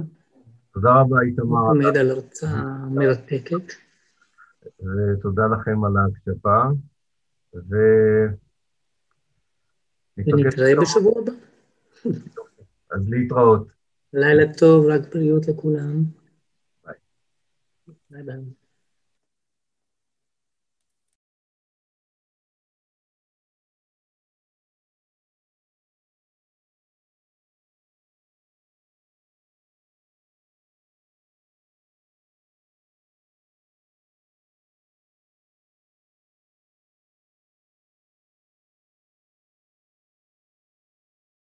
תודה 0.74 1.00
רבה, 1.00 1.20
איתמר. 1.20 1.60
עומד 1.68 1.96
על 1.96 2.10
הרצאה 2.10 2.86
מרתקת. 2.90 3.72
ותודה 4.64 5.42
לכם 5.46 5.84
על 5.84 5.92
ההקשבה, 5.96 6.64
ו... 7.54 7.76
ונתראה 10.16 10.72
בשבוע 10.82 11.22
הבא. 11.22 11.32
אז 12.90 13.08
להתראות. 13.08 13.68
לילה 14.12 14.52
טוב, 14.58 14.86
רק 14.86 15.14
בריאות 15.14 15.48
לכולם. 15.48 16.04
ביי 18.10 18.22
ביי. 18.22 18.61